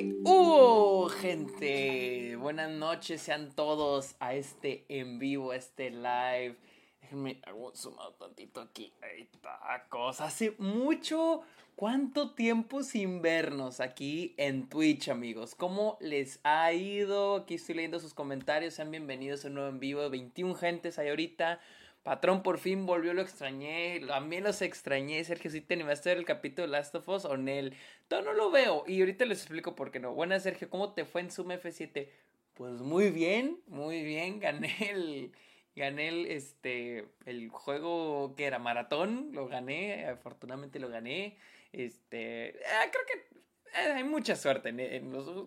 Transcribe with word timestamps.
¿Qué 0.00 0.14
hubo, 0.24 1.10
gente? 1.10 2.34
Buenas 2.36 2.70
noches, 2.70 3.20
sean 3.20 3.54
todos 3.54 4.16
a 4.18 4.32
este 4.34 4.86
en 4.88 5.18
vivo, 5.18 5.50
a 5.50 5.56
este 5.56 5.90
live. 5.90 6.56
Déjenme 7.02 7.38
hago 7.44 7.76
sumado 7.76 8.14
tantito 8.14 8.62
aquí. 8.62 8.94
Ahí 9.02 9.28
está, 9.30 9.84
cosa. 9.90 10.24
Hace 10.24 10.54
mucho, 10.56 11.42
¿cuánto 11.76 12.30
tiempo 12.30 12.82
sin 12.82 13.20
vernos 13.20 13.80
aquí 13.80 14.32
en 14.38 14.70
Twitch, 14.70 15.10
amigos? 15.10 15.54
¿Cómo 15.54 15.98
les 16.00 16.40
ha 16.44 16.72
ido? 16.72 17.36
Aquí 17.36 17.56
estoy 17.56 17.74
leyendo 17.74 18.00
sus 18.00 18.14
comentarios. 18.14 18.72
Sean 18.72 18.90
bienvenidos 18.90 19.44
a 19.44 19.48
un 19.48 19.54
nuevo 19.56 19.68
en 19.68 19.80
vivo. 19.80 20.08
21 20.08 20.54
gentes 20.54 20.98
ahí 20.98 21.10
ahorita. 21.10 21.60
Patrón 22.02 22.42
por 22.42 22.58
fin 22.58 22.86
volvió, 22.86 23.12
lo 23.12 23.20
extrañé. 23.20 24.00
A 24.10 24.20
mí 24.20 24.40
los 24.40 24.62
extrañé. 24.62 25.22
Sergio, 25.22 25.50
si 25.50 25.60
te 25.60 25.74
animaste 25.74 26.10
el 26.12 26.24
capítulo 26.24 26.66
Last 26.66 26.94
of 26.94 27.08
Us 27.08 27.24
o 27.26 27.36
Nel. 27.36 27.74
Todo 28.08 28.22
no 28.22 28.32
lo 28.32 28.50
veo. 28.50 28.84
Y 28.86 29.00
ahorita 29.00 29.26
les 29.26 29.40
explico 29.40 29.74
por 29.74 29.90
qué 29.90 30.00
no. 30.00 30.14
Buenas, 30.14 30.42
Sergio. 30.42 30.70
¿Cómo 30.70 30.94
te 30.94 31.04
fue 31.04 31.20
en 31.20 31.30
Zoom 31.30 31.50
F7? 31.50 32.08
Pues 32.54 32.80
muy 32.80 33.10
bien, 33.10 33.60
muy 33.66 34.02
bien. 34.02 34.40
Gané 34.40 34.76
el. 34.90 35.32
Gané 35.76 36.08
el, 36.08 36.26
este, 36.26 37.06
el 37.26 37.50
juego 37.50 38.34
que 38.34 38.46
era 38.46 38.58
maratón. 38.58 39.30
Lo 39.32 39.46
gané. 39.46 40.06
Afortunadamente 40.06 40.80
lo 40.80 40.88
gané. 40.88 41.36
Este. 41.72 42.58
Ah, 42.66 42.86
creo 42.90 43.04
que 43.06 43.40
eh, 43.74 43.92
hay 43.92 44.04
mucha 44.04 44.36
suerte. 44.36 44.70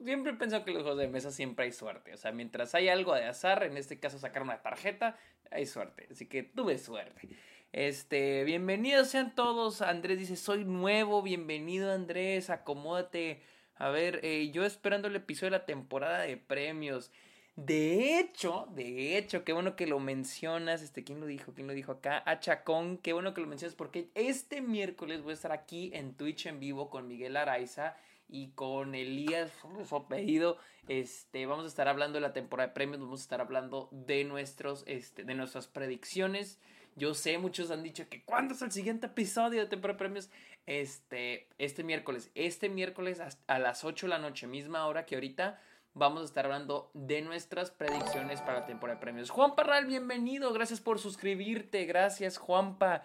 Siempre 0.05 0.31
he 0.31 0.35
pensado 0.35 0.63
que 0.63 0.71
en 0.71 0.77
los 0.77 0.83
juegos 0.83 0.99
de 0.99 1.07
mesa 1.07 1.31
siempre 1.31 1.65
hay 1.65 1.71
suerte. 1.71 2.13
O 2.13 2.17
sea, 2.17 2.31
mientras 2.31 2.73
hay 2.75 2.89
algo 2.89 3.13
de 3.15 3.25
azar, 3.25 3.63
en 3.63 3.77
este 3.77 3.99
caso 3.99 4.17
sacar 4.19 4.43
una 4.43 4.61
tarjeta, 4.61 5.17
hay 5.53 5.65
suerte. 5.65 6.07
Así 6.11 6.25
que 6.25 6.43
tuve 6.43 6.77
suerte. 6.77 7.29
Este, 7.71 8.43
bienvenidos 8.43 9.09
sean 9.09 9.35
todos. 9.35 9.81
Andrés 9.81 10.19
dice, 10.19 10.35
soy 10.35 10.65
nuevo. 10.65 11.21
Bienvenido 11.21 11.91
Andrés, 11.91 12.49
acomódate. 12.49 13.41
A 13.75 13.89
ver, 13.89 14.19
eh, 14.23 14.51
yo 14.51 14.65
esperando 14.65 15.07
el 15.07 15.15
episodio 15.15 15.51
de 15.51 15.59
la 15.59 15.65
temporada 15.65 16.19
de 16.19 16.37
premios. 16.37 17.11
De 17.55 18.19
hecho, 18.19 18.67
de 18.71 19.17
hecho, 19.17 19.43
qué 19.43 19.53
bueno 19.53 19.75
que 19.75 19.85
lo 19.85 19.99
mencionas. 19.99 20.81
Este, 20.81 21.03
¿quién 21.03 21.19
lo 21.19 21.27
dijo? 21.27 21.53
¿Quién 21.53 21.67
lo 21.67 21.73
dijo 21.73 21.91
acá? 21.91 22.23
A 22.25 22.39
Chacón, 22.39 22.97
qué 22.97 23.13
bueno 23.13 23.33
que 23.33 23.41
lo 23.41 23.47
mencionas 23.47 23.75
porque 23.75 24.09
este 24.15 24.61
miércoles 24.61 25.21
voy 25.21 25.31
a 25.31 25.35
estar 25.35 25.51
aquí 25.51 25.91
en 25.93 26.15
Twitch 26.15 26.47
en 26.47 26.59
vivo 26.59 26.89
con 26.89 27.07
Miguel 27.07 27.37
Araiza 27.37 27.95
y 28.33 28.49
con 28.53 28.95
Elías, 28.95 29.51
su 29.87 29.95
apellido, 29.95 30.57
este, 30.87 31.45
vamos 31.45 31.65
a 31.65 31.67
estar 31.67 31.87
hablando 31.87 32.15
de 32.15 32.21
la 32.21 32.33
temporada 32.33 32.69
de 32.69 32.73
premios, 32.73 32.99
vamos 32.99 33.19
a 33.19 33.23
estar 33.23 33.41
hablando 33.41 33.89
de 33.91 34.23
nuestros, 34.23 34.83
este, 34.87 35.23
de 35.23 35.35
nuestras 35.35 35.67
predicciones. 35.67 36.59
Yo 36.95 37.13
sé, 37.13 37.37
muchos 37.37 37.69
han 37.69 37.83
dicho 37.83 38.09
que 38.09 38.23
¿cuándo 38.23 38.55
es 38.55 38.63
el 38.63 38.71
siguiente 38.71 39.05
episodio 39.05 39.61
de 39.61 39.67
temporada 39.67 39.93
de 39.93 39.99
premios? 39.99 40.31
Este, 40.65 41.47
este 41.59 41.83
miércoles, 41.83 42.31
este 42.33 42.69
miércoles 42.69 43.21
a 43.45 43.59
las 43.59 43.83
8 43.83 44.07
de 44.07 44.09
la 44.09 44.17
noche, 44.17 44.47
misma 44.47 44.87
hora 44.87 45.05
que 45.05 45.13
ahorita, 45.13 45.61
vamos 45.93 46.23
a 46.23 46.25
estar 46.25 46.45
hablando 46.45 46.89
de 46.95 47.21
nuestras 47.21 47.69
predicciones 47.69 48.41
para 48.41 48.61
la 48.61 48.65
temporada 48.65 48.97
de 48.97 49.01
premios. 49.01 49.29
Juan 49.29 49.53
Parral, 49.53 49.85
bienvenido, 49.85 50.51
gracias 50.53 50.81
por 50.81 50.97
suscribirte, 50.97 51.85
gracias 51.85 52.39
Juanpa. 52.39 53.03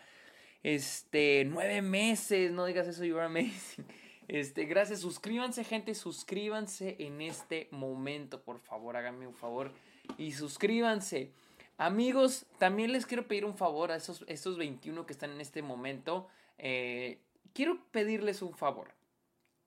Este, 0.63 1.45
nueve 1.45 1.83
meses, 1.83 2.51
no 2.51 2.65
digas 2.65 2.89
eso, 2.89 3.05
you're 3.05 3.23
amazing. 3.23 3.85
Este, 4.29 4.67
gracias, 4.67 5.01
suscríbanse 5.01 5.65
gente, 5.65 5.95
suscríbanse 5.95 6.97
en 6.99 7.23
este 7.23 7.67
momento, 7.71 8.43
por 8.43 8.61
favor, 8.61 8.95
háganme 8.99 9.27
un 9.27 9.35
favor 9.35 9.73
y 10.19 10.33
suscríbanse. 10.33 11.33
Amigos, 11.79 12.45
también 12.59 12.93
les 12.93 13.07
quiero 13.07 13.27
pedir 13.27 13.47
un 13.47 13.57
favor 13.57 13.91
a 13.91 13.97
esos, 13.97 14.27
esos 14.29 14.59
21 14.59 15.07
que 15.07 15.15
están 15.15 15.31
en 15.31 15.41
este 15.41 15.63
momento. 15.63 16.29
Eh, 16.59 17.23
quiero 17.55 17.83
pedirles 17.91 18.43
un 18.43 18.55
favor. 18.55 18.93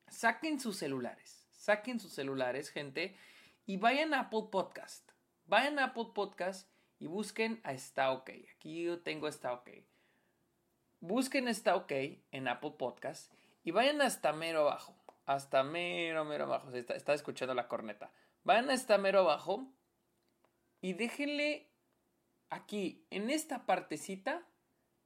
Saquen 0.09 0.59
sus 0.59 0.78
celulares, 0.78 1.48
saquen 1.52 2.00
sus 2.00 2.14
celulares, 2.14 2.70
gente, 2.70 3.16
y 3.66 3.78
vayan 3.78 4.14
a 4.14 4.22
Apple 4.22 4.50
Podcast. 4.52 5.09
Vayan 5.45 5.80
a 5.80 5.86
Apple 5.86 6.10
Podcast 6.14 6.70
y 6.99 7.08
busquen 7.08 7.61
a 7.64 7.73
Está 7.73 8.11
OK. 8.11 8.30
Aquí 8.55 8.83
yo 8.83 8.99
tengo 8.99 9.28
Está 9.28 9.54
OK. 9.54 9.70
Busquen 10.99 11.48
Está 11.48 11.76
OK 11.76 11.92
en 12.32 12.48
Apple 12.48 12.76
Podcast 12.78 13.33
y 13.64 13.72
vayan 13.72 14.02
hasta 14.02 14.33
mero 14.33 14.61
abajo. 14.61 14.95
Hasta 15.26 15.64
mero, 15.64 16.26
mero 16.26 16.45
abajo. 16.45 16.72
Está, 16.72 16.95
está 16.95 17.14
escuchando 17.14 17.54
la 17.54 17.67
corneta. 17.67 18.11
Vayan 18.44 18.70
hasta 18.70 18.98
mero 18.98 19.20
abajo. 19.20 19.67
Y 20.82 20.94
déjenle 20.94 21.70
aquí, 22.49 23.05
en 23.10 23.30
esta 23.30 23.66
partecita. 23.66 24.45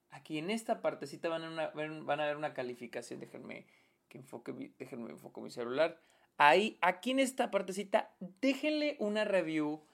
Aquí 0.09 0.37
en 0.37 0.49
esta 0.49 0.81
partecita 0.81 1.27
van 1.27 1.59
a, 1.59 1.67
van 1.69 2.19
a 2.19 2.25
ver 2.25 2.37
una 2.37 2.53
calificación. 2.53 3.19
Déjenme 3.19 3.67
que 4.07 4.17
enfoque, 4.17 4.53
déjenme 4.77 5.11
enfoco 5.11 5.41
mi 5.41 5.49
celular. 5.49 5.99
Ahí, 6.37 6.77
aquí 6.81 7.11
en 7.11 7.19
esta 7.19 7.51
partecita, 7.51 8.13
déjenle 8.19 8.95
una 8.99 9.25
review 9.25 9.85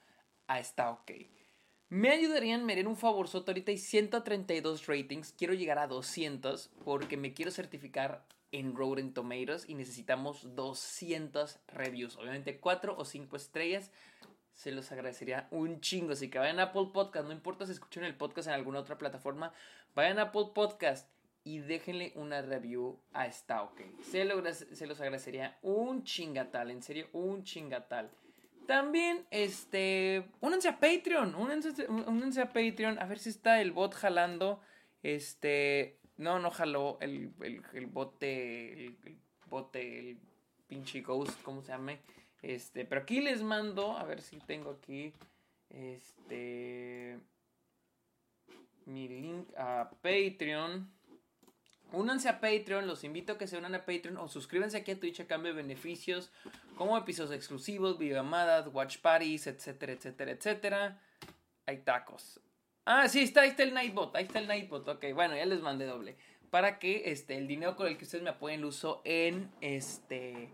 a 0.46 0.60
esta 0.60 0.90
OK. 0.90 1.12
Me 1.88 2.10
ayudarían, 2.10 2.64
me 2.64 2.72
harían 2.72 2.86
un 2.86 2.96
favorzoto. 2.96 3.50
Ahorita 3.50 3.70
hay 3.70 3.78
132 3.78 4.86
ratings. 4.86 5.32
Quiero 5.32 5.54
llegar 5.54 5.78
a 5.78 5.86
200 5.86 6.70
porque 6.84 7.16
me 7.16 7.34
quiero 7.34 7.50
certificar 7.50 8.24
en 8.52 8.76
Rotten 8.76 9.12
Tomatoes 9.12 9.68
y 9.68 9.74
necesitamos 9.74 10.54
200 10.54 11.58
reviews. 11.68 12.16
Obviamente 12.16 12.60
4 12.60 12.96
o 12.96 13.04
5 13.04 13.36
estrellas. 13.36 13.90
Se 14.54 14.70
los 14.70 14.92
agradecería 14.92 15.48
un 15.50 15.80
chingo. 15.80 16.12
Así 16.12 16.30
que 16.30 16.38
vayan 16.38 16.60
a 16.60 16.64
Apple 16.64 16.90
Podcast. 16.92 17.26
No 17.26 17.32
importa 17.32 17.66
si 17.66 17.72
escuchan 17.72 18.04
el 18.04 18.14
podcast 18.14 18.48
en 18.48 18.54
alguna 18.54 18.78
otra 18.78 18.98
plataforma. 18.98 19.52
Vayan 19.94 20.18
a 20.18 20.22
Apple 20.22 20.50
Podcast 20.54 21.08
y 21.44 21.58
déjenle 21.58 22.12
una 22.14 22.42
review 22.42 23.00
a 23.12 23.26
esta 23.26 23.62
OK. 23.62 23.80
Se, 24.02 24.76
se 24.76 24.86
los 24.86 25.00
agradecería 25.00 25.58
un 25.62 26.04
chingatal. 26.04 26.70
En 26.70 26.82
serio, 26.82 27.08
un 27.12 27.42
chingatal. 27.42 28.10
También, 28.66 29.26
este, 29.30 30.24
únanse 30.40 30.68
a 30.68 30.78
Patreon, 30.78 31.34
únanse, 31.34 32.40
a 32.40 32.52
Patreon, 32.52 32.98
a 32.98 33.06
ver 33.06 33.18
si 33.18 33.30
está 33.30 33.60
el 33.60 33.72
bot 33.72 33.92
jalando, 33.94 34.60
este, 35.02 35.98
no, 36.16 36.38
no 36.38 36.50
jaló 36.50 36.98
el, 37.00 37.32
el, 37.40 37.86
bote. 37.86 38.86
El, 38.86 38.96
bote, 39.46 39.98
el 39.98 40.18
pinche 40.66 41.00
ghost, 41.00 41.40
¿cómo 41.42 41.62
se 41.62 41.72
llama? 41.72 41.98
Este, 42.40 42.84
pero 42.84 43.02
aquí 43.02 43.20
les 43.20 43.42
mando, 43.42 43.96
a 43.96 44.04
ver 44.04 44.20
si 44.20 44.38
tengo 44.38 44.70
aquí. 44.70 45.12
Este. 45.70 47.18
Mi 48.86 49.08
link 49.08 49.48
a 49.56 49.90
Patreon. 50.02 50.90
Únanse 51.92 52.28
a 52.30 52.40
Patreon, 52.40 52.86
los 52.86 53.04
invito 53.04 53.34
a 53.34 53.38
que 53.38 53.46
se 53.46 53.58
unan 53.58 53.74
a 53.74 53.84
Patreon 53.84 54.16
o 54.16 54.26
suscríbanse 54.26 54.78
aquí 54.78 54.92
a 54.92 54.98
Twitch 54.98 55.20
a 55.20 55.26
cambio 55.26 55.52
de 55.52 55.60
beneficios 55.60 56.30
como 56.76 56.96
episodios 56.96 57.34
exclusivos, 57.34 57.98
videollamadas, 57.98 58.68
watch 58.72 58.98
parties, 58.98 59.46
etcétera, 59.46 59.92
etcétera, 59.92 60.30
etcétera. 60.32 61.02
Hay 61.66 61.78
tacos. 61.82 62.40
Ah, 62.84 63.08
sí, 63.08 63.20
está, 63.20 63.42
ahí 63.42 63.50
está 63.50 63.62
el 63.62 63.74
Nightbot, 63.74 64.16
ahí 64.16 64.24
está 64.24 64.40
el 64.40 64.48
Nightbot, 64.48 64.88
ok, 64.88 65.04
bueno, 65.14 65.36
ya 65.36 65.46
les 65.46 65.60
mandé 65.60 65.86
doble. 65.86 66.16
Para 66.50 66.80
que 66.80 67.10
este, 67.12 67.38
el 67.38 67.46
dinero 67.46 67.76
con 67.76 67.86
el 67.86 67.96
que 67.96 68.04
ustedes 68.04 68.24
me 68.24 68.30
apoyen 68.30 68.60
lo 68.60 68.68
uso 68.68 69.02
en, 69.04 69.50
este, 69.60 70.52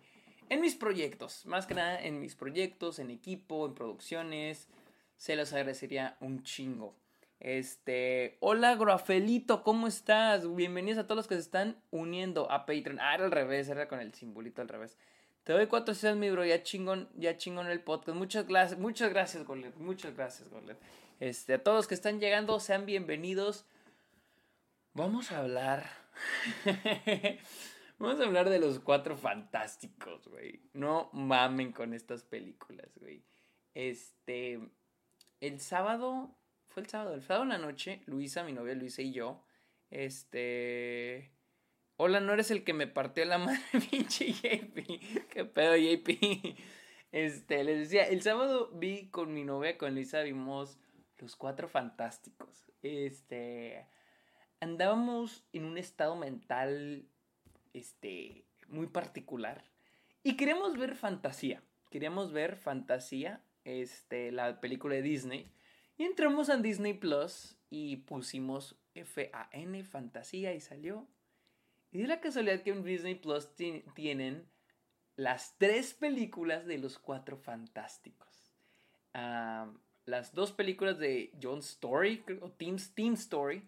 en 0.50 0.60
mis 0.60 0.74
proyectos. 0.74 1.46
Más 1.46 1.66
que 1.66 1.74
nada 1.74 2.00
en 2.00 2.20
mis 2.20 2.36
proyectos, 2.36 2.98
en 2.98 3.10
equipo, 3.10 3.66
en 3.66 3.74
producciones. 3.74 4.68
Se 5.16 5.34
los 5.36 5.52
agradecería 5.52 6.16
un 6.20 6.42
chingo. 6.44 6.94
Este, 7.40 8.36
hola 8.40 8.76
Groafelito, 8.76 9.62
¿cómo 9.62 9.86
estás? 9.86 10.54
Bienvenidos 10.54 10.98
a 10.98 11.04
todos 11.04 11.16
los 11.16 11.28
que 11.28 11.34
se 11.34 11.40
están 11.40 11.80
uniendo 11.90 12.50
a 12.52 12.66
Patreon. 12.66 13.00
Ah, 13.00 13.14
era 13.14 13.24
al 13.24 13.32
revés, 13.32 13.68
era 13.68 13.88
con 13.88 14.00
el 14.00 14.12
simbolito 14.12 14.60
al 14.60 14.68
revés. 14.68 14.98
Te 15.44 15.52
doy 15.52 15.66
cuatro 15.66 15.92
estrellas, 15.92 16.18
mi 16.18 16.30
bro, 16.30 16.44
ya 16.44 16.62
chingón, 16.62 17.08
ya 17.16 17.36
chingón 17.36 17.68
el 17.68 17.80
podcast. 17.80 18.16
Muchas 18.18 18.46
gracias, 18.46 18.78
muchas 18.78 19.10
gracias, 19.10 19.44
Golet. 19.44 19.74
Muchas 19.76 20.14
gracias, 20.14 20.48
Golet. 20.50 20.76
Este, 21.20 21.54
a 21.54 21.62
todos 21.62 21.88
que 21.88 21.94
están 21.94 22.20
llegando, 22.20 22.60
sean 22.60 22.86
bienvenidos. 22.86 23.66
Vamos 24.94 25.32
a 25.32 25.38
hablar. 25.38 25.84
Vamos 27.98 28.20
a 28.20 28.24
hablar 28.24 28.48
de 28.48 28.60
los 28.60 28.78
cuatro 28.78 29.16
fantásticos, 29.16 30.28
güey. 30.28 30.62
No 30.74 31.10
mamen 31.12 31.72
con 31.72 31.92
estas 31.92 32.22
películas, 32.22 32.96
güey. 33.00 33.24
Este. 33.74 34.60
El 35.40 35.60
sábado. 35.60 36.36
Fue 36.68 36.84
el 36.84 36.88
sábado. 36.88 37.14
El 37.14 37.22
sábado 37.22 37.42
en 37.42 37.48
la 37.48 37.58
noche, 37.58 38.00
Luisa, 38.06 38.44
mi 38.44 38.52
novia 38.52 38.76
Luisa 38.76 39.02
y 39.02 39.12
yo. 39.12 39.44
Este. 39.90 41.32
Hola, 41.96 42.20
no 42.20 42.32
eres 42.32 42.52
el 42.52 42.62
que 42.62 42.74
me 42.74 42.86
partió 42.86 43.24
la 43.24 43.38
madre, 43.38 43.58
pinche 43.90 44.32
JP. 44.32 45.28
¿Qué 45.30 45.44
pedo, 45.44 45.76
JP? 45.76 46.56
Este, 47.10 47.64
les 47.64 47.78
decía, 47.78 48.06
el 48.06 48.20
sábado 48.20 48.70
vi 48.74 49.08
con 49.08 49.32
mi 49.32 49.42
novia, 49.42 49.78
con 49.78 49.94
Luisa, 49.94 50.20
vimos 50.20 50.78
los 51.18 51.36
Cuatro 51.36 51.68
Fantásticos. 51.68 52.64
Este. 52.82 53.86
Andábamos 54.60 55.44
en 55.52 55.64
un 55.64 55.78
estado 55.78 56.16
mental. 56.16 57.06
Este. 57.72 58.44
Muy 58.68 58.86
particular. 58.86 59.64
Y 60.22 60.36
queríamos 60.36 60.76
ver 60.76 60.94
fantasía. 60.94 61.62
Queríamos 61.90 62.32
ver 62.32 62.56
fantasía. 62.56 63.42
Este. 63.64 64.32
La 64.32 64.60
película 64.60 64.94
de 64.94 65.02
Disney. 65.02 65.52
Y 65.96 66.04
entramos 66.04 66.50
a 66.50 66.56
Disney 66.56 66.94
Plus. 66.94 67.56
Y 67.70 67.96
pusimos 67.96 68.76
F-A-N, 68.94 69.84
fantasía. 69.84 70.54
Y 70.54 70.60
salió. 70.60 71.06
Y 71.90 71.98
de 71.98 72.06
la 72.06 72.20
casualidad 72.20 72.62
que 72.62 72.70
en 72.70 72.84
Disney 72.84 73.14
Plus 73.14 73.54
tienen 73.94 74.46
las 75.16 75.56
tres 75.58 75.94
películas 75.94 76.66
de 76.66 76.78
los 76.78 76.98
cuatro 76.98 77.36
fantásticos. 77.36 78.54
Las 80.08 80.32
dos 80.32 80.52
películas 80.52 80.98
de 80.98 81.30
John 81.40 81.58
Story, 81.58 82.24
o 82.40 82.48
Team, 82.48 82.78
Team 82.94 83.12
Story, 83.12 83.62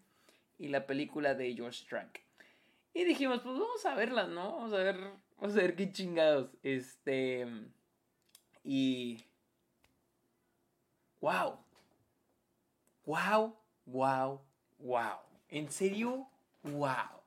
y 0.58 0.68
la 0.68 0.86
película 0.86 1.34
de 1.34 1.54
George 1.54 1.84
Trank. 1.86 2.18
Y 2.94 3.04
dijimos, 3.04 3.40
pues 3.42 3.58
vamos 3.58 3.84
a 3.84 3.94
verlas, 3.94 4.28
¿no? 4.30 4.56
Vamos 4.56 4.72
a 4.72 4.78
ver, 4.78 4.96
vamos 5.36 5.56
a 5.56 5.60
ver 5.60 5.76
qué 5.76 5.92
chingados. 5.92 6.50
Este. 6.62 7.46
Y. 8.64 9.22
¡Wow! 11.20 11.58
¡Wow! 13.04 13.56
¡Wow! 13.84 14.40
¡Wow! 14.78 15.18
En 15.50 15.70
serio, 15.70 16.26
¡wow! 16.62 17.20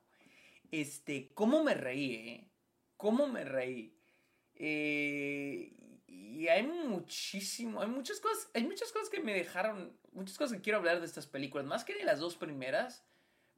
Este, 0.72 1.30
¿cómo 1.34 1.62
me 1.62 1.74
reí, 1.74 2.14
eh? 2.14 2.48
¿Cómo 2.96 3.28
me 3.28 3.44
reí? 3.44 3.94
Eh, 4.56 5.72
y 6.14 6.48
hay 6.48 6.62
muchísimo, 6.62 7.80
hay 7.80 7.88
muchas 7.88 8.20
cosas, 8.20 8.48
hay 8.54 8.64
muchas 8.64 8.92
cosas 8.92 9.08
que 9.08 9.20
me 9.20 9.34
dejaron, 9.34 9.96
muchas 10.12 10.38
cosas 10.38 10.56
que 10.56 10.62
quiero 10.62 10.78
hablar 10.78 11.00
de 11.00 11.06
estas 11.06 11.26
películas, 11.26 11.66
más 11.66 11.84
que 11.84 11.94
de 11.94 12.04
las 12.04 12.20
dos 12.20 12.36
primeras, 12.36 13.04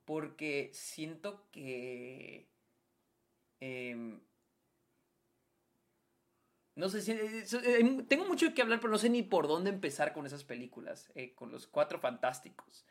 porque 0.06 0.70
siento 0.72 1.46
que... 1.52 2.48
Em, 3.60 4.20
no 6.76 6.88
sé 6.88 7.02
si... 7.02 7.12
Eh, 7.12 8.04
tengo 8.08 8.26
mucho 8.26 8.52
que 8.54 8.62
hablar, 8.62 8.80
pero 8.80 8.90
no 8.90 8.98
sé 8.98 9.10
ni 9.10 9.22
por 9.22 9.48
dónde 9.48 9.70
empezar 9.70 10.14
con 10.14 10.24
esas 10.24 10.44
películas, 10.44 11.10
eh, 11.14 11.34
con 11.34 11.52
los 11.52 11.66
cuatro 11.66 11.98
fantásticos. 11.98 12.86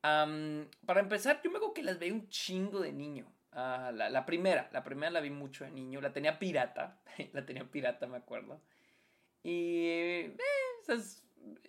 para 0.00 1.00
empezar, 1.00 1.40
yo 1.42 1.50
me 1.50 1.58
acuerdo 1.58 1.74
que 1.74 1.82
las 1.82 1.98
veía 1.98 2.12
un 2.12 2.28
chingo 2.28 2.80
de 2.80 2.92
niño. 2.92 3.32
Ah, 3.52 3.90
la, 3.92 4.26
primera, 4.26 4.68
la 4.72 4.82
primera 4.82 5.10
la 5.10 5.20
vi 5.20 5.30
mucho 5.30 5.64
de 5.64 5.70
niño. 5.70 6.00
La 6.00 6.12
tenía 6.12 6.38
pirata, 6.38 7.00
la 7.32 7.46
tenía 7.46 7.64
pirata, 7.64 8.06
me 8.06 8.16
acuerdo. 8.16 8.60
Y... 9.46 10.32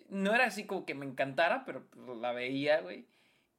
no 0.08 0.34
era 0.34 0.46
así 0.46 0.66
como 0.66 0.84
que 0.84 0.94
me 0.94 1.06
encantara, 1.06 1.64
pero 1.64 1.86
pues, 1.86 2.18
la 2.18 2.32
veía, 2.32 2.80
güey. 2.80 3.06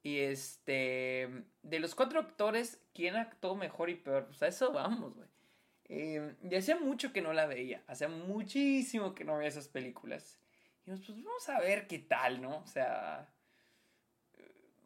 Y 0.02 0.18
este, 0.18 1.44
de 1.62 1.80
los 1.80 1.94
cuatro 1.94 2.20
actores, 2.20 2.82
¿quién 2.92 3.16
actuó 3.16 3.54
mejor 3.54 3.88
y 3.88 3.94
peor? 3.94 4.26
Pues 4.26 4.42
a 4.42 4.48
eso 4.48 4.72
vamos, 4.72 5.14
güey. 5.14 5.28
Eh, 5.88 6.36
y 6.48 6.54
hacía 6.54 6.78
mucho 6.78 7.12
que 7.12 7.22
no 7.22 7.32
la 7.32 7.46
veía, 7.46 7.82
hacía 7.88 8.08
muchísimo 8.08 9.14
que 9.14 9.24
no 9.24 9.38
veía 9.38 9.48
esas 9.48 9.68
películas. 9.68 10.38
Y 10.84 10.90
pues 10.90 11.08
vamos 11.24 11.48
a 11.48 11.58
ver 11.58 11.86
qué 11.86 11.98
tal, 11.98 12.42
¿no? 12.42 12.58
O 12.58 12.66
sea, 12.66 13.32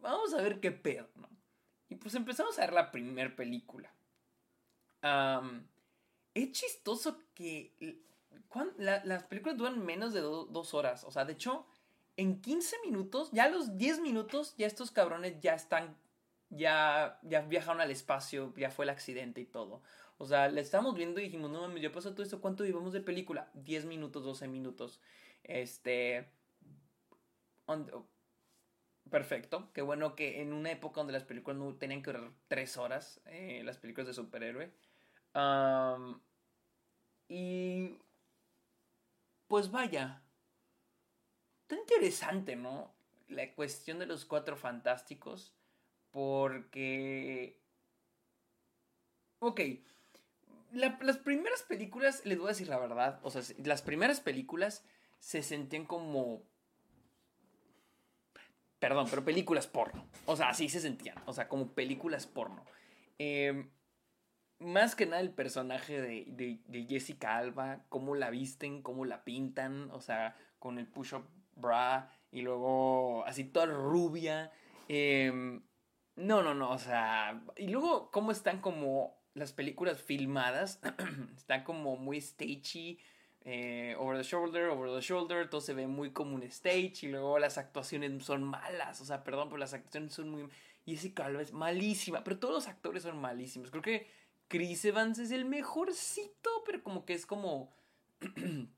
vamos 0.01 0.33
a 0.33 0.43
ver 0.43 0.61
qué 0.61 0.71
pedo, 0.71 1.09
¿no? 1.17 1.29
Y 1.89 1.97
pues 1.97 2.15
empezamos 2.15 2.57
a 2.59 2.63
ver 2.63 2.73
la 2.73 2.91
primera 2.93 3.35
película. 3.35 3.93
es 6.35 6.53
chistoso 6.53 7.21
que 7.35 7.73
las 8.77 9.25
películas 9.25 9.57
duran 9.57 9.85
menos 9.85 10.13
de 10.13 10.21
dos 10.21 10.75
horas. 10.75 11.05
O 11.05 11.11
sea, 11.11 11.25
de 11.25 11.35
hecho, 11.35 11.67
en 12.17 12.41
15 12.41 12.77
minutos, 12.85 13.31
ya 13.33 13.45
a 13.45 13.49
los 13.49 13.77
10 13.77 14.01
minutos, 14.01 14.55
ya 14.57 14.67
estos 14.67 14.91
cabrones 14.91 15.41
ya 15.41 15.55
están, 15.55 15.97
ya, 16.51 17.19
ya 17.23 17.41
viajaron 17.43 17.81
al 17.81 17.91
espacio, 17.91 18.53
ya 18.57 18.71
fue 18.71 18.85
el 18.85 18.91
accidente 18.91 19.41
y 19.41 19.47
todo. 19.47 19.83
O 20.19 20.27
sea, 20.27 20.49
le 20.49 20.61
estamos 20.61 20.95
viendo 20.95 21.21
y 21.21 21.25
dijimos, 21.25 21.51
no 21.51 21.61
mames, 21.63 21.83
ya 21.83 21.91
pasó 21.93 22.13
todo 22.13 22.23
esto, 22.23 22.41
¿cuánto 22.41 22.65
llevamos 22.65 22.93
de 22.93 23.01
película? 23.01 23.51
10 23.55 23.87
minutos, 23.87 24.23
12 24.25 24.49
minutos. 24.49 25.01
Este... 25.43 26.31
perfecto, 29.11 29.71
qué 29.73 29.83
bueno 29.83 30.15
que 30.15 30.41
en 30.41 30.53
una 30.53 30.71
época 30.71 31.01
donde 31.01 31.13
las 31.13 31.25
películas 31.25 31.59
no 31.59 31.75
tenían 31.77 32.03
que 32.03 32.13
durar 32.13 32.31
3 32.49 32.77
horas, 32.79 33.21
eh, 33.27 33.63
las 33.65 33.79
películas 33.79 34.07
de 34.07 34.15
superhéroe. 34.15 34.73
y... 37.29 37.99
Pues 39.49 39.71
vaya, 39.71 40.25
Está 41.65 41.77
interesante, 41.77 42.57
¿no? 42.57 42.95
La 43.29 43.55
cuestión 43.55 43.99
de 43.99 44.05
los 44.05 44.27
cuatro 44.27 44.55
fantásticos. 44.57 45.55
Porque... 46.11 47.59
Ok. 49.39 49.61
las 50.73 51.19
primeras 51.19 51.63
películas, 51.63 52.25
les 52.27 52.39
voy 52.39 52.49
a 52.49 52.51
decir 52.51 52.69
la 52.69 52.79
verdad, 52.79 53.21
o 53.23 53.31
sea, 53.31 53.43
las 53.65 53.83
primeras 53.83 54.21
películas 54.21 54.85
se 55.19 55.43
sentían 55.43 55.87
como... 55.87 56.43
Perdón, 58.79 59.07
pero 59.09 59.25
películas 59.25 59.67
porno. 59.67 60.07
O 60.27 60.37
sea, 60.37 60.51
así 60.51 60.69
se 60.69 60.81
sentían. 60.81 61.17
O 61.25 61.33
sea, 61.33 61.49
como 61.49 61.73
películas 61.73 62.27
porno. 62.27 62.67
Em, 63.17 63.71
más 64.65 64.97
que 64.97 65.07
nada 65.07 65.21
el 65.21 65.31
personaje 65.31 66.01
de, 66.01 66.25
de, 66.29 66.61
de, 66.67 66.87
Jessica 66.87 67.37
Alba, 67.37 67.85
cómo 67.89 68.15
la 68.15 68.31
visten, 68.31 68.83
cómo 68.83 69.05
la 69.05 69.25
pintan, 69.25 69.91
o 69.93 70.01
sea, 70.01 70.37
con 70.59 70.79
el 70.79 70.87
push-up 70.87 71.25
bra 71.57 72.11
y 72.33 72.43
luego 72.43 73.25
así 73.27 73.45
toda 73.45 73.67
rubia. 73.67 74.51
Em, 74.89 75.63
no, 76.17 76.43
no, 76.43 76.55
no, 76.55 76.71
o 76.71 76.79
sea, 76.79 77.43
y 77.57 77.69
luego 77.69 78.11
cómo 78.11 78.31
están 78.31 78.61
como 78.61 79.17
las 79.35 79.53
películas 79.53 80.03
filmadas, 80.03 80.81
están 81.37 81.65
como 81.65 81.97
muy 81.97 82.21
stagey, 82.21 82.99
eh, 83.43 83.95
over 83.99 84.17
the 84.17 84.23
shoulder, 84.23 84.69
over 84.71 84.91
the 84.95 85.01
shoulder, 85.01 85.51
todo 85.51 85.61
se 85.61 85.75
ve 85.75 85.87
muy 85.87 86.13
como 86.13 86.35
un 86.35 86.43
stage 86.45 87.01
y 87.03 87.09
luego 87.09 87.39
las 87.39 87.59
actuaciones 87.59 88.25
son 88.25 88.45
malas, 88.45 89.01
o 89.01 89.05
sea, 89.05 89.25
perdón, 89.25 89.49
pero 89.49 89.59
las 89.59 89.75
actuaciones 89.75 90.15
son 90.15 90.31
muy... 90.31 90.49
Ese 90.87 91.15
calvo 91.15 91.41
es 91.41 91.53
malísima, 91.53 92.23
pero 92.23 92.39
todos 92.39 92.55
los 92.55 92.69
actores 92.69 93.05
son 93.05 93.19
malísimos. 93.19 93.71
Creo 93.71 93.83
que 93.83 94.07
Chris 94.49 94.85
Evans 94.85 95.19
es 95.19 95.31
el 95.31 95.45
mejorcito, 95.45 96.51
pero 96.67 96.83
como 96.83 97.05
que 97.05 97.15
es 97.15 97.27
como... 97.27 97.75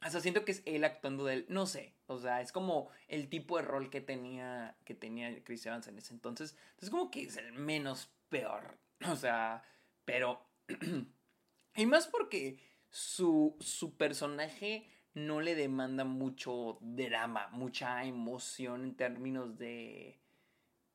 Hasta 0.00 0.20
siento 0.20 0.46
que 0.46 0.52
es 0.52 0.62
él 0.64 0.84
actuando 0.84 1.26
de 1.26 1.34
él. 1.34 1.46
No 1.48 1.66
sé. 1.66 1.94
O 2.06 2.18
sea, 2.18 2.40
es 2.40 2.52
como 2.52 2.88
el 3.06 3.28
tipo 3.28 3.58
de 3.58 3.62
rol 3.64 3.90
que 3.90 4.00
tenía, 4.00 4.74
que 4.84 4.94
tenía 4.94 5.44
Chris 5.44 5.66
Evans 5.66 5.88
en 5.88 5.98
ese 5.98 6.14
entonces. 6.14 6.56
Entonces, 6.70 6.90
como 6.90 7.10
que 7.10 7.24
es 7.24 7.36
el 7.36 7.52
menos 7.52 8.10
peor. 8.28 8.78
O 9.10 9.16
sea, 9.16 9.62
pero. 10.04 10.46
y 11.76 11.86
más 11.86 12.06
porque 12.06 12.58
su, 12.90 13.56
su 13.60 13.96
personaje 13.96 14.86
no 15.14 15.40
le 15.40 15.54
demanda 15.54 16.04
mucho 16.04 16.78
drama, 16.80 17.48
mucha 17.52 18.04
emoción 18.04 18.84
en 18.84 18.94
términos 18.94 19.58
de. 19.58 20.18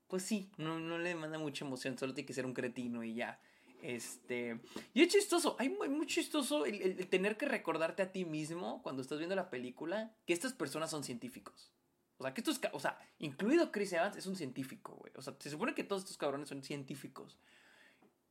Pues 0.07 0.23
sí, 0.23 0.51
no, 0.57 0.79
no 0.79 0.97
le 0.99 1.09
demanda 1.09 1.39
mucha 1.39 1.65
emoción, 1.65 1.97
solo 1.97 2.13
tiene 2.13 2.27
que 2.27 2.33
ser 2.33 2.45
un 2.45 2.53
cretino 2.53 3.03
y 3.03 3.15
ya. 3.15 3.39
Este. 3.85 4.59
Y 4.95 5.03
es 5.03 5.09
chistoso, 5.09 5.55
hay 5.59 5.69
muy, 5.69 6.07
chistoso 6.07 6.65
el, 6.65 7.07
tener 7.07 7.37
que 7.37 7.45
recordarte 7.45 8.01
a 8.01 8.11
ti 8.11 8.25
mismo 8.25 8.81
cuando 8.81 9.03
estás 9.03 9.19
viendo 9.19 9.35
la 9.35 9.51
película 9.51 10.11
que 10.25 10.33
estas 10.33 10.53
personas 10.53 10.89
son 10.89 11.03
científicos. 11.03 11.71
O 12.17 12.23
sea, 12.23 12.33
que 12.33 12.41
estos. 12.41 12.59
O 12.73 12.79
sea, 12.79 12.97
incluido 13.19 13.71
Chris 13.71 13.93
Evans 13.93 14.17
es 14.17 14.25
un 14.25 14.35
científico, 14.35 14.95
güey. 14.95 15.13
O 15.15 15.21
sea, 15.21 15.35
se 15.37 15.51
supone 15.51 15.75
que 15.75 15.83
todos 15.83 16.01
estos 16.01 16.17
cabrones 16.17 16.49
son 16.49 16.63
científicos. 16.63 17.37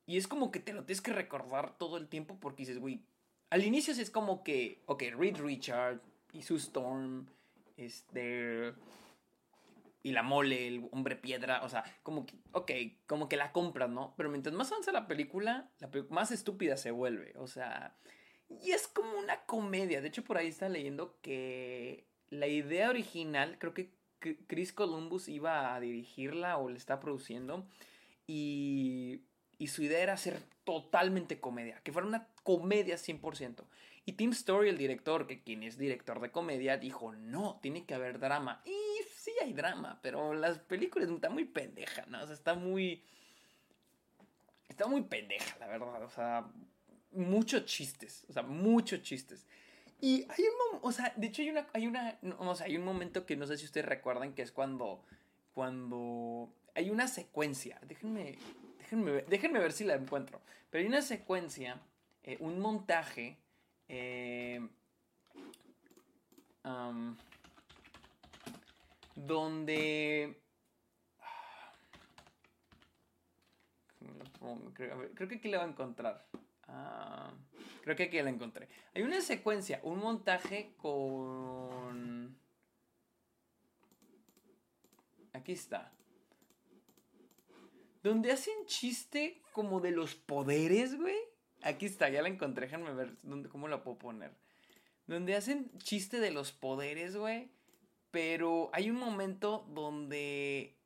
Y 0.06 0.16
es 0.16 0.26
como 0.26 0.50
que 0.50 0.58
te 0.58 0.72
lo 0.72 0.84
tienes 0.84 1.00
que 1.00 1.12
recordar 1.12 1.78
todo 1.78 1.98
el 1.98 2.08
tiempo 2.08 2.36
porque 2.40 2.62
dices, 2.62 2.80
güey. 2.80 3.04
Al 3.50 3.64
inicio 3.64 3.92
es 3.92 4.10
como 4.10 4.42
que. 4.42 4.82
Ok, 4.86 5.04
Reed 5.16 5.36
Richard 5.36 6.00
y 6.32 6.42
Sue 6.42 6.56
Storm. 6.56 7.28
Este 7.76 8.74
y 10.04 10.12
la 10.12 10.22
mole, 10.22 10.68
el 10.68 10.86
hombre 10.92 11.16
piedra, 11.16 11.64
o 11.64 11.68
sea, 11.70 11.82
como 12.02 12.26
que, 12.26 12.34
ok, 12.52 12.70
como 13.06 13.26
que 13.26 13.38
la 13.38 13.52
compras, 13.52 13.88
¿no? 13.88 14.14
Pero 14.18 14.28
mientras 14.28 14.54
más 14.54 14.70
avanza 14.70 14.92
la 14.92 15.08
película, 15.08 15.70
la 15.80 15.90
más 16.10 16.30
estúpida 16.30 16.76
se 16.76 16.90
vuelve, 16.90 17.32
o 17.38 17.46
sea, 17.46 17.96
y 18.48 18.72
es 18.72 18.86
como 18.86 19.18
una 19.18 19.46
comedia, 19.46 20.02
de 20.02 20.08
hecho 20.08 20.22
por 20.22 20.36
ahí 20.36 20.48
está 20.48 20.68
leyendo 20.68 21.18
que 21.22 22.06
la 22.28 22.46
idea 22.46 22.90
original, 22.90 23.56
creo 23.58 23.72
que 23.72 23.94
Chris 24.46 24.74
Columbus 24.74 25.28
iba 25.28 25.74
a 25.74 25.80
dirigirla 25.80 26.58
o 26.58 26.68
le 26.68 26.76
está 26.76 27.00
produciendo, 27.00 27.66
y, 28.26 29.22
y 29.58 29.68
su 29.68 29.82
idea 29.82 30.00
era 30.00 30.12
hacer 30.14 30.40
totalmente 30.64 31.40
comedia, 31.40 31.80
que 31.82 31.92
fuera 31.92 32.08
una 32.08 32.28
comedia 32.42 32.96
100%. 32.96 33.64
Y 34.06 34.12
Tim 34.12 34.30
Story, 34.30 34.68
el 34.68 34.78
director, 34.78 35.26
que 35.26 35.42
quien 35.42 35.62
es 35.62 35.78
director 35.78 36.20
de 36.20 36.30
comedia, 36.30 36.76
dijo, 36.76 37.12
no, 37.14 37.58
tiene 37.62 37.86
que 37.86 37.94
haber 37.94 38.18
drama. 38.18 38.62
Y 38.66 39.02
sí 39.16 39.32
hay 39.42 39.54
drama, 39.54 39.98
pero 40.02 40.34
las 40.34 40.58
películas 40.58 41.08
están 41.08 41.32
muy 41.32 41.46
pendeja, 41.46 42.04
¿no? 42.06 42.22
O 42.22 42.26
sea, 42.26 42.34
está 42.34 42.54
muy... 42.54 43.02
Está 44.68 44.86
muy 44.86 45.02
pendeja, 45.02 45.58
la 45.58 45.68
verdad. 45.68 46.02
O 46.02 46.10
sea, 46.10 46.46
muchos 47.12 47.64
chistes. 47.64 48.26
O 48.28 48.32
sea, 48.32 48.42
muchos 48.42 49.02
chistes. 49.02 49.46
Y 50.00 50.26
hay 50.28 50.44
un 50.44 50.64
o 50.82 50.92
sea, 50.92 51.14
de 51.16 51.28
hecho 51.28 51.40
hay 51.40 51.48
una, 51.48 51.66
hay 51.72 51.86
una, 51.86 52.18
no, 52.20 52.54
sé, 52.54 52.64
hay 52.64 52.76
un 52.76 52.84
momento 52.84 53.24
que 53.24 53.36
no 53.36 53.46
sé 53.46 53.56
si 53.56 53.64
ustedes 53.64 53.86
recuerdan 53.86 54.34
que 54.34 54.42
es 54.42 54.52
cuando, 54.52 55.02
cuando 55.54 56.52
hay 56.74 56.90
una 56.90 57.08
secuencia, 57.08 57.80
déjenme, 57.88 58.36
déjenme, 59.28 59.58
ver, 59.58 59.72
si 59.72 59.84
la 59.84 59.94
encuentro, 59.94 60.40
pero 60.70 60.82
hay 60.82 60.88
una 60.88 61.02
secuencia, 61.02 61.80
eh, 62.22 62.36
un 62.40 62.60
montaje, 62.60 63.38
eh, 63.88 64.60
donde... 69.14 70.40
Creo, 74.74 75.28
que 75.28 75.36
aquí 75.36 75.48
la 75.48 75.58
va 75.58 75.64
a 75.64 75.68
encontrar. 75.68 76.26
Ah, 76.68 77.30
Creo 77.84 77.96
que 77.96 78.04
aquí 78.04 78.22
la 78.22 78.30
encontré. 78.30 78.66
Hay 78.94 79.02
una 79.02 79.20
secuencia, 79.20 79.78
un 79.82 79.98
montaje 79.98 80.72
con... 80.78 82.34
Aquí 85.34 85.52
está. 85.52 85.92
Donde 88.04 88.30
hacen 88.30 88.54
chiste 88.66 89.40
como 89.52 89.80
de 89.80 89.90
los 89.90 90.14
poderes, 90.14 90.96
güey. 90.96 91.16
Aquí 91.62 91.86
está, 91.86 92.10
ya 92.10 92.20
la 92.20 92.28
encontré. 92.28 92.66
Déjenme 92.66 92.92
ver 92.92 93.16
dónde, 93.22 93.48
cómo 93.48 93.66
la 93.66 93.82
puedo 93.82 93.98
poner. 93.98 94.30
Donde 95.06 95.34
hacen 95.34 95.70
chiste 95.78 96.20
de 96.20 96.30
los 96.30 96.52
poderes, 96.52 97.16
güey. 97.16 97.48
Pero 98.10 98.68
hay 98.74 98.90
un 98.90 98.96
momento 98.96 99.66
donde 99.70 100.76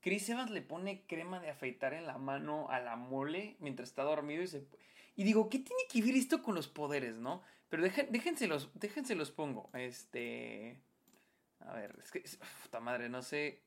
Chris 0.00 0.28
Evans 0.28 0.52
le 0.52 0.62
pone 0.62 1.04
crema 1.06 1.40
de 1.40 1.50
afeitar 1.50 1.94
en 1.94 2.06
la 2.06 2.16
mano 2.16 2.70
a 2.70 2.78
la 2.78 2.94
mole 2.94 3.56
mientras 3.58 3.88
está 3.88 4.04
dormido 4.04 4.44
y 5.16 5.24
digo, 5.24 5.50
¿qué 5.50 5.58
tiene 5.58 5.82
que 5.92 6.00
ver 6.00 6.14
esto 6.14 6.42
con 6.42 6.54
los 6.54 6.68
poderes, 6.68 7.16
no? 7.16 7.42
Pero 7.68 7.82
déjense 7.82 8.46
los, 8.46 8.70
déjense 8.78 9.16
los 9.16 9.32
pongo. 9.32 9.68
Este... 9.74 10.80
A 11.58 11.74
ver, 11.74 11.98
es 12.02 12.10
que... 12.10 12.24
Puta 12.62 12.80
madre, 12.80 13.08
no 13.08 13.20
sé... 13.20 13.60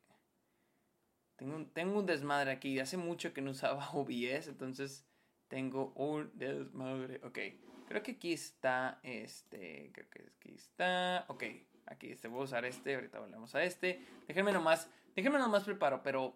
Tengo 1.35 1.55
un, 1.55 1.69
tengo 1.71 1.99
un 1.99 2.05
desmadre 2.05 2.51
aquí. 2.51 2.79
Hace 2.79 2.97
mucho 2.97 3.33
que 3.33 3.41
no 3.41 3.51
usaba 3.51 3.89
OBS, 3.93 4.47
entonces 4.47 5.05
tengo 5.47 5.93
un 5.95 6.31
desmadre. 6.33 7.19
Ok, 7.23 7.39
creo 7.87 8.03
que 8.03 8.11
aquí 8.11 8.33
está 8.33 8.99
este. 9.03 9.91
Creo 9.93 10.09
que 10.09 10.31
aquí 10.37 10.53
está. 10.55 11.25
Ok, 11.27 11.43
aquí 11.87 12.11
este. 12.11 12.27
Voy 12.27 12.41
a 12.41 12.43
usar 12.43 12.65
este. 12.65 12.95
Ahorita 12.95 13.19
volvemos 13.19 13.53
a 13.55 13.63
este. 13.63 14.01
Déjenme 14.27 14.51
nomás. 14.51 14.89
Déjenme 15.15 15.39
nomás 15.39 15.63
preparo, 15.63 16.01
pero. 16.03 16.33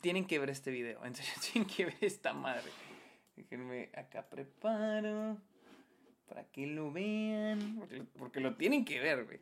Tienen 0.00 0.26
que 0.26 0.38
ver 0.38 0.50
este 0.50 0.70
video. 0.70 1.04
En 1.04 1.14
serio, 1.14 1.32
tienen 1.52 1.68
que 1.68 1.86
ver 1.86 1.96
esta 2.00 2.32
madre. 2.32 2.70
Déjenme 3.36 3.90
acá 3.94 4.28
preparo. 4.28 5.38
Para 6.26 6.44
que 6.44 6.66
lo 6.66 6.90
vean. 6.90 7.82
Porque, 8.18 8.40
lo 8.40 8.56
tienen 8.56 8.84
que 8.84 9.00
ver, 9.00 9.24
güey. 9.24 9.40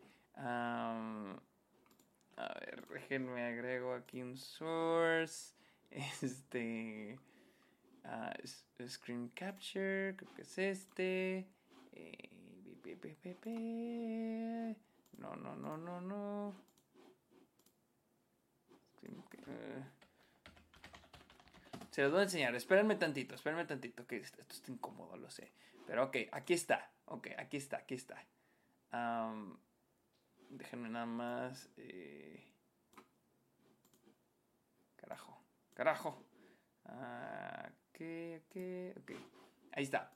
A 2.37 2.53
ver, 2.61 2.87
déjenme 2.89 3.45
agrego 3.45 3.95
aquí 3.95 4.23
un 4.23 4.37
source. 4.37 5.55
Este. 5.91 7.19
Uh, 8.05 8.87
screen 8.89 9.29
capture, 9.29 10.15
creo 10.17 10.35
que 10.35 10.43
es 10.43 10.59
este. 10.59 11.47
Eh, 11.93 12.29
no, 15.19 15.37
no, 15.37 15.55
no, 15.55 15.77
no, 15.77 16.01
no. 16.01 16.55
Se 21.91 22.03
los 22.03 22.11
voy 22.11 22.21
a 22.21 22.25
enseñar. 22.25 22.55
Espérenme 22.57 22.97
tantito, 22.97 23.37
espérenme 23.37 23.65
tantito. 23.67 24.05
Que 24.07 24.17
esto, 24.17 24.43
está 24.43 24.73
incómodo, 24.73 25.17
lo 25.17 25.31
sé. 25.31 25.53
Pero 25.87 26.05
ok, 26.05 26.17
aquí 26.33 26.55
está. 26.55 26.91
Ok, 27.05 27.29
aquí 27.39 27.57
está, 27.57 27.77
aquí 27.79 27.95
está. 27.95 28.21
Um, 28.93 29.57
Déjenme 30.75 30.91
nada 30.91 31.07
más. 31.07 31.71
Eh... 31.77 32.43
Carajo. 34.97 35.41
Carajo. 35.73 36.27
Ah, 36.85 37.71
¿Qué? 37.93 38.43
¿Qué? 38.51 38.93
Ok. 38.99 39.13
Ahí 39.71 39.85
está. 39.85 40.13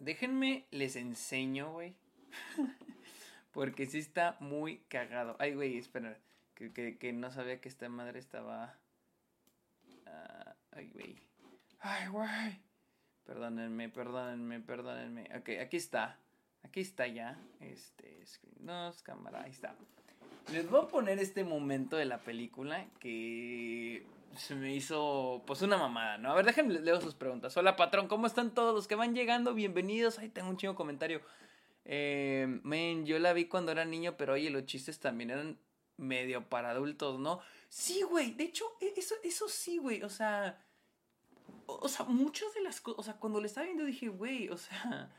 Déjenme, 0.00 0.66
les 0.72 0.96
enseño, 0.96 1.70
güey. 1.74 1.94
Porque 3.52 3.86
sí 3.86 3.98
está 3.98 4.36
muy 4.40 4.78
cagado. 4.88 5.36
Ay, 5.38 5.54
güey, 5.54 5.78
espera. 5.78 6.18
Que, 6.56 6.98
que, 6.98 7.12
no 7.12 7.30
sabía 7.30 7.60
que 7.60 7.68
esta 7.68 7.88
madre 7.88 8.18
estaba... 8.18 8.76
Ah, 10.06 10.56
ay, 10.72 10.90
güey. 10.92 11.22
Ay, 11.78 12.08
güey. 12.08 12.60
Perdónenme, 13.22 13.90
perdónenme, 13.90 14.58
perdónenme. 14.58 15.30
Ok, 15.38 15.50
aquí 15.60 15.76
está. 15.76 16.18
Aquí 16.64 16.80
está 16.80 17.06
ya. 17.06 17.38
Este, 17.60 18.26
screen 18.26 18.66
2, 18.66 19.02
cámara, 19.02 19.42
ahí 19.42 19.50
está. 19.50 19.76
Les 20.52 20.68
voy 20.68 20.82
a 20.82 20.88
poner 20.88 21.18
este 21.18 21.44
momento 21.44 21.96
de 21.96 22.04
la 22.04 22.18
película 22.18 22.86
que 22.98 24.04
se 24.36 24.54
me 24.54 24.74
hizo 24.74 25.42
pues 25.46 25.62
una 25.62 25.76
mamada, 25.76 26.18
¿no? 26.18 26.32
A 26.32 26.34
ver, 26.34 26.44
déjenme 26.46 26.80
leo 26.80 27.00
sus 27.00 27.14
preguntas. 27.14 27.56
Hola 27.56 27.76
patrón, 27.76 28.08
¿cómo 28.08 28.26
están 28.26 28.52
todos 28.52 28.74
los 28.74 28.88
que 28.88 28.94
van 28.94 29.14
llegando? 29.14 29.54
Bienvenidos. 29.54 30.18
Ahí 30.18 30.28
tengo 30.28 30.48
un 30.50 30.56
chingo 30.56 30.74
comentario. 30.74 31.20
Eh, 31.84 32.60
men, 32.62 33.06
yo 33.06 33.18
la 33.18 33.32
vi 33.32 33.44
cuando 33.44 33.72
era 33.72 33.84
niño, 33.84 34.16
pero 34.16 34.32
oye, 34.32 34.50
los 34.50 34.66
chistes 34.66 34.98
también 34.98 35.30
eran 35.30 35.58
medio 35.96 36.48
para 36.48 36.70
adultos, 36.70 37.20
¿no? 37.20 37.40
Sí, 37.68 38.02
güey. 38.02 38.32
De 38.32 38.44
hecho, 38.44 38.64
e, 38.80 38.94
eso, 38.96 39.14
eso 39.22 39.48
sí, 39.48 39.78
güey. 39.78 40.02
O 40.02 40.10
sea, 40.10 40.60
o, 41.66 41.88
sea, 41.88 42.04
muchas 42.06 42.52
de 42.54 42.62
las 42.62 42.80
cosas, 42.80 42.98
o 42.98 43.02
sea, 43.02 43.14
cuando 43.14 43.40
le 43.40 43.46
estaba 43.46 43.66
viendo 43.66 43.84
dije, 43.84 44.08
güey, 44.08 44.48
o 44.48 44.56
sea 44.56 45.10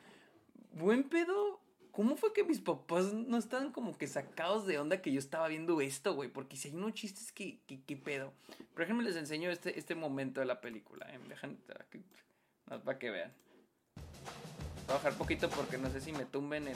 buen 0.76 1.04
pedo. 1.04 1.60
¿Cómo 1.92 2.18
fue 2.18 2.34
que 2.34 2.44
mis 2.44 2.60
papás 2.60 3.14
no 3.14 3.38
estaban 3.38 3.72
como 3.72 3.98
que 3.98 4.06
sacados 4.08 4.68
de 4.68 4.78
onda 4.78 5.02
que 5.02 5.14
yo 5.14 5.20
estaba 5.20 5.48
viendo 5.48 5.80
esto, 5.80 6.14
güey? 6.14 6.30
Porque 6.30 6.58
si 6.58 6.68
hay 6.68 6.76
unos 6.76 6.94
chistes 6.94 7.32
que, 7.32 7.60
que, 7.66 7.96
pedo. 7.96 8.34
Por 8.74 8.84
ejemplo, 8.84 9.08
les 9.08 9.16
enseño 9.16 9.50
este, 9.50 9.80
este 9.80 9.96
momento 9.96 10.42
de 10.42 10.46
la 10.46 10.60
película. 10.60 11.08
¿eh? 11.10 11.20
Dejan, 11.30 11.58
para 12.84 13.00
que 13.00 13.12
vean. 13.12 13.32
Voy 14.88 14.90
a 14.90 14.94
bajar 14.94 15.14
poquito 15.14 15.50
porque 15.50 15.78
no 15.78 15.90
sé 15.90 16.02
si 16.02 16.12
me 16.12 16.26
tumben 16.26 16.68
el... 16.68 16.76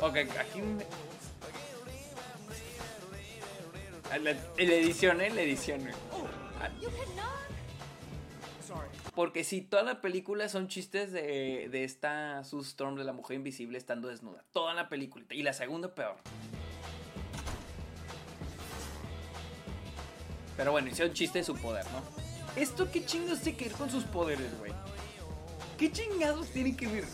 Ok, 0.00 0.16
aquí... 0.38 0.62
La, 4.22 4.30
edición, 4.58 5.20
¿eh? 5.22 5.30
La 5.30 5.42
edición, 5.42 5.80
porque 9.14 9.44
sí, 9.44 9.60
toda 9.60 9.82
la 9.82 10.00
película 10.00 10.48
son 10.48 10.68
chistes 10.68 11.12
de, 11.12 11.68
de 11.70 11.84
esta 11.84 12.44
Sue 12.44 12.62
Storm 12.62 12.96
de 12.96 13.04
la 13.04 13.12
mujer 13.12 13.36
invisible 13.36 13.78
estando 13.78 14.08
desnuda. 14.08 14.44
Toda 14.52 14.74
la 14.74 14.88
película. 14.88 15.24
Y 15.30 15.42
la 15.42 15.52
segunda 15.52 15.94
peor. 15.94 16.16
Pero 20.56 20.72
bueno, 20.72 20.88
hicieron 20.88 21.14
chiste 21.14 21.38
de 21.38 21.44
su 21.44 21.54
poder, 21.54 21.84
¿no? 21.92 22.02
¿Esto 22.60 22.90
qué 22.90 23.04
chingados 23.04 23.40
tiene 23.42 23.56
que 23.56 23.64
ver 23.66 23.74
con 23.74 23.90
sus 23.90 24.04
poderes, 24.04 24.58
güey? 24.58 24.72
¿Qué 25.78 25.92
chingados 25.92 26.48
tiene 26.48 26.76
que 26.76 26.88
ver? 26.88 27.04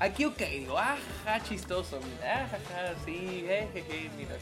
Aquí, 0.00 0.24
ok, 0.24 0.38
digo, 0.38 0.76
ajá, 0.76 1.40
chistoso, 1.44 2.00
mira, 2.00 2.44
ajá, 2.46 2.94
sí, 3.04 3.44
jejeje, 3.46 4.10
mira. 4.16 4.36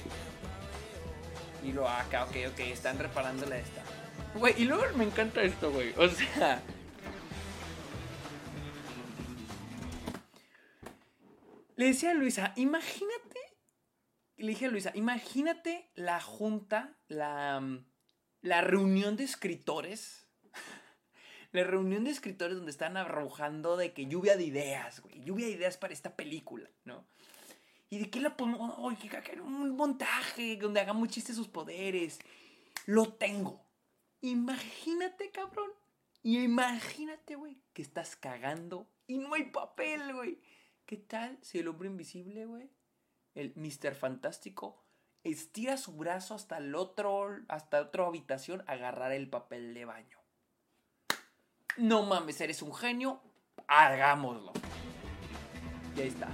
Y 1.63 1.73
lo 1.73 1.87
acá, 1.87 2.25
ok, 2.25 2.37
ok, 2.53 2.61
están 2.61 2.99
reparándole 2.99 3.57
a 3.57 3.59
esta. 3.59 4.02
Güey, 4.35 4.55
y 4.63 4.65
luego 4.65 4.85
me 4.97 5.05
encanta 5.05 5.43
esto, 5.43 5.71
güey. 5.71 5.93
O 5.97 6.09
sea. 6.09 6.63
Le 11.77 11.87
decía 11.87 12.13
a 12.13 12.15
Luisa, 12.15 12.53
imagínate. 12.57 13.41
Le 14.37 14.49
dije 14.49 14.67
a 14.67 14.71
Luisa, 14.71 14.93
imagínate 14.95 15.91
la 15.95 16.21
junta, 16.21 16.99
la, 17.09 17.63
la 18.41 18.61
reunión 18.61 19.17
de 19.17 19.25
escritores. 19.25 20.27
La 21.53 21.65
reunión 21.65 22.05
de 22.05 22.11
escritores 22.11 22.57
donde 22.57 22.71
están 22.71 22.97
arrojando 22.97 23.77
de 23.77 23.93
que 23.93 24.07
lluvia 24.07 24.39
de 24.39 24.45
ideas, 24.45 25.01
güey. 25.01 25.23
Lluvia 25.23 25.45
de 25.45 25.53
ideas 25.53 25.77
para 25.77 25.93
esta 25.93 26.17
película, 26.17 26.71
¿no? 26.87 27.07
¿Y 27.91 27.99
de 27.99 28.09
qué 28.09 28.21
la 28.21 28.39
ponemos? 28.39 28.79
Un 28.79 29.77
montaje 29.77 30.57
donde 30.57 30.81
hagamos 30.81 31.11
chistes 31.11 31.37
sus 31.37 31.49
poderes. 31.49 32.21
Lo 32.87 33.13
tengo. 33.13 33.67
Imagínate, 34.23 35.31
cabrón. 35.31 35.71
Y 36.23 36.43
imagínate, 36.43 37.35
güey, 37.35 37.61
que 37.73 37.83
estás 37.83 38.15
cagando 38.15 38.87
y 39.09 39.19
no 39.19 39.35
hay 39.35 39.47
papel, 39.47 40.15
güey. 40.15 40.41
¿Qué 40.87 40.97
tal 40.97 41.39
si 41.43 41.59
el 41.59 41.69
hombre 41.69 41.89
invisible, 41.89 42.47
güey, 42.47 42.71
el 43.35 43.53
Mr. 43.57 43.95
Fantástico, 43.95 44.81
estira 45.25 45.77
su 45.77 45.97
brazo 45.97 46.35
hasta 46.35 46.59
el 46.59 46.75
otro, 46.77 47.37
hasta 47.49 47.81
otra 47.81 48.07
habitación 48.07 48.63
a 48.69 48.73
agarrar 48.73 49.11
el 49.11 49.29
papel 49.29 49.75
de 49.75 49.85
baño? 49.85 50.19
No 51.77 52.05
mames, 52.05 52.41
eres 52.41 52.63
un 52.63 52.75
genio, 52.75 53.21
hagámoslo. 53.67 54.53
Y 55.97 56.01
ahí 56.01 56.09
está. 56.09 56.29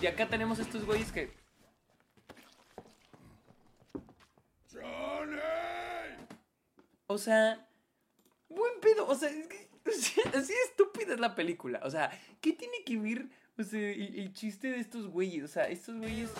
Y 0.00 0.06
acá 0.06 0.28
tenemos 0.28 0.58
estos 0.58 0.84
güeyes 0.84 1.12
que 1.12 1.37
O 7.08 7.16
sea, 7.16 7.66
buen 8.48 8.80
pedo. 8.80 9.06
O 9.08 9.14
sea, 9.14 9.30
así 10.34 10.52
estúpida 10.68 11.14
es 11.14 11.20
la 11.20 11.34
película. 11.34 11.80
O 11.82 11.90
sea, 11.90 12.10
¿qué 12.40 12.52
tiene 12.52 12.84
que 12.84 12.98
ver 12.98 13.28
o 13.58 13.62
sea, 13.62 13.80
el, 13.80 14.32
chiste 14.34 14.68
de 14.68 14.78
estos 14.78 15.08
güeyes? 15.08 15.44
O 15.44 15.48
sea, 15.48 15.68
estos 15.68 15.96
güeyes. 15.96 16.30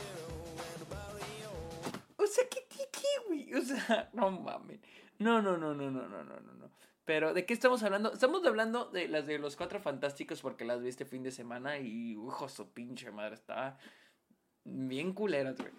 O 2.16 2.26
sea, 2.26 2.44
¿qué, 2.50 2.66
qué, 2.68 2.84
qué, 2.92 3.26
güey? 3.26 3.54
O 3.54 3.62
sea, 3.62 4.10
no 4.12 4.30
mames. 4.30 4.80
No, 5.18 5.42
no, 5.42 5.56
no, 5.56 5.74
no, 5.74 5.90
no, 5.90 6.06
no, 6.06 6.24
no, 6.24 6.40
no, 6.40 6.52
no. 6.52 6.70
Pero, 7.06 7.32
¿de 7.32 7.46
qué 7.46 7.54
estamos 7.54 7.82
hablando? 7.82 8.12
Estamos 8.12 8.44
hablando 8.44 8.90
de 8.90 9.08
las 9.08 9.26
de 9.26 9.38
los 9.38 9.56
cuatro 9.56 9.80
fantásticos 9.80 10.42
porque 10.42 10.66
las 10.66 10.82
vi 10.82 10.90
este 10.90 11.06
fin 11.06 11.22
de 11.22 11.30
semana 11.30 11.78
y, 11.78 12.14
ujo, 12.18 12.50
su 12.50 12.70
pinche 12.74 13.10
madre, 13.10 13.36
estaba 13.36 13.78
bien 14.64 15.14
culera, 15.14 15.52
güey. 15.52 15.72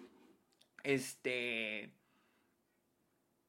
Este. 0.82 1.94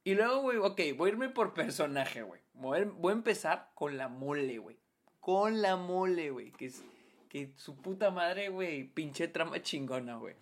Y 0.04 0.16
luego, 0.16 0.42
güey, 0.42 0.58
ok, 0.58 0.80
voy 0.98 1.10
a 1.10 1.14
irme 1.14 1.30
por 1.30 1.54
personaje, 1.54 2.24
güey. 2.24 2.42
Voy, 2.54 2.80
a 2.80 3.12
empezar 3.12 3.72
con 3.76 3.98
la 3.98 4.08
mole, 4.08 4.58
güey. 4.58 4.78
Con 5.20 5.62
la 5.62 5.76
mole, 5.76 6.32
güey. 6.32 6.52
Que 6.52 6.66
es. 6.68 6.84
Que 7.30 7.54
su 7.56 7.78
puta 7.78 8.12
madre, 8.12 8.50
güey. 8.50 8.84
Pinche 8.84 9.28
trama 9.28 9.62
chingona, 9.62 10.18
güey. 10.18 10.36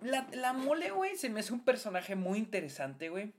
La, 0.00 0.26
la 0.32 0.52
mole, 0.52 0.90
güey, 0.90 1.16
se 1.16 1.30
me 1.30 1.40
hace 1.40 1.52
un 1.52 1.64
personaje 1.64 2.16
muy 2.16 2.38
interesante, 2.38 3.08
güey. 3.08 3.32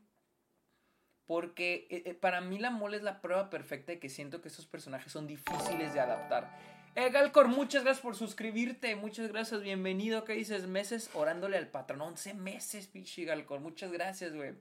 Porque 1.28 1.88
eh, 1.90 2.04
eh, 2.06 2.14
para 2.14 2.42
mí 2.42 2.60
la 2.60 2.70
mole 2.70 2.98
es 2.98 3.04
la 3.04 3.22
prueba 3.22 3.50
perfecta 3.50 3.92
de 3.92 4.00
que 4.00 4.10
siento 4.10 4.42
que 4.42 4.48
esos 4.48 4.66
personajes 4.66 5.12
son 5.12 5.28
difíciles 5.28 5.94
de 5.94 6.00
adaptar. 6.00 6.58
Eh, 6.96 7.10
Galcor, 7.10 7.48
muchas 7.48 7.84
gracias 7.84 8.02
por 8.02 8.16
suscribirte. 8.16 8.96
Muchas 8.96 9.28
gracias, 9.28 9.62
bienvenido. 9.62 10.24
¿Qué 10.24 10.34
dices? 10.34 10.68
Meses 10.68 11.10
orándole 11.14 11.58
al 11.58 11.68
patrón. 11.68 12.02
11 12.02 12.36
meses, 12.36 12.88
pinche 12.88 13.26
Galcor. 13.26 13.60
Muchas 13.60 13.92
gracias, 13.92 14.34
güey. 14.34 14.54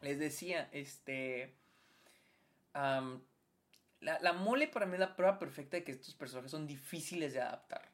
Les 0.00 0.18
decía, 0.18 0.68
este. 0.72 1.54
la, 2.74 3.20
la, 4.00 4.32
mole 4.32 4.68
para 4.68 4.86
mí 4.86 4.94
es 4.94 5.00
la 5.00 5.16
prueba 5.16 5.38
perfecta 5.38 5.76
de 5.76 5.84
que 5.84 5.92
estos 5.92 6.14
personajes 6.14 6.50
son 6.50 6.66
difíciles 6.66 7.32
de 7.32 7.40
adaptar. 7.40 7.90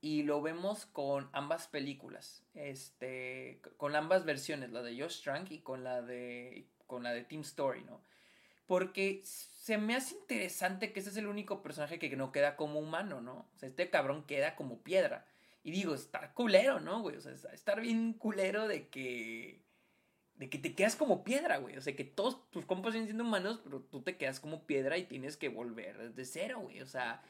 Y 0.00 0.22
lo 0.22 0.40
vemos 0.40 0.86
con 0.86 1.28
ambas 1.32 1.66
películas. 1.66 2.44
Este. 2.54 3.60
Con 3.76 3.96
ambas 3.96 4.24
versiones, 4.24 4.70
la 4.70 4.82
de 4.82 5.00
Josh 5.00 5.22
Trank 5.22 5.50
y 5.50 5.60
con 5.60 5.82
la 5.82 6.02
de. 6.02 6.66
con 6.86 7.02
la 7.02 7.12
de 7.12 7.24
Team 7.24 7.42
Story, 7.42 7.82
¿no? 7.82 8.00
Porque 8.66 9.22
se 9.24 9.78
me 9.78 9.96
hace 9.96 10.14
interesante 10.14 10.92
que 10.92 11.00
ese 11.00 11.10
es 11.10 11.16
el 11.16 11.26
único 11.26 11.62
personaje 11.62 11.98
que 11.98 12.14
no 12.16 12.32
queda 12.32 12.54
como 12.54 12.78
humano, 12.78 13.20
¿no? 13.20 13.48
O 13.54 13.58
sea, 13.58 13.68
este 13.68 13.90
cabrón 13.90 14.24
queda 14.24 14.56
como 14.56 14.82
piedra. 14.82 15.26
Y 15.64 15.70
digo, 15.70 15.94
estar 15.94 16.32
culero, 16.34 16.78
¿no, 16.78 17.00
güey? 17.02 17.16
O 17.16 17.20
sea, 17.20 17.32
estar 17.52 17.80
bien 17.80 18.12
culero 18.12 18.68
de 18.68 18.88
que. 18.88 19.60
De 20.38 20.48
que 20.48 20.58
te 20.58 20.74
quedas 20.74 20.96
como 20.96 21.24
piedra, 21.24 21.58
güey. 21.58 21.76
O 21.76 21.82
sea, 21.82 21.94
que 21.94 22.04
todos 22.04 22.50
tus 22.50 22.64
compas 22.64 22.92
siguen 22.92 23.06
siendo 23.06 23.24
humanos, 23.24 23.60
pero 23.62 23.80
tú 23.80 24.02
te 24.02 24.16
quedas 24.16 24.40
como 24.40 24.64
piedra 24.66 24.96
y 24.96 25.04
tienes 25.04 25.36
que 25.36 25.48
volver 25.48 25.98
desde 25.98 26.24
cero, 26.24 26.60
güey. 26.60 26.80
O 26.80 26.86
sea, 26.86 27.22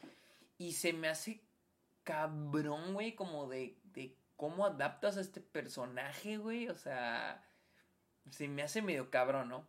y 0.57 0.73
se 0.73 0.93
me 0.93 1.07
hace 1.07 1.41
cabrón, 2.03 2.93
güey, 2.93 3.15
como 3.15 3.49
de, 3.49 3.77
de 3.93 4.15
cómo 4.35 4.65
adaptas 4.65 5.17
a 5.17 5.21
este 5.21 5.41
personaje, 5.41 6.37
güey. 6.37 6.69
O 6.69 6.77
sea, 6.77 7.43
se 8.29 8.47
me 8.47 8.61
hace 8.61 8.81
medio 8.81 9.09
cabrón, 9.09 9.49
¿no? 9.49 9.67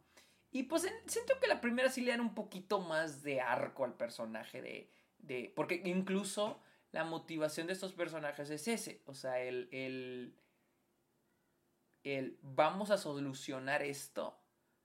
Y 0.53 0.65
pues 0.65 0.87
siento 1.07 1.39
que 1.41 1.47
la 1.47 1.61
primera 1.61 1.91
sí 1.91 2.01
le 2.01 2.11
dan 2.11 2.21
un 2.21 2.35
poquito 2.35 2.81
más 2.81 3.23
de 3.23 3.41
arco 3.41 3.85
al 3.85 3.95
personaje 3.95 4.61
de, 4.61 4.91
de... 5.19 5.53
Porque 5.55 5.81
incluso 5.85 6.61
la 6.93 7.05
motivación 7.05 7.69
de 7.69 7.73
estos 7.73 7.93
personajes 7.93 8.51
es 8.51 8.67
ese. 8.67 9.03
O 9.07 9.15
sea, 9.15 9.41
el, 9.41 9.69
el, 9.71 10.35
el 12.05 12.39
vamos 12.43 12.91
a 12.91 12.99
solucionar 12.99 13.83
esto 13.83 14.37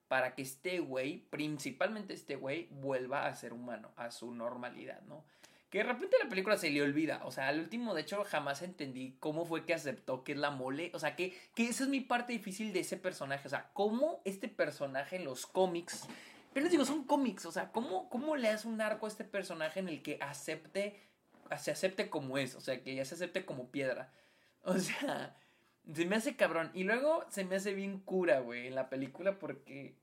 para 0.08 0.36
que 0.36 0.44
este 0.44 0.80
güey, 0.80 1.26
principalmente 1.30 2.14
este 2.14 2.36
güey, 2.36 2.68
vuelva 2.72 3.26
a 3.26 3.36
ser 3.36 3.54
humano, 3.54 3.92
a 3.96 4.12
su 4.12 4.32
normalidad, 4.32 5.02
¿no? 5.04 5.26
Que 5.70 5.80
de 5.80 5.86
repente 5.86 6.16
la 6.24 6.30
película 6.30 6.58
se 6.58 6.70
le 6.70 6.82
olvida. 6.82 7.22
O 7.26 7.32
sea, 7.32 7.48
al 7.48 7.60
último, 7.60 7.94
de 7.94 8.02
hecho, 8.02 8.24
jamás 8.24 8.62
entendí 8.62 9.18
cómo 9.20 9.46
fue 9.46 9.66
que 9.66 9.74
aceptó 9.74 10.24
que 10.24 10.34
es 10.34 10.38
la 10.38 10.52
mole. 10.52 10.92
O 10.94 11.00
sea, 11.00 11.16
que, 11.16 11.38
que 11.56 11.68
esa 11.68 11.84
es 11.84 11.90
mi 11.90 12.02
parte 12.02 12.34
difícil 12.34 12.72
de 12.72 12.82
ese 12.82 12.98
personaje. 12.98 13.48
O 13.48 13.50
sea, 13.50 13.70
cómo 13.74 14.22
este 14.26 14.48
personaje 14.48 15.18
en 15.18 15.26
los 15.26 15.46
cómics. 15.46 16.08
Pero 16.54 16.64
les 16.64 16.72
digo, 16.72 16.86
son 16.86 17.04
cómics. 17.04 17.46
O 17.46 17.52
sea, 17.52 17.72
¿cómo, 17.72 18.10
cómo 18.10 18.36
le 18.38 18.48
hace 18.48 18.68
un 18.68 18.80
arco 18.80 19.06
a 19.06 19.10
este 19.10 19.26
personaje 19.26 19.80
en 19.80 19.90
el 19.90 20.02
que 20.02 20.18
acepte. 20.22 21.02
Se 21.58 21.72
acepte 21.72 22.10
como 22.10 22.38
es. 22.38 22.56
O 22.56 22.62
sea, 22.62 22.82
que 22.82 22.96
ya 22.96 23.04
se 23.04 23.16
acepte 23.16 23.44
como 23.44 23.70
piedra. 23.70 24.14
O 24.64 24.80
sea, 24.80 25.36
se 25.94 26.06
me 26.06 26.16
hace 26.16 26.36
cabrón. 26.36 26.72
Y 26.74 26.84
luego 26.84 27.26
se 27.30 27.46
me 27.46 27.56
hace 27.56 27.74
bien 27.74 28.00
cura, 28.00 28.40
güey, 28.40 28.68
en 28.68 28.76
la 28.76 28.90
película 28.90 29.38
porque 29.40 29.96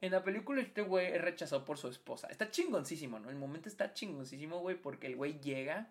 en 0.00 0.12
la 0.12 0.22
película 0.22 0.60
este 0.60 0.82
güey 0.82 1.06
es 1.06 1.20
rechazado 1.20 1.64
por 1.64 1.78
su 1.78 1.88
esposa. 1.88 2.28
Está 2.28 2.50
chingoncísimo, 2.50 3.18
¿no? 3.18 3.30
El 3.30 3.36
momento 3.36 3.68
está 3.68 3.92
chingoncísimo, 3.92 4.60
güey, 4.60 4.76
porque 4.76 5.06
el 5.06 5.16
güey 5.16 5.40
llega. 5.40 5.90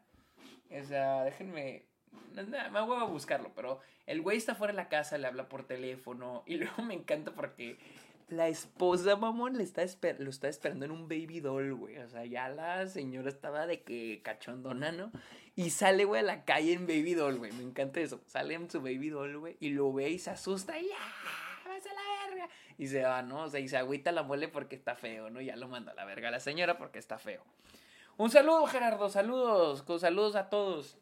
O 0.70 0.84
sea, 0.84 1.24
déjenme... 1.24 1.86
me 2.34 2.82
voy 2.82 3.02
a 3.02 3.06
buscarlo, 3.06 3.52
pero 3.56 3.80
el 4.06 4.22
güey 4.22 4.38
está 4.38 4.56
fuera 4.56 4.74
de 4.74 4.78
la 4.78 4.90
casa, 4.90 5.18
le 5.18 5.28
habla 5.28 5.50
por 5.50 5.66
teléfono. 5.66 6.44
Y 6.46 6.56
luego 6.58 6.84
me 6.84 6.94
encanta 6.94 7.32
porque 7.34 7.78
la 8.28 8.48
esposa, 8.48 9.16
mamón, 9.16 9.58
le 9.58 9.64
está 9.64 9.84
lo 10.20 10.30
está 10.30 10.48
esperando 10.48 10.86
en 10.86 10.92
un 10.92 11.08
baby 11.08 11.40
doll, 11.40 11.74
güey. 11.76 11.98
O 11.98 12.10
sea, 12.10 12.26
ya 12.26 12.50
la 12.50 12.88
señora 12.88 13.30
estaba 13.30 13.68
de 13.68 13.84
que 13.84 14.22
cachondona, 14.24 14.92
¿no? 14.92 15.12
Y 15.56 15.70
sale, 15.70 16.06
güey, 16.06 16.22
a 16.22 16.24
la 16.24 16.46
calle 16.46 16.74
en 16.74 16.88
baby 16.88 17.14
doll, 17.14 17.38
güey. 17.38 17.52
Me 17.52 17.64
encanta 17.64 18.00
eso. 18.00 18.22
Sale 18.26 18.56
en 18.56 18.70
su 18.70 18.82
baby 18.82 19.10
doll, 19.10 19.38
güey. 19.38 19.58
Y 19.60 19.70
lo 19.70 19.94
ve 19.94 20.10
y 20.10 20.20
se 20.20 20.32
asusta 20.32 20.80
y 20.80 20.90
¡ah! 20.98 21.46
y 22.78 22.88
se 22.88 23.04
va, 23.04 23.22
¿no? 23.22 23.44
O 23.44 23.50
sea, 23.50 23.60
y 23.60 23.68
se 23.68 23.78
agüita 23.78 24.12
la 24.12 24.24
mole 24.24 24.48
porque 24.48 24.76
está 24.76 24.96
feo, 24.96 25.30
¿no? 25.30 25.42
Ya 25.42 25.56
lo 25.56 25.68
manda 25.68 25.92
a 25.92 25.96
la 25.96 26.06
verga 26.06 26.30
a 26.30 26.32
la 26.32 26.40
señora 26.40 26.78
porque 26.78 27.00
está 27.00 27.18
feo. 27.18 27.44
Un 28.18 28.30
saludo, 28.30 28.66
Gerardo, 28.68 29.10
saludos, 29.10 29.84
con 29.84 30.00
saludos 30.00 30.36
a 30.36 30.50
todos. 30.50 30.98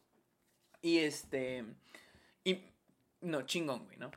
Y 0.81 0.99
este. 0.99 1.65
Y. 2.43 2.63
No, 3.21 3.43
chingón, 3.43 3.85
güey, 3.85 3.97
¿no? 3.97 4.11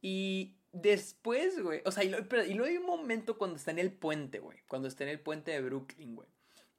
Y 0.00 0.54
después, 0.72 1.62
güey. 1.62 1.82
O 1.84 1.92
sea, 1.92 2.04
y, 2.04 2.08
luego 2.08 2.64
hay 2.64 2.76
un 2.76 2.86
momento 2.86 3.38
cuando 3.38 3.56
está 3.56 3.70
en 3.70 3.78
el 3.78 3.92
puente, 3.92 4.40
güey. 4.40 4.58
Cuando 4.66 4.88
está 4.88 5.04
en 5.04 5.10
el 5.10 5.20
puente 5.20 5.52
de 5.52 5.60
Brooklyn, 5.60 6.16
güey. 6.16 6.28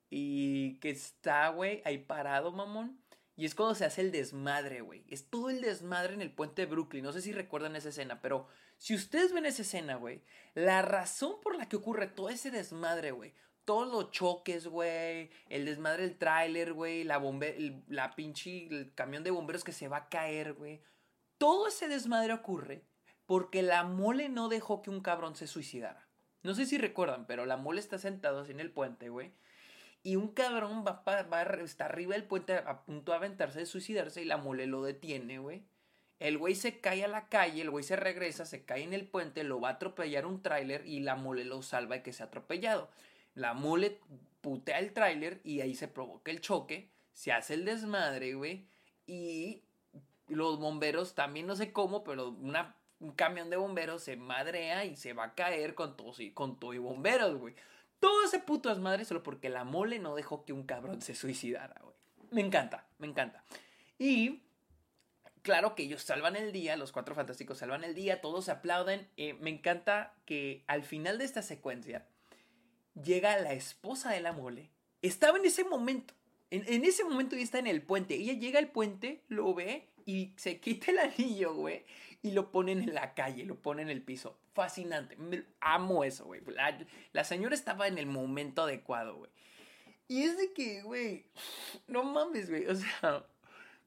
Y 0.10 0.80
que 0.80 0.90
está, 0.90 1.50
güey, 1.50 1.82
ahí 1.86 2.00
parado, 2.00 2.52
mamón. 2.52 3.00
Y 3.36 3.46
es 3.46 3.56
cuando 3.56 3.74
se 3.74 3.86
hace 3.86 4.02
el 4.02 4.12
desmadre, 4.12 4.82
güey. 4.82 5.06
Es 5.08 5.30
todo 5.30 5.50
el 5.50 5.62
desmadre 5.62 6.14
en 6.14 6.22
el 6.22 6.32
puente 6.32 6.64
de 6.64 6.72
Brooklyn. 6.72 7.04
No 7.04 7.14
sé 7.14 7.22
si 7.22 7.32
recuerdan 7.32 7.76
esa 7.76 7.90
escena, 7.90 8.22
pero 8.22 8.48
si 8.78 8.94
ustedes 8.94 9.34
ven 9.34 9.46
esa 9.46 9.64
escena, 9.64 9.96
güey, 9.96 10.22
la 10.54 10.82
razón 10.84 11.40
por 11.42 11.56
la 11.56 11.68
que 11.68 11.78
ocurre 11.78 12.08
todo 12.08 12.30
ese 12.30 12.52
desmadre, 12.52 13.12
güey, 13.12 13.34
todos 13.66 13.92
los 13.92 14.12
choques, 14.12 14.68
güey, 14.68 15.32
el 15.50 15.66
desmadre 15.66 16.04
del 16.04 16.18
tráiler, 16.18 16.74
güey, 16.74 17.04
la 17.04 17.18
bombe 17.18 17.84
la 17.88 18.14
pinche 18.16 18.68
el 18.68 18.94
camión 18.94 19.24
de 19.24 19.32
bomberos 19.32 19.64
que 19.64 19.72
se 19.72 19.88
va 19.88 19.98
a 19.98 20.10
caer, 20.10 20.54
güey. 20.54 20.82
Todo 21.40 21.68
ese 21.68 21.88
desmadre 21.88 22.34
ocurre 22.34 22.84
porque 23.26 23.62
la 23.62 23.84
mole 23.84 24.30
no 24.30 24.50
dejó 24.50 24.82
que 24.82 24.90
un 24.90 25.02
cabrón 25.02 25.36
se 25.36 25.48
suicidara. 25.48 26.08
No 26.44 26.54
sé 26.54 26.66
si 26.66 26.78
recuerdan, 26.78 27.26
pero 27.26 27.46
la 27.46 27.58
mole 27.58 27.80
está 27.80 27.98
sentado 27.98 28.42
así 28.42 28.52
en 28.52 28.60
el 28.60 28.72
puente, 28.72 29.10
güey. 29.10 29.32
Y 30.04 30.18
un 30.18 30.28
cabrón 30.30 30.84
va, 30.86 31.04
va, 31.06 31.42
está 31.64 31.86
arriba 31.86 32.14
del 32.14 32.26
puente 32.26 32.56
a 32.56 32.84
punto 32.84 33.14
de 33.14 33.18
aventarse 33.18 33.60
de 33.60 33.66
suicidarse 33.66 34.22
y 34.22 34.26
la 34.26 34.38
mole 34.38 34.68
lo 34.68 34.84
detiene, 34.84 35.40
güey. 35.40 35.64
El 36.20 36.38
güey 36.38 36.56
se 36.56 36.80
cae 36.80 37.06
a 37.06 37.08
la 37.08 37.30
calle, 37.30 37.62
el 37.62 37.70
güey 37.70 37.84
se 37.84 37.96
regresa, 37.96 38.46
se 38.46 38.66
cae 38.66 38.84
en 38.84 38.94
el 38.94 39.08
puente, 39.08 39.44
lo 39.44 39.62
va 39.62 39.70
a 39.70 39.72
atropellar 39.74 40.26
un 40.26 40.42
tráiler 40.42 40.86
y 40.86 41.00
la 41.00 41.16
mole 41.16 41.46
lo 41.46 41.62
salva 41.62 41.96
de 41.96 42.04
que 42.04 42.14
se 42.14 42.24
ha 42.24 42.28
atropellado. 42.28 42.90
La 43.34 43.54
mole 43.54 44.00
putea 44.42 44.80
el 44.80 44.94
tráiler 44.94 45.40
y 45.46 45.62
ahí 45.62 45.74
se 45.74 45.88
provoca 45.88 46.32
el 46.32 46.42
choque, 46.42 46.92
se 47.14 47.32
hace 47.32 47.54
el 47.54 47.64
desmadre, 47.66 48.36
güey. 48.36 48.68
Y 49.08 49.64
los 50.28 50.60
bomberos, 50.60 51.16
también 51.16 51.48
no 51.48 51.56
sé 51.56 51.72
cómo, 51.72 52.04
pero 52.04 52.30
una, 52.30 52.76
un 53.04 53.12
camión 53.12 53.50
de 53.50 53.58
bomberos 53.58 54.02
se 54.02 54.16
madrea 54.16 54.86
y 54.86 54.96
se 54.96 55.12
va 55.12 55.26
a 55.26 55.36
caer 55.36 55.76
con 55.76 55.98
todos 55.98 56.22
y 56.22 56.32
con 56.32 56.58
todo 56.58 56.74
y 56.74 56.78
bomberos, 56.78 57.38
güey. 57.38 57.54
Todo 58.00 58.24
ese 58.24 58.40
puto 58.40 58.70
desmadre 58.70 59.04
solo 59.04 59.24
porque 59.24 59.50
la 59.50 59.66
mole 59.66 60.00
no 60.00 60.16
dejó 60.16 60.46
que 60.46 60.54
un 60.54 60.64
cabrón 60.64 61.02
se 61.02 61.14
suicidara, 61.14 61.80
güey. 61.84 61.96
Me 62.32 62.42
encanta, 62.42 62.88
me 63.00 63.08
encanta. 63.08 63.44
Y 64.00 64.42
claro 65.42 65.76
que 65.76 65.84
ellos 65.84 66.02
salvan 66.02 66.38
el 66.38 66.54
día, 66.54 66.78
los 66.78 66.94
cuatro 66.94 67.14
fantásticos 67.14 67.58
salvan 67.58 67.84
el 67.84 67.94
día, 67.94 68.22
todos 68.22 68.46
se 68.46 68.52
aplauden. 68.52 69.08
Eh, 69.18 69.34
me 69.34 69.50
encanta 69.50 70.16
que 70.26 70.64
al 70.68 70.84
final 70.84 71.18
de 71.18 71.26
esta 71.26 71.42
secuencia 71.42 72.08
llega 73.02 73.38
la 73.38 73.52
esposa 73.52 74.12
de 74.12 74.22
la 74.22 74.32
mole. 74.32 74.70
Estaba 75.02 75.38
en 75.38 75.46
ese 75.46 75.66
momento. 75.66 76.14
En, 76.52 76.64
en 76.74 76.86
ese 76.86 77.04
momento 77.04 77.36
ya 77.36 77.44
está 77.44 77.60
en 77.60 77.68
el 77.68 77.82
puente. 77.82 78.16
Ella 78.16 78.34
llega 78.34 78.60
al 78.60 78.70
puente, 78.70 79.24
lo 79.28 79.54
ve 79.54 79.90
y 80.06 80.34
se 80.38 80.62
quita 80.62 80.92
el 80.92 81.00
anillo, 81.00 81.54
güey. 81.54 81.84
Y 82.24 82.32
lo 82.32 82.52
ponen 82.52 82.82
en 82.82 82.96
la 82.96 83.14
calle, 83.14 83.46
lo 83.46 83.62
ponen 83.62 83.90
en 83.90 83.98
el 83.98 84.02
piso 84.02 84.40
fascinante. 84.54 85.18
amo 85.60 86.04
eso, 86.04 86.26
güey. 86.26 86.42
La, 87.12 87.24
señora 87.24 87.56
estaba 87.56 87.88
en 87.88 87.98
el 87.98 88.06
momento 88.06 88.64
adecuado, 88.64 89.18
güey. 89.18 89.32
Y 90.08 90.24
es 90.24 90.38
de 90.38 90.54
que, 90.54 90.82
güey, 90.84 91.26
no 91.88 92.04
mames, 92.04 92.50
güey. 92.50 92.68
O 92.68 92.76
sea, 92.76 93.26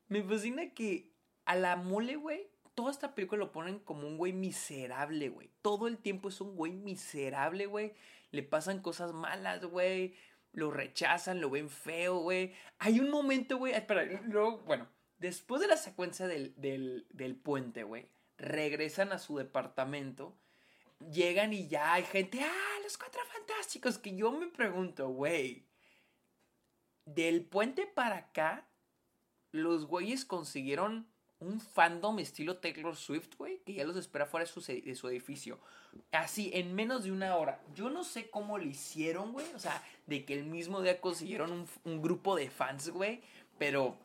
me 0.08 0.22
fascina 0.22 0.70
que 0.70 1.10
a 1.44 1.54
la 1.54 1.76
mole, 1.76 2.16
güey, 2.16 2.48
toda 2.74 2.90
esta 2.90 3.14
película 3.14 3.40
lo 3.40 3.52
ponen 3.52 3.78
como 3.78 4.06
un 4.06 4.16
güey 4.16 4.32
miserable, 4.32 5.28
güey. 5.28 5.50
Todo 5.62 5.88
el 5.88 5.98
tiempo 5.98 6.28
es 6.28 6.40
un 6.40 6.56
güey 6.56 6.72
miserable, 6.72 7.66
güey. 7.66 7.92
Le 8.32 8.42
pasan 8.42 8.82
cosas 8.82 9.12
malas, 9.12 9.64
güey. 9.64 10.14
Lo 10.52 10.70
rechazan, 10.70 11.40
lo 11.40 11.50
ven 11.50 11.68
feo, 11.68 12.18
güey. 12.18 12.54
Hay 12.78 12.98
un 12.98 13.10
momento, 13.10 13.58
güey. 13.58 13.74
Espera, 13.74 14.04
luego, 14.24 14.58
bueno, 14.60 14.88
después 15.18 15.60
de 15.60 15.68
la 15.68 15.76
secuencia 15.76 16.26
del, 16.26 16.54
del, 16.56 17.06
del 17.10 17.36
puente, 17.36 17.82
güey, 17.82 18.08
regresan 18.38 19.12
a 19.12 19.18
su 19.18 19.36
departamento 19.38 20.34
llegan 21.12 21.52
y 21.52 21.68
ya 21.68 21.94
hay 21.94 22.04
gente, 22.04 22.40
ah, 22.42 22.80
los 22.82 22.96
cuatro 22.96 23.20
fantásticos, 23.32 23.98
que 23.98 24.16
yo 24.16 24.32
me 24.32 24.46
pregunto, 24.46 25.08
güey, 25.08 25.64
del 27.04 27.44
puente 27.44 27.86
para 27.86 28.16
acá, 28.16 28.66
los 29.52 29.86
güeyes 29.86 30.24
consiguieron 30.24 31.06
un 31.38 31.60
fandom 31.60 32.18
estilo 32.18 32.56
Taylor 32.56 32.96
Swift, 32.96 33.36
güey, 33.36 33.58
que 33.58 33.74
ya 33.74 33.84
los 33.84 33.96
espera 33.96 34.26
fuera 34.26 34.46
de 34.46 34.52
su, 34.52 34.60
de 34.60 34.94
su 34.94 35.08
edificio. 35.08 35.58
Así, 36.12 36.50
en 36.54 36.74
menos 36.74 37.04
de 37.04 37.12
una 37.12 37.36
hora. 37.36 37.60
Yo 37.74 37.90
no 37.90 38.04
sé 38.04 38.28
cómo 38.30 38.58
lo 38.58 38.64
hicieron, 38.64 39.32
güey. 39.32 39.46
O 39.54 39.58
sea, 39.58 39.82
de 40.06 40.24
que 40.24 40.34
el 40.34 40.44
mismo 40.44 40.82
día 40.82 41.00
consiguieron 41.00 41.52
un, 41.52 41.68
un 41.84 42.02
grupo 42.02 42.36
de 42.36 42.50
fans, 42.50 42.90
güey. 42.90 43.20
Pero 43.58 43.96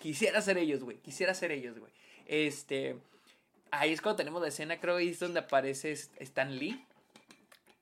quisiera 0.00 0.40
ser 0.42 0.58
ellos, 0.58 0.82
güey. 0.82 0.96
Quisiera 0.98 1.34
ser 1.34 1.52
ellos, 1.52 1.78
güey. 1.78 1.92
Este. 2.26 2.96
Ahí 3.78 3.92
es 3.92 4.00
cuando 4.00 4.16
tenemos 4.16 4.40
la 4.40 4.48
escena, 4.48 4.80
creo, 4.80 5.00
y 5.00 5.08
es 5.08 5.20
donde 5.20 5.40
aparece 5.40 5.92
Stan 5.92 6.56
Lee. 6.56 6.86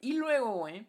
Y 0.01 0.15
luego, 0.15 0.53
güey. 0.53 0.87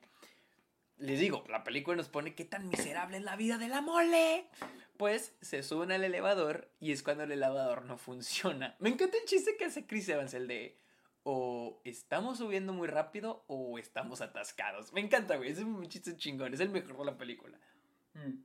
Les 0.97 1.19
digo, 1.19 1.43
la 1.49 1.63
película 1.63 1.97
nos 1.97 2.07
pone 2.07 2.35
qué 2.35 2.45
tan 2.45 2.69
miserable 2.69 3.17
es 3.17 3.23
la 3.23 3.35
vida 3.35 3.57
de 3.57 3.67
la 3.67 3.81
mole. 3.81 4.47
Pues 4.97 5.35
se 5.41 5.63
suben 5.63 5.91
al 5.91 6.03
elevador 6.03 6.71
y 6.79 6.91
es 6.91 7.03
cuando 7.03 7.23
el 7.23 7.31
elevador 7.31 7.83
no 7.85 7.97
funciona. 7.97 8.75
Me 8.79 8.89
encanta 8.89 9.17
el 9.17 9.25
chiste 9.25 9.57
que 9.57 9.65
hace 9.65 9.85
Chris 9.85 10.07
Evans, 10.07 10.33
el 10.33 10.47
de 10.47 10.79
o 11.23 11.81
estamos 11.83 12.37
subiendo 12.37 12.73
muy 12.73 12.87
rápido 12.87 13.43
o 13.47 13.77
estamos 13.79 14.21
atascados. 14.21 14.93
Me 14.93 15.01
encanta, 15.01 15.37
güey. 15.37 15.51
Es 15.51 15.59
un 15.59 15.87
chiste 15.87 16.15
chingón. 16.17 16.53
Es 16.53 16.59
el 16.59 16.69
mejor 16.69 16.97
de 16.97 17.05
la 17.05 17.17
película. 17.17 17.57
Mm. 18.13 18.43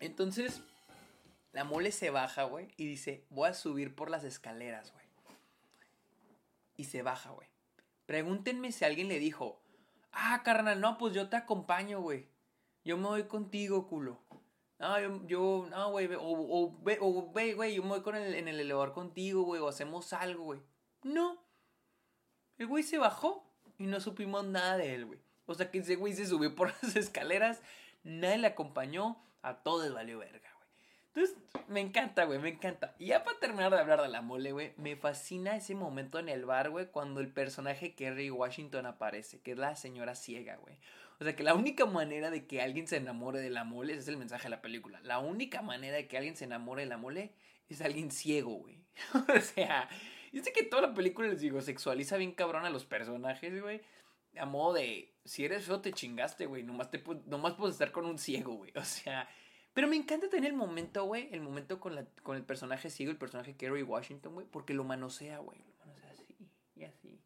Entonces, 0.00 0.62
la 1.54 1.62
mole 1.62 1.92
se 1.92 2.10
baja, 2.10 2.42
güey, 2.44 2.68
y 2.76 2.84
dice, 2.86 3.24
voy 3.30 3.48
a 3.48 3.54
subir 3.54 3.94
por 3.94 4.10
las 4.10 4.24
escaleras, 4.24 4.92
güey. 4.92 5.04
Y 6.76 6.84
se 6.84 7.02
baja, 7.02 7.30
güey. 7.30 7.48
Pregúntenme 8.06 8.72
si 8.72 8.84
alguien 8.84 9.06
le 9.06 9.20
dijo, 9.20 9.60
ah, 10.10 10.42
carnal, 10.44 10.80
no, 10.80 10.98
pues 10.98 11.14
yo 11.14 11.28
te 11.28 11.36
acompaño, 11.36 12.00
güey. 12.00 12.26
Yo 12.84 12.96
me 12.98 13.06
voy 13.06 13.22
contigo, 13.24 13.86
culo. 13.86 14.18
No, 14.80 15.00
yo, 15.00 15.26
yo 15.28 15.66
no, 15.70 15.92
güey, 15.92 16.12
o, 16.14 16.20
o, 16.22 16.76
o, 17.00 17.10
güey, 17.32 17.74
yo 17.74 17.82
me 17.84 17.88
voy 17.88 18.02
con 18.02 18.16
el, 18.16 18.34
en 18.34 18.48
el 18.48 18.58
elevador 18.58 18.92
contigo, 18.92 19.42
güey, 19.42 19.60
o 19.60 19.68
hacemos 19.68 20.12
algo, 20.12 20.42
güey. 20.42 20.60
No. 21.04 21.38
El 22.58 22.66
güey 22.66 22.82
se 22.82 22.98
bajó 22.98 23.48
y 23.78 23.86
no 23.86 24.00
supimos 24.00 24.44
nada 24.44 24.76
de 24.76 24.94
él, 24.96 25.06
güey. 25.06 25.20
O 25.46 25.54
sea 25.54 25.70
que 25.70 25.78
ese 25.78 25.94
güey 25.94 26.14
se 26.14 26.26
subió 26.26 26.52
por 26.56 26.72
las 26.82 26.96
escaleras, 26.96 27.62
nadie 28.02 28.38
le 28.38 28.48
acompañó, 28.48 29.22
a 29.42 29.62
todos 29.62 29.94
valió 29.94 30.18
verga. 30.18 30.53
Entonces, 31.14 31.36
me 31.68 31.80
encanta, 31.80 32.24
güey, 32.24 32.40
me 32.40 32.48
encanta. 32.48 32.94
Y 32.98 33.06
ya 33.06 33.22
para 33.22 33.38
terminar 33.38 33.72
de 33.72 33.78
hablar 33.78 34.02
de 34.02 34.08
la 34.08 34.20
mole, 34.20 34.50
güey, 34.52 34.72
me 34.76 34.96
fascina 34.96 35.56
ese 35.56 35.74
momento 35.74 36.18
en 36.18 36.28
el 36.28 36.44
bar, 36.44 36.70
güey, 36.70 36.86
cuando 36.86 37.20
el 37.20 37.28
personaje 37.28 37.94
Kerry 37.94 38.30
Washington 38.30 38.86
aparece, 38.86 39.40
que 39.40 39.52
es 39.52 39.58
la 39.58 39.76
señora 39.76 40.16
ciega, 40.16 40.56
güey. 40.56 40.76
O 41.20 41.24
sea, 41.24 41.36
que 41.36 41.44
la 41.44 41.54
única 41.54 41.86
manera 41.86 42.30
de 42.30 42.46
que 42.46 42.60
alguien 42.60 42.88
se 42.88 42.96
enamore 42.96 43.40
de 43.40 43.50
la 43.50 43.62
mole, 43.62 43.92
ese 43.92 44.02
es 44.02 44.08
el 44.08 44.16
mensaje 44.16 44.44
de 44.44 44.50
la 44.50 44.60
película. 44.60 45.00
La 45.04 45.20
única 45.20 45.62
manera 45.62 45.96
de 45.96 46.08
que 46.08 46.16
alguien 46.16 46.36
se 46.36 46.44
enamore 46.44 46.82
de 46.82 46.88
la 46.88 46.96
mole 46.96 47.32
es 47.68 47.80
alguien 47.80 48.10
ciego, 48.10 48.54
güey. 48.54 48.78
o 49.36 49.40
sea, 49.40 49.88
yo 50.32 50.42
sé 50.42 50.52
que 50.52 50.64
toda 50.64 50.82
la 50.82 50.94
película, 50.94 51.28
les 51.28 51.40
digo, 51.40 51.60
sexualiza 51.60 52.16
bien 52.16 52.32
cabrón 52.32 52.64
a 52.64 52.70
los 52.70 52.84
personajes, 52.84 53.62
güey. 53.62 53.80
A 54.36 54.46
modo 54.46 54.74
de, 54.74 55.14
si 55.24 55.44
eres 55.44 55.64
feo 55.64 55.80
te 55.80 55.92
chingaste, 55.92 56.46
güey. 56.46 56.64
Nomás, 56.64 56.90
te, 56.90 57.00
nomás 57.26 57.54
puedes 57.54 57.76
estar 57.76 57.92
con 57.92 58.04
un 58.04 58.18
ciego, 58.18 58.54
güey. 58.54 58.72
O 58.74 58.84
sea, 58.84 59.28
pero 59.74 59.88
me 59.88 59.96
encanta 59.96 60.28
tener 60.28 60.50
el 60.50 60.56
momento, 60.56 61.04
güey, 61.04 61.28
el 61.32 61.40
momento 61.40 61.80
con, 61.80 61.96
la, 61.96 62.06
con 62.22 62.36
el 62.36 62.44
personaje 62.44 62.90
ciego, 62.90 63.10
el 63.10 63.18
personaje 63.18 63.56
Kerry 63.56 63.82
Washington, 63.82 64.34
güey, 64.34 64.46
porque 64.46 64.72
lo 64.72 64.84
manosea, 64.84 65.38
güey. 65.38 65.58
Lo 65.58 65.86
manosea 65.86 66.10
así, 66.12 66.36
y 66.76 66.84
así, 66.84 67.20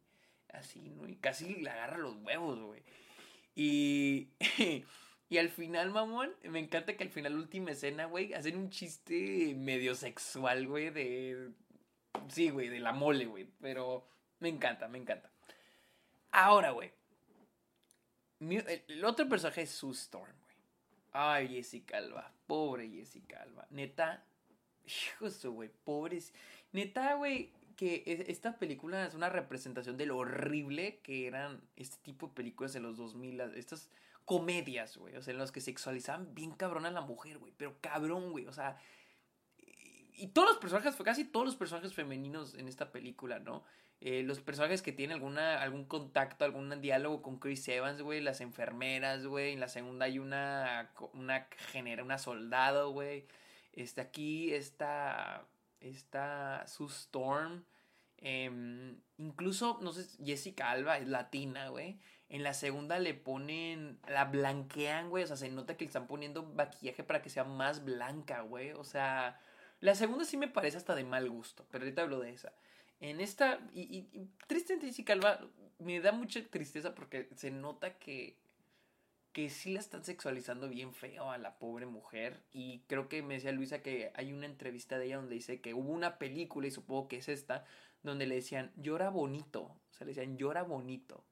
así, 0.51 0.89
¿no? 0.89 1.07
Y 1.07 1.15
casi 1.17 1.55
le 1.55 1.69
agarra 1.69 1.99
los 1.99 2.15
huevos, 2.15 2.59
güey. 2.59 2.81
Y, 3.53 4.29
y 5.29 5.37
al 5.37 5.49
final, 5.49 5.91
mamón, 5.91 6.31
me 6.43 6.57
encanta 6.57 6.97
que 6.97 7.03
al 7.03 7.11
final, 7.11 7.35
última 7.35 7.69
escena, 7.69 8.05
güey, 8.05 8.33
hacen 8.33 8.57
un 8.57 8.71
chiste 8.71 9.53
medio 9.55 9.93
sexual, 9.93 10.67
güey, 10.67 10.89
de... 10.89 11.51
Sí, 12.29 12.49
güey, 12.49 12.69
de 12.69 12.79
la 12.79 12.93
mole, 12.93 13.27
güey. 13.27 13.47
Pero 13.61 14.07
me 14.39 14.49
encanta, 14.49 14.87
me 14.87 14.97
encanta. 14.97 15.31
Ahora, 16.31 16.71
güey. 16.71 16.91
El 18.39 19.05
otro 19.05 19.29
personaje 19.29 19.63
es 19.63 19.69
Sue 19.69 19.91
Storm, 19.91 20.33
Ay, 21.11 21.49
Jessica 21.49 21.97
Alba. 21.97 22.38
Pobre 22.49 22.89
Jessica 22.89 23.43
Alba. 23.43 23.67
Neta. 23.69 24.25
Hijo 24.83 25.51
güey. 25.51 25.69
Pobres. 25.83 26.33
Neta, 26.71 27.13
güey. 27.13 27.53
Que 27.75 28.25
esta 28.27 28.57
película 28.57 29.05
es 29.05 29.13
una 29.13 29.29
representación 29.29 29.97
de 29.97 30.07
lo 30.07 30.17
horrible 30.17 30.99
que 31.03 31.27
eran 31.27 31.61
este 31.75 31.97
tipo 32.01 32.27
de 32.27 32.33
películas 32.33 32.73
de 32.73 32.79
los 32.79 32.97
2000. 32.97 33.39
Estas 33.55 33.91
comedias, 34.25 34.97
güey. 34.97 35.15
O 35.15 35.21
sea, 35.21 35.31
en 35.31 35.37
las 35.37 35.51
que 35.51 35.61
sexualizaban 35.61 36.33
bien 36.33 36.51
cabrón 36.51 36.87
a 36.87 36.91
la 36.91 37.01
mujer, 37.01 37.37
güey. 37.37 37.53
Pero 37.55 37.77
cabrón, 37.81 38.31
güey. 38.31 38.47
O 38.47 38.51
sea. 38.51 38.81
Y, 39.55 40.23
y 40.23 40.27
todos 40.29 40.49
los 40.49 40.57
personajes, 40.57 40.95
casi 40.95 41.25
todos 41.25 41.45
los 41.45 41.55
personajes 41.55 41.93
femeninos 41.93 42.55
en 42.55 42.67
esta 42.67 42.91
película, 42.91 43.37
¿no? 43.37 43.63
Eh, 44.01 44.23
los 44.23 44.39
personajes 44.39 44.81
que 44.81 44.93
tienen 44.93 45.15
alguna, 45.15 45.61
algún 45.61 45.83
contacto, 45.83 46.45
algún 46.45 46.81
diálogo 46.81 47.21
con 47.21 47.37
Chris 47.37 47.67
Evans, 47.67 48.01
güey, 48.01 48.21
las 48.21 48.39
enfermeras, 48.39 49.25
güey, 49.25 49.53
en 49.53 49.59
la 49.59 49.67
segunda 49.67 50.05
hay 50.05 50.19
una, 50.19 50.91
una 51.13 51.47
genera, 51.71 52.03
una 52.03 52.17
soldado, 52.17 52.91
güey, 52.91 53.25
este, 53.73 53.99
aquí 53.99 54.53
está, 54.53 55.45
está 55.81 56.63
Sue 56.65 56.87
Storm, 56.87 57.65
em, 58.17 59.01
incluso, 59.17 59.79
no 59.81 59.91
sé, 59.91 60.07
Jessica 60.23 60.71
Alba 60.71 60.97
es 60.97 61.07
latina, 61.07 61.67
güey, 61.67 61.99
en 62.29 62.43
la 62.43 62.53
segunda 62.53 62.99
le 62.99 63.13
ponen, 63.13 63.99
la 64.07 64.25
blanquean, 64.25 65.09
güey, 65.09 65.25
o 65.25 65.27
sea, 65.27 65.35
se 65.35 65.49
nota 65.49 65.75
que 65.75 65.83
le 65.83 65.87
están 65.87 66.07
poniendo 66.07 66.43
maquillaje 66.43 67.03
para 67.03 67.21
que 67.21 67.29
sea 67.29 67.43
más 67.43 67.83
blanca, 67.83 68.41
güey, 68.41 68.71
o 68.71 68.85
sea, 68.85 69.41
la 69.81 69.95
segunda 69.95 70.23
sí 70.23 70.37
me 70.37 70.47
parece 70.47 70.77
hasta 70.77 70.95
de 70.95 71.03
mal 71.03 71.29
gusto, 71.29 71.65
pero 71.69 71.83
ahorita 71.83 72.03
hablo 72.03 72.19
de 72.21 72.31
esa. 72.31 72.53
En 72.99 73.21
esta, 73.21 73.59
y, 73.73 74.07
y, 74.11 74.29
tristemente 74.47 75.03
Calva, 75.03 75.39
me 75.79 76.01
da 76.01 76.11
mucha 76.11 76.45
tristeza 76.45 76.93
porque 76.93 77.29
se 77.35 77.49
nota 77.49 77.97
que, 77.97 78.35
que 79.31 79.49
sí 79.49 79.73
la 79.73 79.79
están 79.79 80.03
sexualizando 80.03 80.67
bien 80.67 80.93
feo 80.93 81.31
a 81.31 81.37
la 81.37 81.57
pobre 81.57 81.85
mujer. 81.85 82.43
Y 82.51 82.79
creo 82.87 83.07
que 83.07 83.21
me 83.23 83.35
decía 83.35 83.51
Luisa 83.51 83.81
que 83.81 84.11
hay 84.15 84.33
una 84.33 84.45
entrevista 84.45 84.97
de 84.97 85.05
ella 85.05 85.17
donde 85.17 85.35
dice 85.35 85.61
que 85.61 85.73
hubo 85.73 85.91
una 85.91 86.17
película, 86.17 86.67
y 86.67 86.71
supongo 86.71 87.07
que 87.07 87.17
es 87.17 87.29
esta, 87.29 87.65
donde 88.03 88.27
le 88.27 88.35
decían, 88.35 88.71
llora 88.75 89.09
bonito. 89.09 89.61
O 89.61 89.93
sea, 89.93 90.05
le 90.05 90.13
decían, 90.13 90.37
llora 90.37 90.63
bonito. 90.63 91.23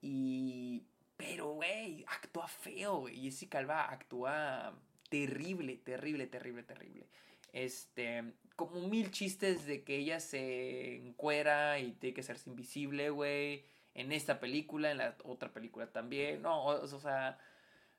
Y... 0.00 0.84
Pero, 1.16 1.50
güey, 1.54 2.04
actúa 2.06 2.46
feo, 2.46 3.00
güey. 3.00 3.20
Jessica 3.22 3.58
Alba 3.58 3.90
actúa 3.90 4.72
terrible, 5.08 5.76
terrible, 5.76 6.28
terrible, 6.28 6.62
terrible. 6.62 7.08
Este, 7.52 8.34
como 8.58 8.88
mil 8.88 9.12
chistes 9.12 9.66
de 9.66 9.84
que 9.84 9.98
ella 9.98 10.18
se 10.18 10.96
encuera 10.96 11.78
y 11.78 11.92
tiene 11.92 12.12
que 12.12 12.22
hacerse 12.22 12.50
invisible, 12.50 13.08
güey. 13.10 13.64
En 13.94 14.10
esta 14.10 14.40
película, 14.40 14.90
en 14.90 14.98
la 14.98 15.16
otra 15.22 15.52
película 15.52 15.86
también. 15.86 16.42
No, 16.42 16.64
o, 16.64 17.00
sea, 17.00 17.38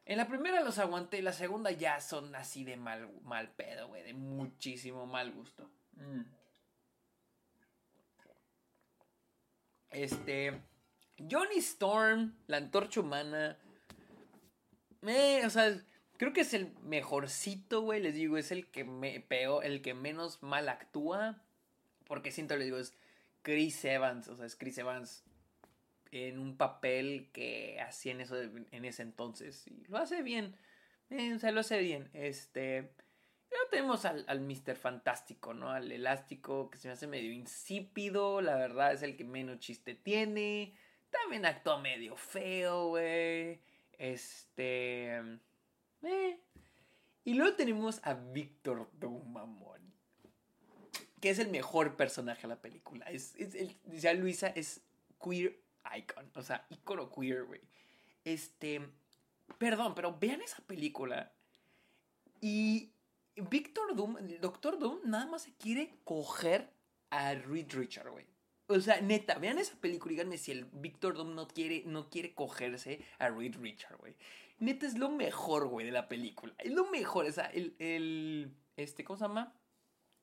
en 0.06 0.18
la 0.18 0.28
primera 0.28 0.62
los 0.62 0.78
aguanté, 0.78 1.22
la 1.22 1.32
segunda 1.32 1.72
ya 1.72 2.02
son 2.02 2.36
así 2.36 2.66
de 2.66 2.76
mal, 2.76 3.10
mal 3.24 3.50
pedo, 3.54 3.88
güey, 3.88 4.04
de 4.04 4.14
muchísimo 4.14 5.06
mal 5.06 5.32
gusto. 5.32 5.72
Mm. 5.94 6.24
Este, 9.92 10.60
Johnny 11.32 11.60
Storm, 11.60 12.36
la 12.48 12.58
antorcha 12.58 13.00
humana. 13.00 13.58
Eh, 15.04 15.42
o 15.46 15.50
sea, 15.50 15.82
Creo 16.20 16.34
que 16.34 16.42
es 16.42 16.54
el 16.54 16.74
mejorcito, 16.84 17.80
güey. 17.80 18.02
Les 18.02 18.14
digo, 18.14 18.38
es 18.38 18.52
el 18.52 18.68
que 18.68 18.84
me 18.84 19.22
peor, 19.22 19.64
el 19.64 19.82
que 19.82 19.94
menos 19.94 20.44
mal 20.44 20.68
actúa. 20.68 21.42
Porque 22.04 22.34
siento, 22.34 22.58
les 22.58 22.66
digo, 22.66 22.78
es 22.78 22.94
Chris 23.42 23.86
Evans. 23.86 24.28
O 24.28 24.36
sea, 24.36 24.46
es 24.46 24.58
Chris 24.58 24.78
Evans 24.80 25.24
en 26.12 26.40
un 26.40 26.58
papel 26.58 27.30
que 27.32 27.80
hacía 27.80 28.12
en 28.12 28.20
eso 28.20 28.36
en 28.38 28.84
ese 28.84 29.02
entonces. 29.02 29.66
Y 29.68 29.86
lo 29.88 29.98
hace 29.98 30.22
bien. 30.22 30.58
Eh, 31.10 31.36
o 31.36 31.40
sea, 31.40 31.54
lo 31.54 31.62
hace 31.62 31.80
bien. 31.80 32.10
Este. 32.12 32.92
Luego 33.50 33.70
tenemos 33.72 34.04
al, 34.04 34.26
al 34.28 34.42
Mr. 34.42 34.76
Fantástico, 34.76 35.54
¿no? 35.54 35.72
Al 35.72 35.90
elástico 35.90 36.70
que 36.70 36.78
se 36.80 36.90
me 36.90 36.96
hace 36.96 37.08
medio 37.08 37.32
insípido. 37.32 38.42
La 38.42 38.58
verdad 38.58 38.92
es 38.92 39.04
el 39.04 39.16
que 39.16 39.24
menos 39.24 39.60
chiste 39.60 39.96
tiene. 39.96 40.76
También 41.10 41.46
actúa 41.46 41.80
medio 41.80 42.18
feo, 42.18 42.90
güey. 42.90 43.62
Este. 43.98 45.40
Eh. 46.04 46.40
Y 47.26 47.34
luego 47.34 47.56
tenemos 47.56 48.00
a 48.04 48.14
Víctor 48.14 48.90
Dumamón. 48.94 49.94
Que 51.22 51.30
es 51.30 51.40
el 51.40 51.50
mejor 51.50 51.96
personaje 51.98 52.44
de 52.44 52.48
la 52.48 52.62
película. 52.62 53.06
Es, 53.06 53.36
es 53.36 53.56
ya 53.86 54.14
Luisa 54.14 54.48
es 54.48 54.82
queer 55.22 55.60
icon. 55.98 56.32
O 56.36 56.42
sea, 56.42 56.66
icono 56.70 57.12
queer, 57.12 57.44
güey. 57.44 57.62
Este. 58.24 58.82
Perdón, 59.58 59.94
pero 59.96 60.18
vean 60.18 60.42
esa 60.42 60.62
película. 60.64 61.34
Y 62.42 62.94
Víctor 63.36 63.96
Doom, 63.96 64.18
el 64.18 64.40
Doctor 64.40 64.80
Doom, 64.80 65.00
nada 65.06 65.26
más 65.26 65.44
se 65.44 65.54
quiere 65.54 66.00
coger 66.04 66.70
a 67.10 67.34
Reed 67.34 67.72
Richard, 67.74 68.10
güey. 68.10 68.26
O 68.70 68.80
sea, 68.80 69.02
neta, 69.02 69.38
vean 69.40 69.58
esa 69.58 69.76
película 69.82 70.14
y 70.14 70.16
díganme 70.16 70.38
si 70.38 70.52
el 70.52 70.66
Victor 70.66 71.16
Doom 71.16 71.36
no 71.36 71.48
quiere, 71.48 71.84
no 71.86 72.10
quiere 72.10 72.34
cogerse 72.34 73.04
a 73.18 73.30
Reed 73.30 73.56
Richard, 73.58 73.98
güey 73.98 74.16
neta 74.60 74.86
es 74.86 74.98
lo 74.98 75.10
mejor, 75.10 75.68
güey, 75.68 75.86
de 75.86 75.92
la 75.92 76.08
película. 76.08 76.54
Es 76.60 76.72
lo 76.72 76.90
mejor, 76.90 77.26
o 77.26 77.32
sea, 77.32 77.46
el, 77.46 78.54
este, 78.78 79.04
¿cómo 79.04 79.18
se 79.18 79.26
llama? 79.26 79.54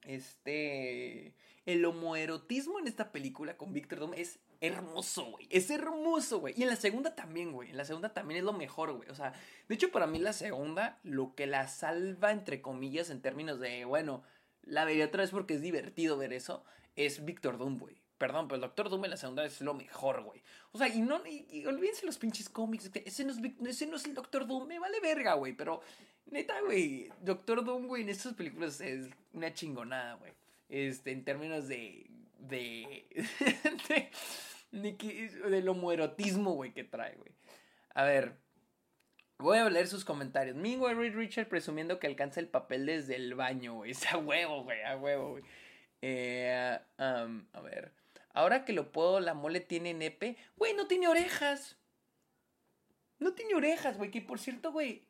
Este, 0.02 1.35
el 1.64 1.85
homoerotismo 1.85 2.78
en 2.78 2.87
esta 2.87 3.11
película 3.11 3.56
con 3.56 3.72
Victor 3.72 3.98
Doom 3.98 4.14
es 4.14 4.38
hermoso, 4.61 5.24
güey. 5.32 5.48
Es 5.50 5.70
hermoso, 5.70 6.40
güey. 6.40 6.54
Y 6.56 6.62
en 6.62 6.68
la 6.68 6.76
segunda 6.76 7.14
también, 7.14 7.52
güey. 7.52 7.70
En 7.70 7.76
la 7.76 7.85
segunda 7.85 8.14
también 8.14 8.38
es 8.38 8.44
lo 8.44 8.52
mejor, 8.52 8.92
güey. 8.92 9.09
O 9.11 9.14
sea, 9.14 9.32
de 9.68 9.74
hecho, 9.74 9.90
para 9.90 10.06
mí 10.06 10.18
la 10.18 10.32
segunda, 10.32 10.98
lo 11.02 11.35
que 11.35 11.46
la 11.46 11.66
salva, 11.68 12.30
entre 12.30 12.62
comillas, 12.62 13.11
en 13.11 13.20
términos 13.20 13.59
de, 13.59 13.85
bueno, 13.85 14.22
la 14.62 14.85
vería 14.85 15.06
otra 15.06 15.22
vez 15.22 15.30
porque 15.30 15.54
es 15.54 15.62
divertido 15.62 16.16
ver 16.16 16.32
eso, 16.32 16.64
es 16.94 17.24
Victor 17.24 17.59
Doom, 17.59 17.78
güey. 17.78 18.06
Perdón, 18.18 18.48
pero 18.48 18.57
el 18.57 18.62
Doctor 18.62 18.88
Doom 18.88 19.05
en 19.05 19.11
la 19.11 19.16
segunda 19.18 19.44
es 19.44 19.61
lo 19.61 19.74
mejor, 19.74 20.22
güey. 20.22 20.42
O 20.72 20.79
sea, 20.79 20.88
y 20.88 21.00
no, 21.02 21.20
y, 21.26 21.66
olvídense 21.66 22.07
los 22.07 22.16
pinches 22.16 22.48
cómics. 22.48 22.90
Ese 22.94 23.24
no, 23.24 23.33
es, 23.33 23.38
ese 23.66 23.87
no 23.87 23.96
es 23.96 24.07
el 24.07 24.14
Doctor 24.14 24.46
Doom, 24.46 24.66
me 24.66 24.79
vale 24.79 25.00
verga, 25.00 25.35
güey. 25.35 25.52
Pero, 25.52 25.83
neta, 26.26 26.59
güey, 26.62 27.11
Doctor 27.20 27.62
Doom, 27.62 27.88
güey, 27.88 28.02
en 28.02 28.09
estas 28.09 28.33
películas 28.33 28.81
es 28.81 29.11
una 29.35 29.52
chingonada, 29.52 30.14
güey. 30.14 30.33
Este, 30.70 31.12
en 31.12 31.24
términos 31.24 31.68
de. 31.68 32.07
de. 32.38 33.07
de, 34.72 35.31
del 35.50 35.68
homoerotismo, 35.68 36.52
güey, 36.52 36.72
que 36.72 36.85
trae, 36.85 37.16
güey. 37.16 37.33
A 37.94 38.05
ver. 38.05 38.38
Voy 39.38 39.59
a 39.59 39.68
leer 39.68 39.88
sus 39.88 40.07
comentarios. 40.07 40.57
Mingo 40.57 40.88
Reed 40.88 41.14
Richard 41.14 41.48
presumiendo 41.48 41.98
que 41.98 42.07
alcanza 42.07 42.40
el 42.40 42.48
papel 42.48 42.87
desde 42.87 43.16
el 43.16 43.35
baño, 43.35 43.74
güey. 43.74 43.90
Es 43.90 44.07
a 44.11 44.16
huevo, 44.16 44.64
güey, 44.64 44.83
a 44.83 44.96
huevo, 44.96 45.33
güey. 45.33 45.44
Eh, 46.00 46.79
a 46.96 47.61
ver. 47.61 47.92
Ahora 48.37 48.66
que 48.66 48.75
lo 48.75 48.92
puedo, 48.92 49.18
la 49.18 49.33
mole 49.33 49.61
tiene 49.61 49.94
nepe. 49.94 50.37
Güey, 50.59 50.75
no 50.75 50.87
tiene 50.87 51.09
orejas. 51.09 51.79
No 53.18 53.33
tiene 53.33 53.55
orejas, 53.55 53.96
güey. 53.96 54.11
Que 54.11 54.20
por 54.20 54.38
cierto, 54.38 54.72
güey. 54.72 55.07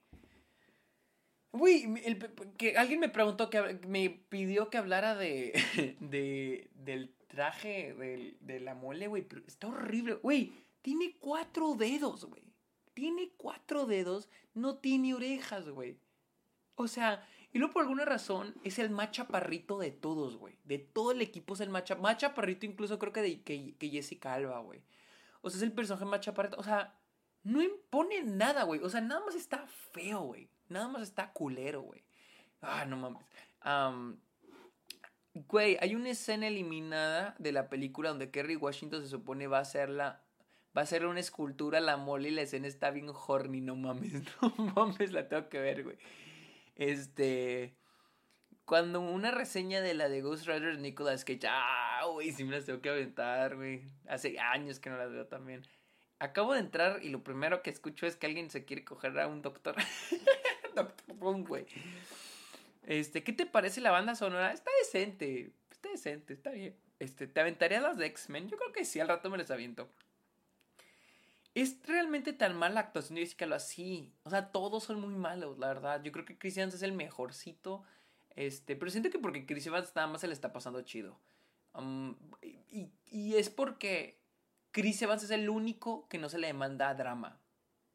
Güey, 1.51 1.93
que 2.57 2.77
alguien 2.79 3.01
me 3.01 3.09
preguntó, 3.09 3.51
que 3.51 3.81
me 3.89 4.11
pidió 4.11 4.71
que 4.71 4.79
hablara 4.79 5.17
de, 5.17 5.53
de 6.01 6.71
del 6.75 7.17
traje 7.27 7.95
de, 7.95 8.37
de 8.43 8.61
la 8.61 8.77
mole, 8.77 9.09
güey. 9.09 9.23
Pero 9.23 9.43
está 9.45 9.67
horrible. 9.67 10.15
Güey, 10.15 10.53
tiene 10.81 11.17
cuatro 11.19 11.75
dedos, 11.75 12.27
güey. 12.27 12.45
Tiene 12.95 13.33
cuatro 13.37 13.87
dedos, 13.87 14.29
no 14.55 14.77
tiene 14.77 15.15
orejas, 15.15 15.69
güey. 15.69 15.99
O 16.77 16.87
sea, 16.87 17.27
y 17.57 17.59
luego 17.59 17.73
por 17.73 17.85
alguna 17.85 18.05
razón 18.05 18.55
es 18.65 18.79
el 18.79 18.91
más 18.91 19.13
chaparrito 19.13 19.79
de 19.79 19.91
todos, 19.91 20.37
güey. 20.37 20.59
De 20.65 20.79
todo 20.79 21.13
el 21.13 21.23
equipo 21.23 21.55
es 21.55 21.61
el 21.61 21.71
más, 21.71 21.85
chaparrito, 21.85 22.67
incluso 22.67 22.99
creo 22.99 23.15
que 23.15 23.23
de 23.23 23.41
que, 23.41 23.75
Jessica 23.81 24.35
Alba, 24.35 24.59
güey. 24.59 24.83
O 25.41 25.49
sea, 25.49 25.57
es 25.57 25.63
el 25.63 25.73
personaje 25.73 26.05
más 26.05 26.21
chaparrito. 26.21 26.59
O 26.59 26.63
sea, 26.63 26.99
no 27.45 27.63
impone 27.63 28.23
nada, 28.25 28.65
güey. 28.65 28.83
O 28.83 28.91
sea, 28.91 29.01
nada 29.01 29.25
más 29.25 29.35
está 29.35 29.67
feo, 29.67 30.21
güey. 30.21 30.51
Nada 30.69 30.89
más 30.89 31.01
está 31.01 31.33
culero, 31.33 31.81
güey. 31.81 32.05
Ah, 32.61 32.85
no 32.85 32.99
mames. 32.99 33.25
güey, 35.33 35.79
hay 35.81 35.95
una 35.95 36.11
escena 36.11 36.49
eliminada 36.49 37.37
de 37.39 37.53
la 37.53 37.71
película 37.71 38.11
donde 38.11 38.31
Kerry 38.31 38.57
Washington 38.57 39.01
se 39.01 39.09
supone 39.09 39.47
va 39.47 39.61
a 39.61 39.65
ser 39.65 39.89
la. 39.89 40.23
Va 40.77 40.83
a 40.83 40.87
ser 40.87 41.07
una 41.07 41.21
escultura 41.21 41.81
la 41.81 41.97
mole 41.97 42.29
y 42.29 42.33
la 42.33 42.43
escena 42.43 42.67
está 42.67 42.91
bien 42.91 43.09
horny, 43.09 43.63
no 43.63 43.77
mames, 43.77 44.13
no 44.59 44.73
mames, 44.75 45.11
la 45.11 45.27
tengo 45.27 45.49
que 45.49 45.59
ver, 45.59 45.85
güey. 45.85 45.97
Este. 46.77 47.75
Cuando 48.65 49.01
una 49.01 49.31
reseña 49.31 49.81
de 49.81 49.95
la 49.95 50.09
de 50.09 50.21
Ghost 50.23 50.47
Rider 50.47 50.79
Nicolas 50.79 51.25
Cage. 51.25 51.47
Ah, 51.49 52.03
güey, 52.13 52.33
sí 52.33 52.45
me 52.45 52.53
las 52.53 52.65
tengo 52.65 52.81
que 52.81 52.91
aventar, 52.91 53.57
güey. 53.57 53.83
Hace 54.09 54.39
años 54.39 54.81
que 54.81 54.91
no 54.91 54.97
las 54.97 55.13
veo 55.13 55.27
también. 55.27 55.63
Acabo 56.19 56.55
de 56.55 56.61
entrar 56.61 57.03
y 57.03 57.11
lo 57.11 57.23
primero 57.23 57.63
que 57.63 57.71
escucho 57.71 58.07
es 58.07 58.17
que 58.17 58.27
alguien 58.27 58.51
se 58.51 58.65
quiere 58.65 58.85
coger 58.85 59.19
a 59.19 59.27
un 59.27 59.43
doctor. 59.43 59.77
doctor 60.75 61.17
Boom, 61.17 61.45
güey. 61.45 61.67
Este, 62.85 63.23
¿qué 63.23 63.33
te 63.33 63.47
parece 63.47 63.81
la 63.81 63.91
banda 63.91 64.15
sonora? 64.15 64.53
Está 64.53 64.71
decente. 64.81 65.53
Está 65.71 65.91
decente, 65.91 66.33
está 66.33 66.51
bien. 66.51 66.75
Este, 66.99 67.27
¿te 67.27 67.41
aventarías 67.41 67.83
las 67.83 67.99
de 67.99 68.07
X-Men? 68.07 68.49
Yo 68.49 68.57
creo 68.57 68.73
que 68.73 68.85
sí, 68.85 68.99
al 69.01 69.09
rato 69.09 69.29
me 69.29 69.39
las 69.39 69.51
aviento. 69.51 69.89
¿Es 71.57 71.79
realmente 71.87 72.35
tan 72.35 72.55
mala 72.55 72.75
la 72.75 72.81
actuación 72.81 73.15
de 73.15 73.23
Jessica 73.23 73.47
así? 73.55 74.13
O 74.25 74.31
sea, 74.31 74.53
todos 74.53 74.85
son 74.85 75.01
muy 75.01 75.15
malos, 75.15 75.59
la 75.59 75.69
verdad. 75.69 76.03
Yo 76.03 76.13
creo 76.13 76.27
que 76.27 76.37
Chris 76.37 76.59
Evans 76.59 76.75
es 76.75 76.83
el 76.83 76.93
mejorcito. 76.93 77.83
Este, 78.35 78.77
pero 78.77 78.91
siento 78.91 79.09
que 79.09 79.19
porque 79.19 79.47
Chris 79.47 79.67
Evans 79.67 79.91
nada 79.97 80.07
más 80.07 80.21
se 80.21 80.27
le 80.27 80.35
está 80.35 80.53
pasando 80.53 80.83
chido. 80.83 81.19
Um, 81.73 82.15
y, 82.43 82.93
y, 83.07 83.37
es 83.37 83.49
porque 83.49 84.21
Chris 84.71 85.01
Evans 85.01 85.23
es 85.23 85.31
el 85.31 85.49
único 85.49 86.07
que 86.09 86.19
no 86.19 86.29
se 86.29 86.39
le 86.39 86.49
demanda 86.49 86.93
drama. 86.93 87.41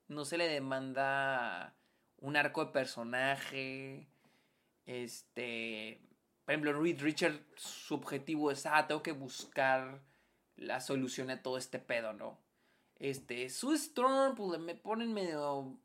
No 0.08 0.26
se 0.26 0.40
le 0.40 0.48
demanda 0.48 1.76
un 2.18 2.38
arco 2.38 2.66
de 2.66 2.72
personaje. 2.72 4.08
Este. 4.88 6.02
Por 6.46 6.54
ejemplo, 6.54 6.82
Reed 6.82 7.00
Richard, 7.00 7.40
su 7.58 7.94
objetivo 7.94 8.50
es, 8.50 8.66
ah, 8.66 8.88
tengo 8.88 9.04
que 9.04 9.12
buscar 9.12 10.02
la 10.56 10.82
solución 10.82 11.30
a 11.30 11.44
todo 11.44 11.60
este 11.60 11.78
pedo, 11.78 12.14
¿no? 12.14 12.41
Este, 13.02 13.50
Sue 13.50 13.78
Storm, 13.78 14.36
pues 14.36 14.60
me 14.60 14.76
ponen 14.76 15.12
medio, 15.12 15.76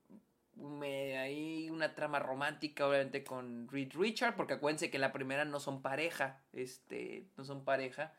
me, 0.54 1.16
ahí 1.16 1.70
una 1.70 1.94
trama 1.94 2.18
romántica, 2.18 2.86
obviamente, 2.86 3.24
con 3.24 3.68
Reed 3.68 3.94
Richard, 3.94 4.36
porque 4.36 4.52
acuérdense 4.52 4.90
que 4.90 4.98
la 4.98 5.14
primera 5.14 5.46
no 5.46 5.58
son 5.58 5.80
pareja, 5.80 6.42
este, 6.52 7.26
no 7.38 7.44
son 7.46 7.64
pareja. 7.64 8.12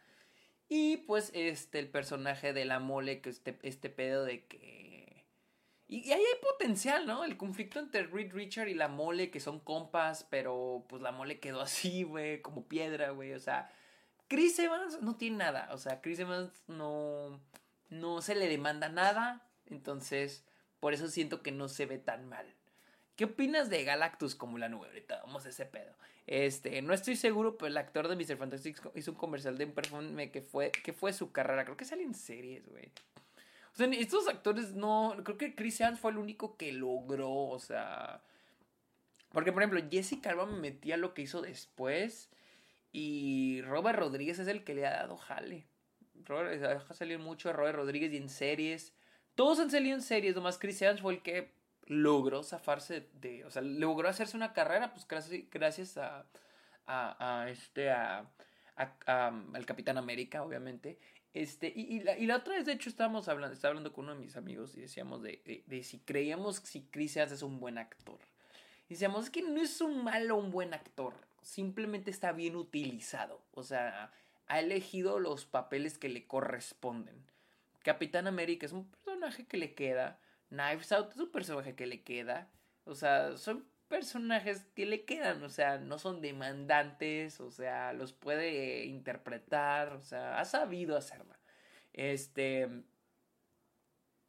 Y 0.67 0.97
pues, 0.97 1.29
este, 1.35 1.77
el 1.77 1.89
personaje 1.89 2.53
de 2.53 2.65
la 2.65 2.79
mole, 2.79 3.21
que 3.21 3.29
este, 3.29 3.59
este 3.61 3.91
pedo 3.91 4.25
de 4.25 4.47
que... 4.47 5.27
Y, 5.87 6.11
ahí 6.11 6.19
hay 6.19 6.41
potencial, 6.41 7.05
¿no? 7.05 7.23
El 7.23 7.37
conflicto 7.37 7.79
entre 7.79 8.07
Reed 8.07 8.33
Richard 8.33 8.67
y 8.67 8.73
la 8.73 8.87
mole, 8.87 9.29
que 9.29 9.39
son 9.39 9.59
compas, 9.59 10.23
pero 10.31 10.87
pues 10.89 11.03
la 11.03 11.11
mole 11.11 11.39
quedó 11.39 11.61
así, 11.61 12.01
güey, 12.01 12.41
como 12.41 12.67
piedra, 12.67 13.11
güey. 13.11 13.33
O 13.33 13.39
sea, 13.39 13.71
Chris 14.27 14.57
Evans 14.57 15.03
no 15.03 15.17
tiene 15.17 15.37
nada. 15.37 15.69
O 15.71 15.77
sea, 15.77 16.01
Chris 16.01 16.17
Evans 16.17 16.63
no 16.67 17.39
no 17.89 18.21
se 18.21 18.35
le 18.35 18.47
demanda 18.47 18.89
nada, 18.89 19.47
entonces 19.65 20.43
por 20.79 20.93
eso 20.93 21.07
siento 21.07 21.41
que 21.41 21.51
no 21.51 21.69
se 21.69 21.85
ve 21.85 21.97
tan 21.97 22.27
mal. 22.27 22.53
¿Qué 23.15 23.25
opinas 23.25 23.69
de 23.69 23.83
Galactus 23.83 24.35
como 24.35 24.57
la 24.57 24.69
nube? 24.69 24.87
Ahorita 24.87 25.21
vamos 25.25 25.45
a 25.45 25.49
ese 25.49 25.65
pedo. 25.65 25.93
Este, 26.27 26.81
no 26.81 26.93
estoy 26.93 27.15
seguro, 27.15 27.57
pero 27.57 27.67
el 27.67 27.77
actor 27.77 28.07
de 28.07 28.15
Mr. 28.15 28.37
Fantastic 28.37 28.91
hizo 28.95 29.11
un 29.11 29.17
comercial 29.17 29.57
de 29.57 29.65
un 29.65 29.71
perfume 29.71 30.29
que 30.29 30.41
fue, 30.41 30.71
que 30.71 30.93
fue 30.93 31.13
su 31.13 31.31
carrera. 31.31 31.63
Creo 31.63 31.77
que 31.77 31.85
sale 31.85 32.03
en 32.03 32.13
series, 32.13 32.67
güey. 32.67 32.91
O 33.73 33.77
sea, 33.77 33.87
estos 33.87 34.27
actores 34.27 34.73
no. 34.73 35.15
Creo 35.23 35.37
que 35.37 35.55
Chris 35.55 35.79
Evans 35.81 35.99
fue 35.99 36.11
el 36.11 36.17
único 36.17 36.57
que 36.57 36.73
logró, 36.73 37.31
o 37.31 37.59
sea. 37.59 38.21
Porque, 39.31 39.51
por 39.51 39.63
ejemplo, 39.63 39.81
Jessica 39.89 40.31
Alba 40.31 40.45
me 40.45 40.59
metía 40.59 40.97
lo 40.97 41.13
que 41.13 41.21
hizo 41.23 41.41
después. 41.41 42.29
Y 42.91 43.61
Robert 43.61 43.97
Rodríguez 43.97 44.39
es 44.39 44.47
el 44.47 44.63
que 44.63 44.75
le 44.75 44.85
ha 44.85 44.91
dado 44.91 45.17
jale. 45.17 45.65
Robert, 46.25 46.59
deja 46.59 46.93
salir 46.93 47.19
mucho 47.19 47.49
de 47.49 47.53
Robert 47.53 47.77
Rodríguez 47.77 48.13
y 48.13 48.17
en 48.17 48.29
series. 48.29 48.93
Todos 49.35 49.59
han 49.59 49.69
salido 49.69 49.95
en 49.95 50.01
series, 50.01 50.35
nomás 50.35 50.57
Chris 50.57 50.81
Evans 50.81 51.01
fue 51.01 51.13
el 51.13 51.21
que 51.21 51.51
logró 51.85 52.43
zafarse 52.43 53.07
de, 53.13 53.45
o 53.45 53.51
sea, 53.51 53.61
logró 53.61 54.09
hacerse 54.09 54.35
una 54.35 54.53
carrera, 54.53 54.93
pues 54.93 55.07
gracias, 55.51 55.97
a, 55.97 56.25
a, 56.85 57.41
a 57.41 57.49
este, 57.49 57.89
a, 57.89 58.29
al 58.75 59.65
Capitán 59.65 59.97
América, 59.97 60.43
obviamente. 60.43 60.99
Este, 61.33 61.71
y, 61.75 61.99
la, 61.99 62.17
y 62.17 62.25
la 62.25 62.37
otra 62.37 62.55
vez, 62.55 62.65
de 62.65 62.73
hecho, 62.73 62.89
estábamos 62.89 63.27
hablando, 63.27 63.53
estaba 63.53 63.69
hablando 63.69 63.93
con 63.93 64.05
uno 64.05 64.15
de 64.15 64.21
mis 64.21 64.35
amigos 64.37 64.75
y 64.75 64.81
decíamos 64.81 65.21
de, 65.21 65.63
de, 65.67 65.83
si 65.83 65.99
creíamos 65.99 66.57
si 66.57 66.87
Chris 66.87 67.15
Evans 67.15 67.33
es 67.33 67.43
un 67.43 67.59
buen 67.59 67.77
actor. 67.77 68.19
Y 68.89 68.93
decíamos, 68.93 69.25
es 69.25 69.29
que 69.29 69.41
no 69.41 69.61
es 69.61 69.81
un 69.81 70.03
malo 70.03 70.37
un 70.37 70.49
buen 70.49 70.73
actor, 70.73 71.13
simplemente 71.41 72.09
está 72.09 72.31
bien 72.31 72.55
utilizado. 72.55 73.41
O 73.51 73.63
sea, 73.63 74.11
ha 74.47 74.59
elegido 74.59 75.19
los 75.19 75.45
papeles 75.45 75.97
que 75.97 76.09
le 76.09 76.25
corresponden. 76.25 77.25
Capitán 77.83 78.27
América 78.27 78.65
es 78.65 78.73
un 78.73 78.89
personaje 78.89 79.45
que 79.45 79.57
le 79.57 79.73
queda. 79.73 80.19
Knives 80.49 80.91
Out 80.91 81.11
es 81.13 81.19
un 81.19 81.31
personaje 81.31 81.75
que 81.75 81.85
le 81.85 82.03
queda. 82.03 82.49
O 82.85 82.95
sea, 82.95 83.37
son 83.37 83.65
personajes 83.87 84.65
que 84.75 84.85
le 84.85 85.05
quedan. 85.05 85.43
O 85.43 85.49
sea, 85.49 85.77
no 85.77 85.99
son 85.99 86.21
demandantes. 86.21 87.39
O 87.39 87.51
sea, 87.51 87.93
los 87.93 88.13
puede 88.13 88.85
interpretar. 88.85 89.93
O 89.93 90.01
sea, 90.01 90.39
ha 90.39 90.45
sabido 90.45 90.97
hacerla. 90.97 91.39
Este. 91.93 92.69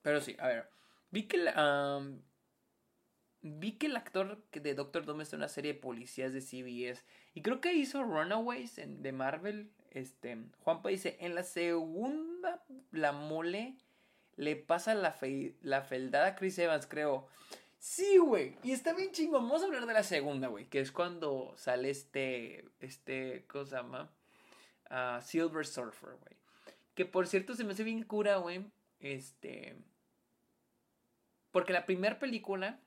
Pero 0.03 0.21
sí, 0.21 0.37
a 0.39 0.49
ver. 0.49 0.71
Vi 1.11 1.25
que, 1.25 1.39
vi 3.43 3.73
que 3.73 3.87
el 3.87 3.97
actor 3.97 4.45
de 4.53 4.75
Doctor 4.75 5.05
Doom 5.05 5.23
está 5.23 5.37
en 5.37 5.41
una 5.41 5.49
serie 5.49 5.73
de 5.73 5.81
policías 5.81 6.33
de 6.33 6.41
CBS. 6.41 7.05
Y 7.35 7.43
creo 7.43 7.61
que 7.61 7.73
hizo 7.73 8.03
Runaways 8.03 8.77
de 8.77 9.13
Marvel. 9.13 9.73
Este, 9.90 10.38
Juanpa 10.62 10.88
dice, 10.88 11.16
en 11.20 11.35
la 11.35 11.42
segunda, 11.42 12.62
la 12.92 13.12
mole 13.12 13.77
le 14.37 14.57
pasa 14.57 14.94
la, 14.94 15.12
fe, 15.12 15.57
la 15.62 15.83
feldad 15.83 16.24
a 16.24 16.35
Chris 16.37 16.59
Evans, 16.59 16.87
creo. 16.87 17.27
Sí, 17.79 18.18
güey. 18.18 18.57
Y 18.62 18.72
está 18.72 18.92
bien 18.92 19.12
chingo. 19.12 19.35
Vamos 19.35 19.62
a 19.62 19.66
hablar 19.66 19.87
de 19.87 19.92
la 19.92 20.03
segunda, 20.03 20.48
güey. 20.48 20.66
Que 20.66 20.81
es 20.81 20.92
cuando 20.92 21.55
sale 21.57 21.90
este, 21.90 22.64
este, 22.81 23.46
¿cómo 23.48 23.64
se 23.64 23.77
llama? 23.77 24.11
Uh, 24.90 25.20
Silver 25.22 25.66
Surfer, 25.66 26.11
güey. 26.11 26.37
Que 26.94 27.05
por 27.05 27.27
cierto 27.27 27.55
se 27.55 27.64
me 27.64 27.72
hace 27.72 27.85
bien 27.85 28.03
cura, 28.03 28.37
güey. 28.37 28.64
Este... 29.01 29.77
Porque 31.51 31.72
la 31.72 31.87
primera 31.87 32.18
película 32.18 32.81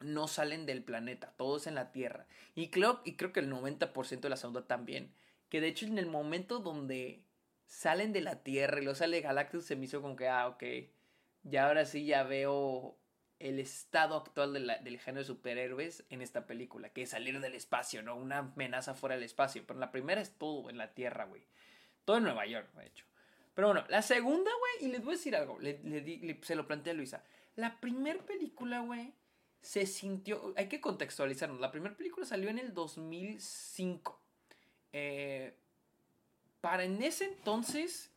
no 0.00 0.28
salen 0.28 0.66
del 0.66 0.82
planeta, 0.82 1.34
todos 1.36 1.66
en 1.66 1.74
la 1.74 1.92
Tierra. 1.92 2.26
Y 2.54 2.70
creo, 2.70 3.00
y 3.04 3.16
creo 3.16 3.32
que 3.32 3.40
el 3.40 3.52
90% 3.52 4.20
de 4.20 4.28
la 4.28 4.36
segunda 4.36 4.66
también. 4.66 5.12
Que 5.48 5.60
de 5.60 5.68
hecho 5.68 5.86
en 5.86 5.98
el 5.98 6.06
momento 6.06 6.60
donde 6.60 7.24
salen 7.66 8.12
de 8.12 8.20
la 8.20 8.42
Tierra 8.42 8.80
y 8.80 8.84
lo 8.84 8.94
sale 8.94 9.20
Galactus 9.20 9.64
se 9.64 9.76
me 9.76 9.84
hizo 9.84 10.02
como 10.02 10.16
que, 10.16 10.28
ah, 10.28 10.48
ok, 10.48 10.64
ya 11.42 11.66
ahora 11.66 11.84
sí 11.84 12.04
ya 12.06 12.22
veo 12.22 12.98
el 13.38 13.60
estado 13.60 14.16
actual 14.16 14.52
del 14.52 14.98
género 14.98 15.20
de 15.20 15.26
superhéroes 15.26 16.04
en 16.10 16.22
esta 16.22 16.46
película, 16.46 16.90
que 16.90 17.02
es 17.02 17.10
salir 17.10 17.40
del 17.40 17.54
espacio, 17.54 18.02
¿no? 18.02 18.16
Una 18.16 18.38
amenaza 18.38 18.94
fuera 18.94 19.14
del 19.14 19.24
espacio. 19.24 19.64
Pero 19.66 19.78
la 19.78 19.92
primera 19.92 20.20
es 20.20 20.36
todo 20.36 20.70
en 20.70 20.76
la 20.76 20.92
Tierra, 20.92 21.24
güey. 21.26 21.46
Todo 22.04 22.16
en 22.16 22.24
Nueva 22.24 22.46
York, 22.46 22.72
de 22.74 22.86
hecho. 22.86 23.04
Pero 23.54 23.68
bueno, 23.68 23.84
la 23.88 24.02
segunda, 24.02 24.50
güey, 24.58 24.88
y 24.88 24.92
les 24.92 25.02
voy 25.02 25.14
a 25.14 25.16
decir 25.16 25.36
algo, 25.36 25.58
se 26.42 26.54
lo 26.56 26.66
planteé 26.66 26.92
a 26.92 26.94
Luisa. 26.94 27.24
La 27.54 27.80
primera 27.80 28.24
película, 28.24 28.80
güey, 28.80 29.14
se 29.60 29.86
sintió, 29.86 30.54
hay 30.56 30.68
que 30.68 30.80
contextualizarnos, 30.80 31.60
la 31.60 31.72
primera 31.72 31.96
película 31.96 32.24
salió 32.24 32.50
en 32.50 32.58
el 32.58 32.72
2005. 32.72 34.20
Eh, 34.92 35.54
para 36.60 36.84
en 36.84 37.02
ese 37.02 37.26
entonces, 37.26 38.10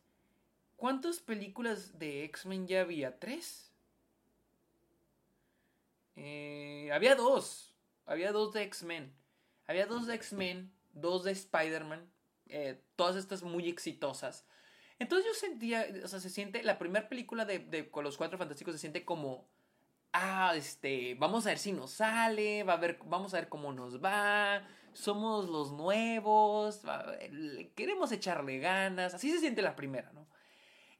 ¿cuántas 0.76 1.20
películas 1.20 1.98
de 1.98 2.24
X-Men 2.24 2.66
ya 2.66 2.80
había? 2.80 3.18
¿Tres? 3.18 3.70
Eh, 6.16 6.90
había 6.92 7.14
dos. 7.14 7.72
Había 8.06 8.32
dos 8.32 8.52
de 8.52 8.62
X-Men. 8.62 9.12
Había 9.66 9.86
dos 9.86 10.06
de 10.06 10.14
X-Men, 10.14 10.72
dos 10.92 11.24
de 11.24 11.32
Spider-Man. 11.32 12.10
Eh, 12.48 12.82
todas 12.96 13.16
estas 13.16 13.42
muy 13.42 13.68
exitosas. 13.68 14.44
Entonces 14.98 15.26
yo 15.26 15.34
sentía, 15.34 15.86
o 16.04 16.08
sea, 16.08 16.20
se 16.20 16.30
siente, 16.30 16.62
la 16.62 16.78
primera 16.78 17.08
película 17.08 17.44
de, 17.44 17.90
con 17.90 18.04
los 18.04 18.16
cuatro 18.16 18.38
fantásticos 18.38 18.74
se 18.74 18.78
siente 18.78 19.04
como, 19.04 19.48
ah, 20.12 20.52
este, 20.54 21.14
vamos 21.14 21.46
a 21.46 21.50
ver 21.50 21.58
si 21.58 21.72
nos 21.72 21.92
sale, 21.92 22.62
va 22.62 22.74
a 22.74 22.76
ver, 22.76 22.98
vamos 23.06 23.34
a 23.34 23.38
ver 23.38 23.48
cómo 23.48 23.72
nos 23.72 24.02
va, 24.02 24.62
somos 24.94 25.48
los 25.48 25.72
nuevos, 25.72 26.82
queremos 27.74 28.12
echarle 28.12 28.58
ganas, 28.58 29.14
así 29.14 29.30
se 29.30 29.38
siente 29.38 29.62
la 29.62 29.76
primera, 29.76 30.12
¿no? 30.12 30.26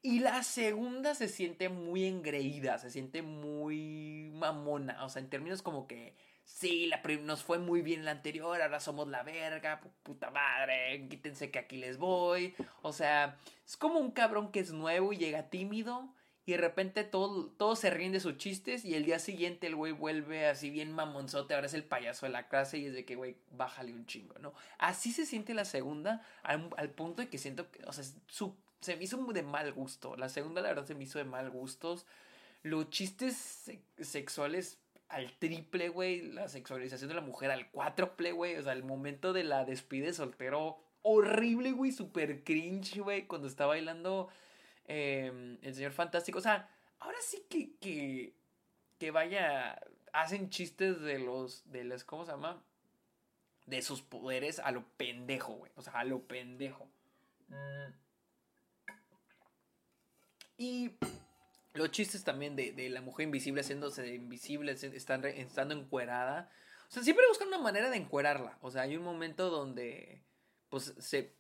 Y 0.05 0.19
la 0.19 0.43
segunda 0.43 1.15
se 1.15 1.29
siente 1.29 1.69
muy 1.69 2.07
engreída, 2.07 2.77
se 2.79 2.91
siente 2.91 3.23
muy 3.23 4.33
mamona. 4.35 5.05
O 5.05 5.09
sea, 5.09 5.23
en 5.23 5.31
términos 5.31 5.63
como 5.63 5.87
que, 5.87 6.17
sí, 6.43 6.87
la 6.87 7.01
nos 7.21 7.45
fue 7.45 7.59
muy 7.59 7.83
bien 7.83 8.05
la 8.05 8.11
anterior, 8.11 8.61
ahora 8.61 8.81
somos 8.81 9.07
la 9.07 9.23
verga, 9.23 9.81
puta 10.03 10.33
madre, 10.33 11.07
quítense 11.09 11.53
que 11.53 11.61
aquí 11.61 11.77
les 11.77 11.99
voy. 11.99 12.57
O 12.83 12.93
sea, 12.93 13.39
es 13.65 13.77
como 13.77 14.01
un 14.01 14.11
cabrón 14.11 14.51
que 14.51 14.59
es 14.59 14.73
nuevo 14.73 15.13
y 15.13 15.19
llega 15.19 15.51
tímido. 15.51 16.13
Y 16.45 16.53
de 16.53 16.59
repente 16.59 17.05
todos 17.05 17.57
todo 17.57 17.77
se 17.77 17.91
ríen 17.91 18.13
de 18.13 18.19
sus 18.19 18.37
chistes 18.37 18.85
y 18.85 18.95
el 18.95 19.05
día 19.05 19.21
siguiente 19.21 19.69
el 19.69 19.77
güey 19.77 19.93
vuelve 19.93 20.47
así 20.47 20.71
bien 20.71 20.91
mamonzote, 20.91 21.55
ahora 21.55 21.67
es 21.67 21.75
el 21.75 21.85
payaso 21.85 22.27
de 22.27 22.33
la 22.33 22.49
clase 22.49 22.79
y 22.79 22.87
es 22.87 22.95
de 22.95 23.05
que, 23.05 23.15
güey, 23.15 23.37
bájale 23.53 23.93
un 23.93 24.07
chingo, 24.07 24.35
¿no? 24.41 24.53
Así 24.79 25.13
se 25.13 25.25
siente 25.25 25.55
la 25.55 25.65
segunda 25.65 26.27
al, 26.43 26.91
punto 26.91 27.23
de 27.23 27.29
que 27.29 27.39
siento 27.39 27.71
que, 27.71 27.85
o 27.85 27.93
sea, 27.93 28.05
se 28.83 28.97
me 28.97 29.05
hizo 29.05 29.17
de 29.33 29.43
mal 29.43 29.73
gusto. 29.73 30.17
La 30.17 30.29
segunda, 30.29 30.61
la 30.61 30.69
verdad, 30.69 30.87
se 30.87 30.97
me 30.97 31.05
hizo 31.05 31.19
de 31.19 31.25
mal 31.25 31.49
gustos. 31.51 32.05
Los 32.63 32.91
chistes 32.91 33.71
sexuales 33.99 34.79
al 35.09 35.33
triple, 35.39 35.89
güey. 35.89 36.23
La 36.23 36.49
sexualización 36.49 37.09
de 37.09 37.15
la 37.15 37.21
mujer 37.21 37.53
al 37.53 37.71
cuádruple, 37.71 38.33
güey. 38.33 38.57
O 38.57 38.63
sea, 38.63 38.73
el 38.73 38.83
momento 38.83 39.33
de 39.33 39.45
la 39.45 39.65
despide 39.65 40.13
soltero. 40.13 40.79
Horrible, 41.03 41.73
güey. 41.73 41.93
Super 41.93 42.43
cringe, 42.43 42.99
güey. 42.99 43.27
Cuando 43.29 43.47
está 43.47 43.67
bailando 43.67 44.29
em, 44.87 45.59
el 45.63 45.75
señor 45.75 45.93
fantástico. 45.93 46.39
O 46.39 46.43
sea, 46.43 46.69
ahora 46.99 47.19
sí 47.21 47.45
que, 47.49 47.77
que, 47.77 48.35
que 48.99 49.11
vaya. 49.11 49.81
Hacen 50.13 50.51
chistes 50.51 51.01
de 51.01 51.19
los. 51.19 51.71
De 51.71 51.85
las, 51.85 52.05
¿Cómo 52.05 52.25
se 52.25 52.33
llama? 52.33 52.63
De 53.67 53.81
sus 53.83 54.03
poderes 54.03 54.59
a 54.59 54.71
lo 54.71 54.85
pendejo, 54.97 55.55
güey. 55.55 55.73
O 55.77 55.83
sea, 55.83 55.95
a 55.95 56.05
lo 56.05 56.23
pendejo. 56.27 56.89
Mm. 57.49 57.93
Y 60.59 60.93
los 61.75 61.91
chistes 61.91 62.25
también 62.25 62.55
de, 62.57 62.89
la 62.91 63.01
mujer 63.01 63.25
invisible 63.25 63.63
haciéndose 63.63 64.15
invisible, 64.15 64.73
estando, 64.73 65.29
estando 65.29 65.75
encuerada. 65.75 66.51
O 66.89 66.93
sea, 66.93 67.03
siempre 67.03 67.27
buscan 67.29 67.49
una 67.49 67.59
manera 67.59 67.91
de 67.91 67.97
encuerarla. 67.97 68.59
O 68.61 68.71
sea, 68.71 68.83
hay 68.83 68.97
un 68.97 69.03
momento 69.03 69.51
donde, 69.51 70.23
pues, 70.69 70.95
se... 70.99 71.35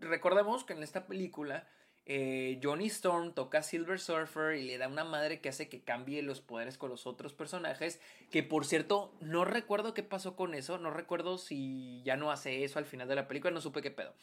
Recordemos 0.00 0.64
que 0.64 0.74
en 0.74 0.82
esta 0.82 1.06
película 1.06 1.66
eh, 2.06 2.58
Johnny 2.62 2.86
Storm 2.86 3.34
toca 3.34 3.62
Silver 3.62 4.00
Surfer 4.00 4.56
y 4.56 4.64
le 4.64 4.78
da 4.78 4.88
una 4.88 5.04
madre 5.04 5.40
que 5.40 5.48
hace 5.48 5.68
que 5.68 5.82
cambie 5.82 6.22
los 6.22 6.40
poderes 6.40 6.78
con 6.78 6.90
los 6.90 7.06
otros 7.06 7.34
personajes. 7.34 8.00
Que 8.30 8.42
por 8.42 8.64
cierto, 8.64 9.14
no 9.20 9.44
recuerdo 9.44 9.94
qué 9.94 10.02
pasó 10.02 10.36
con 10.36 10.54
eso. 10.54 10.78
No 10.78 10.90
recuerdo 10.90 11.38
si 11.38 12.02
ya 12.04 12.16
no 12.16 12.30
hace 12.30 12.64
eso 12.64 12.78
al 12.78 12.86
final 12.86 13.08
de 13.08 13.14
la 13.14 13.28
película. 13.28 13.52
No 13.52 13.60
supe 13.60 13.82
qué 13.82 13.90
pedo. 13.90 14.14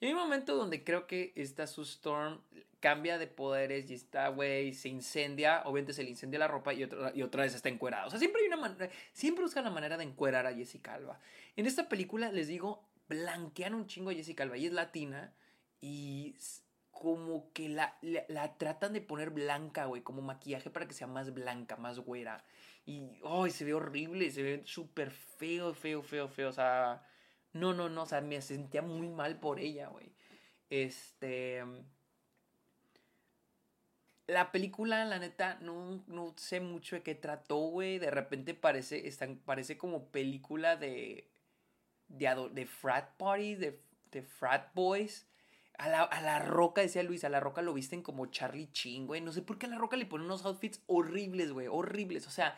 Y 0.00 0.06
hay 0.06 0.12
un 0.12 0.18
momento 0.18 0.56
donde 0.56 0.82
creo 0.82 1.06
que 1.06 1.32
esta 1.36 1.66
Sue 1.66 1.84
Storm 1.84 2.40
cambia 2.80 3.18
de 3.18 3.28
poderes 3.28 3.88
y 3.88 3.94
está, 3.94 4.28
güey, 4.28 4.74
se 4.74 4.88
incendia. 4.88 5.62
Obviamente 5.64 5.92
se 5.92 6.02
le 6.02 6.10
incendia 6.10 6.40
la 6.40 6.48
ropa 6.48 6.74
y 6.74 6.82
otra, 6.82 7.12
y 7.14 7.22
otra 7.22 7.44
vez 7.44 7.54
está 7.54 7.68
encuerada. 7.68 8.06
O 8.06 8.10
sea, 8.10 8.18
siempre 8.18 8.42
hay 8.42 8.48
una 8.48 8.56
manera. 8.56 8.90
Siempre 9.12 9.44
buscan 9.44 9.62
la 9.62 9.70
manera 9.70 9.96
de 9.96 10.04
encuerar 10.04 10.46
a 10.46 10.54
Jessica 10.54 10.94
Alba. 10.94 11.20
En 11.54 11.66
esta 11.66 11.88
película, 11.88 12.32
les 12.32 12.48
digo, 12.48 12.84
blanquean 13.08 13.74
un 13.74 13.86
chingo 13.86 14.10
a 14.10 14.14
Jessica 14.14 14.42
Alba. 14.42 14.56
Y 14.56 14.66
es 14.66 14.72
latina. 14.72 15.32
Y 15.80 16.34
como 17.02 17.52
que 17.52 17.68
la, 17.68 17.98
la, 18.28 18.56
tratan 18.58 18.92
de 18.92 19.00
poner 19.00 19.30
blanca, 19.30 19.86
güey, 19.86 20.02
como 20.02 20.22
maquillaje 20.22 20.70
para 20.70 20.86
que 20.86 20.94
sea 20.94 21.08
más 21.08 21.34
blanca, 21.34 21.76
más 21.76 21.98
güera. 21.98 22.44
Y, 22.86 23.18
ay, 23.24 23.50
se 23.50 23.64
ve 23.64 23.74
horrible, 23.74 24.30
se 24.30 24.40
ve 24.44 24.62
súper 24.66 25.10
feo, 25.10 25.74
feo, 25.74 26.00
feo, 26.04 26.28
feo. 26.28 26.48
O 26.48 26.52
sea, 26.52 27.04
no, 27.54 27.74
no, 27.74 27.88
no, 27.88 28.04
o 28.04 28.06
sea, 28.06 28.20
me 28.20 28.40
sentía 28.40 28.82
muy 28.82 29.08
mal 29.08 29.40
por 29.40 29.58
ella, 29.58 29.88
güey. 29.88 30.12
Este... 30.70 31.64
La 34.28 34.52
película, 34.52 35.04
la 35.04 35.18
neta, 35.18 35.58
no, 35.60 36.04
no 36.06 36.34
sé 36.36 36.60
mucho 36.60 36.94
de 36.94 37.02
qué 37.02 37.16
trató, 37.16 37.56
güey. 37.56 37.98
De 37.98 38.12
repente 38.12 38.54
parece, 38.54 39.12
parece 39.44 39.76
como 39.76 40.06
película 40.06 40.76
de, 40.76 41.28
de, 42.06 42.48
de 42.52 42.66
frat 42.66 43.16
parties, 43.16 43.58
de, 43.58 43.82
de 44.12 44.22
frat 44.22 44.72
boys. 44.72 45.26
A 45.78 45.88
la, 45.88 46.02
a 46.02 46.20
la, 46.20 46.38
Roca, 46.38 46.80
decía 46.80 47.02
Luis, 47.02 47.24
a 47.24 47.28
la 47.28 47.40
Roca 47.40 47.62
lo 47.62 47.74
visten 47.74 48.02
como 48.02 48.26
Charlie 48.26 48.70
Chin, 48.72 49.06
güey. 49.06 49.20
No 49.20 49.32
sé 49.32 49.42
por 49.42 49.58
qué 49.58 49.66
a 49.66 49.70
la 49.70 49.78
Roca 49.78 49.96
le 49.96 50.06
ponen 50.06 50.26
unos 50.26 50.44
outfits 50.44 50.80
horribles, 50.86 51.52
güey. 51.52 51.66
Horribles. 51.66 52.26
O 52.26 52.30
sea, 52.30 52.56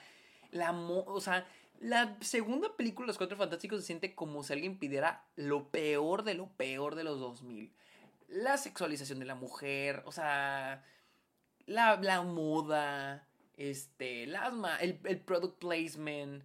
la 0.50 0.72
o 0.72 1.20
sea, 1.20 1.46
la 1.80 2.16
segunda 2.20 2.76
película, 2.76 3.06
Los 3.06 3.18
Cuatro 3.18 3.36
Fantásticos, 3.36 3.80
se 3.80 3.86
siente 3.86 4.14
como 4.14 4.42
si 4.42 4.52
alguien 4.52 4.78
pidiera 4.78 5.24
lo 5.36 5.68
peor 5.70 6.24
de 6.24 6.34
lo 6.34 6.48
peor 6.48 6.94
de 6.94 7.04
los 7.04 7.18
2000. 7.20 7.72
La 8.28 8.56
sexualización 8.56 9.18
de 9.18 9.26
la 9.26 9.34
mujer, 9.34 10.02
o 10.06 10.12
sea, 10.12 10.84
la, 11.66 11.96
la 11.96 12.22
moda, 12.22 13.26
este, 13.56 14.26
las, 14.26 14.52
el, 14.80 14.98
el 15.04 15.20
product 15.20 15.58
placement, 15.58 16.42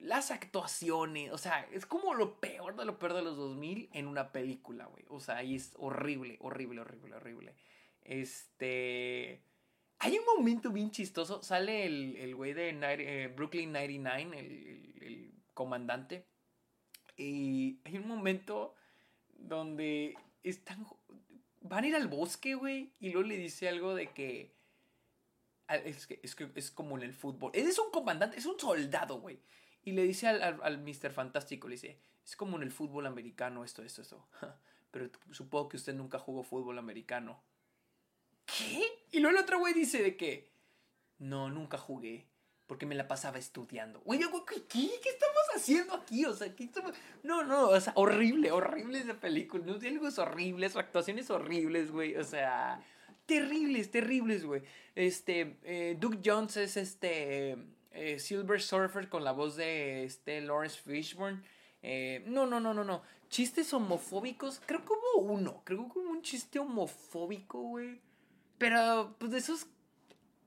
las 0.00 0.30
actuaciones, 0.30 1.32
o 1.32 1.38
sea, 1.38 1.68
es 1.72 1.86
como 1.86 2.14
lo 2.14 2.40
peor 2.40 2.76
de 2.76 2.84
lo 2.84 2.98
peor 2.98 3.14
de 3.14 3.22
los 3.22 3.36
2000 3.36 3.90
en 3.92 4.06
una 4.06 4.32
película, 4.32 4.86
güey. 4.86 5.04
O 5.08 5.20
sea, 5.20 5.42
y 5.42 5.56
es 5.56 5.72
horrible, 5.76 6.38
horrible, 6.40 6.80
horrible, 6.80 7.16
horrible. 7.16 7.54
Este... 8.02 9.42
Hay 10.00 10.16
un 10.16 10.24
momento 10.24 10.70
bien 10.70 10.92
chistoso. 10.92 11.42
Sale 11.42 11.84
el, 11.84 12.34
güey 12.36 12.52
de 12.52 12.70
eh, 12.70 13.28
Brooklyn 13.28 13.72
99, 13.72 14.38
el, 14.38 15.02
el, 15.02 15.32
comandante. 15.54 16.24
Y 17.16 17.80
hay 17.84 17.98
un 17.98 18.06
momento 18.06 18.76
donde 19.32 20.14
están. 20.44 20.86
Van 21.62 21.82
a 21.82 21.88
ir 21.88 21.96
al 21.96 22.06
bosque, 22.06 22.54
güey. 22.54 22.92
Y 23.00 23.10
luego 23.10 23.26
le 23.28 23.38
dice 23.38 23.68
algo 23.68 23.96
de 23.96 24.12
que. 24.12 24.54
Es 25.68 26.06
que, 26.06 26.20
es 26.22 26.36
que 26.36 26.48
es 26.54 26.70
como 26.70 26.96
en 26.96 27.02
el 27.02 27.12
fútbol. 27.12 27.50
Es 27.52 27.78
un 27.80 27.90
comandante, 27.90 28.38
es 28.38 28.46
un 28.46 28.58
soldado, 28.58 29.20
güey. 29.20 29.40
Y 29.88 29.92
le 29.92 30.02
dice 30.02 30.28
al, 30.28 30.42
al, 30.42 30.60
al 30.62 30.78
Mr. 30.82 31.10
Fantástico, 31.10 31.66
le 31.66 31.76
dice, 31.76 31.98
es 32.22 32.36
como 32.36 32.58
en 32.58 32.62
el 32.62 32.70
fútbol 32.70 33.06
americano, 33.06 33.64
esto, 33.64 33.82
esto, 33.82 34.02
esto. 34.02 34.28
Pero 34.90 35.08
supongo 35.30 35.70
que 35.70 35.78
usted 35.78 35.94
nunca 35.94 36.18
jugó 36.18 36.42
fútbol 36.42 36.78
americano. 36.78 37.42
¿qué? 38.44 38.82
Y 39.12 39.20
luego 39.20 39.38
el 39.38 39.42
otro 39.42 39.60
güey 39.60 39.72
dice 39.72 40.02
de 40.02 40.14
que, 40.14 40.50
no, 41.20 41.48
nunca 41.48 41.78
jugué, 41.78 42.26
porque 42.66 42.84
me 42.84 42.96
la 42.96 43.08
pasaba 43.08 43.38
estudiando. 43.38 44.00
Güey, 44.00 44.20
¿qué, 44.20 44.62
¿qué 44.68 45.08
estamos 45.08 45.42
haciendo 45.56 45.94
aquí? 45.94 46.26
O 46.26 46.34
sea, 46.34 46.54
¿qué 46.54 46.64
estamos... 46.64 46.92
No, 47.22 47.44
no, 47.44 47.70
o 47.70 47.80
sea, 47.80 47.94
horrible, 47.96 48.52
horrible 48.52 48.98
esa 48.98 49.14
película. 49.14 49.64
No, 49.64 49.78
diálogos 49.78 50.18
horribles, 50.18 50.76
actuaciones 50.76 51.30
horribles, 51.30 51.90
güey. 51.90 52.14
O 52.14 52.24
sea, 52.24 52.84
terribles, 53.24 53.90
terribles, 53.90 54.44
güey. 54.44 54.64
Este, 54.94 55.56
eh, 55.62 55.96
Duke 55.98 56.20
Jones 56.22 56.58
es 56.58 56.76
este 56.76 57.56
eh, 57.98 58.18
Silver 58.18 58.60
Surfer 58.60 59.08
con 59.08 59.24
la 59.24 59.32
voz 59.32 59.56
de 59.56 60.04
este 60.04 60.40
Lawrence 60.40 60.78
Fishburne. 60.80 61.42
Eh, 61.82 62.22
no, 62.26 62.46
no, 62.46 62.60
no, 62.60 62.72
no, 62.74 62.84
no. 62.84 63.02
Chistes 63.28 63.72
homofóbicos. 63.72 64.60
Creo 64.64 64.84
que 64.84 64.92
hubo 64.92 65.22
uno. 65.22 65.62
Creo 65.64 65.90
que 65.92 65.98
hubo 65.98 66.10
un 66.10 66.22
chiste 66.22 66.58
homofóbico, 66.58 67.60
güey. 67.60 68.00
Pero, 68.58 69.16
pues 69.18 69.32
de 69.32 69.38
esos 69.38 69.66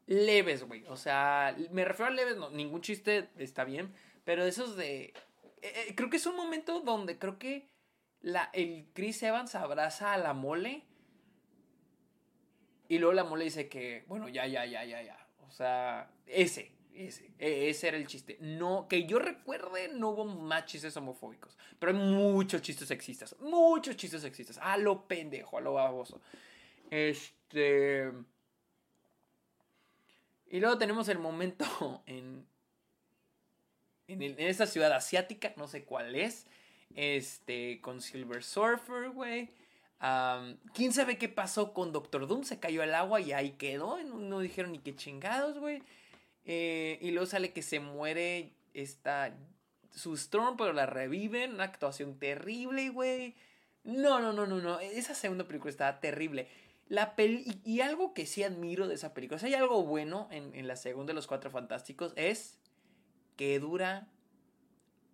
leves, 0.08 0.64
güey. 0.64 0.86
O 0.88 0.98
sea, 0.98 1.56
me 1.72 1.86
refiero 1.86 2.12
a 2.12 2.16
leves, 2.16 2.38
no, 2.38 2.50
ningún 2.50 2.82
chiste 2.82 3.30
está 3.38 3.64
bien. 3.64 3.94
Pero 4.24 4.46
esos 4.46 4.76
de... 4.76 5.14
Eh, 5.62 5.94
creo 5.96 6.10
que 6.10 6.18
es 6.18 6.26
un 6.26 6.36
momento 6.36 6.82
donde 6.82 7.18
creo 7.18 7.38
que 7.38 7.68
la, 8.22 8.50
el 8.54 8.88
Chris 8.94 9.22
Evans 9.24 9.56
abraza 9.56 10.14
a 10.14 10.18
la 10.18 10.34
mole. 10.34 10.84
Y 12.88 12.98
luego 12.98 13.14
la 13.14 13.24
mole 13.24 13.46
dice 13.46 13.70
que, 13.70 14.04
bueno, 14.08 14.28
ya, 14.28 14.46
ya, 14.48 14.66
ya, 14.66 14.84
ya, 14.84 15.02
ya. 15.02 15.28
O 15.48 15.52
sea, 15.52 16.12
ese, 16.28 16.72
ese, 16.94 17.32
e, 17.40 17.70
ese 17.70 17.88
era 17.88 17.98
el 17.98 18.08
chiste. 18.08 18.38
No, 18.40 18.88
que 18.88 19.06
yo 19.06 19.20
recuerde, 19.20 19.90
no 19.90 20.10
hubo 20.10 20.26
más 20.26 20.66
chistes 20.66 20.96
homofóbicos. 20.98 21.58
Pero 21.80 21.92
hay 21.92 21.98
muchos 21.98 22.62
chistes 22.62 22.88
sexistas. 22.88 23.36
Muchos 23.40 23.96
chistes 23.96 24.22
sexistas. 24.22 24.58
A 24.62 24.78
lo 24.78 25.08
pendejo, 25.08 25.58
a 25.58 25.62
lo 25.62 25.74
baboso. 25.74 26.22
Este. 26.90 28.12
Y 30.50 30.60
luego 30.60 30.78
tenemos 30.78 31.08
el 31.10 31.20
momento 31.20 31.66
en. 32.06 32.46
En, 34.08 34.22
en 34.22 34.40
esta 34.40 34.68
ciudad 34.68 34.92
asiática, 34.92 35.54
no 35.56 35.68
sé 35.68 35.84
cuál 35.86 36.16
es. 36.16 36.48
Este. 36.96 37.80
Con 37.82 38.02
Silver 38.02 38.44
Surfer, 38.44 39.10
güey. 39.10 39.50
¿Quién 40.74 40.94
sabe 40.94 41.18
qué 41.20 41.30
pasó 41.30 41.74
con 41.74 41.92
Doctor 41.92 42.28
Doom? 42.28 42.44
Se 42.44 42.60
cayó 42.60 42.82
al 42.82 42.96
agua 42.96 43.22
y 43.22 43.34
ahí 43.34 43.52
quedó. 43.52 44.02
No, 44.04 44.40
dijeron 44.40 44.72
ni 44.72 44.80
qué 44.80 44.96
chingados, 44.96 45.60
güey. 45.60 45.84
Eh, 46.46 46.98
y 47.02 47.12
luego 47.12 47.26
sale 47.26 47.54
que 47.54 47.62
se 47.62 47.80
muere 47.80 48.54
esta 48.74 49.36
su 49.92 50.14
Storm, 50.14 50.58
pero 50.58 50.74
la 50.74 50.86
reviven. 50.86 51.56
Una 51.56 51.66
actuación 51.66 52.18
terrible, 52.18 52.90
güey. 52.90 53.36
No, 53.84 54.20
no, 54.20 54.34
no, 54.34 54.46
no, 54.46 54.60
no. 54.60 54.80
Esa 54.80 55.16
segunda 55.16 55.48
película 55.48 55.72
estaba 55.72 56.00
terrible. 56.00 56.48
La 56.88 57.14
y, 57.18 57.82
algo 57.82 58.14
que 58.14 58.26
sí 58.26 58.44
admiro 58.44 58.88
de 58.88 58.96
esa 58.96 59.14
película, 59.14 59.40
si 59.40 59.48
hay 59.48 59.54
algo 59.54 59.84
bueno 59.84 60.28
en, 60.30 60.54
en 60.54 60.68
la 60.68 60.76
segunda 60.76 61.12
de 61.12 61.16
los 61.16 61.28
Cuatro 61.28 61.50
Fantásticos, 61.50 62.14
es 62.16 62.60
que 63.38 63.60
dura. 63.60 64.08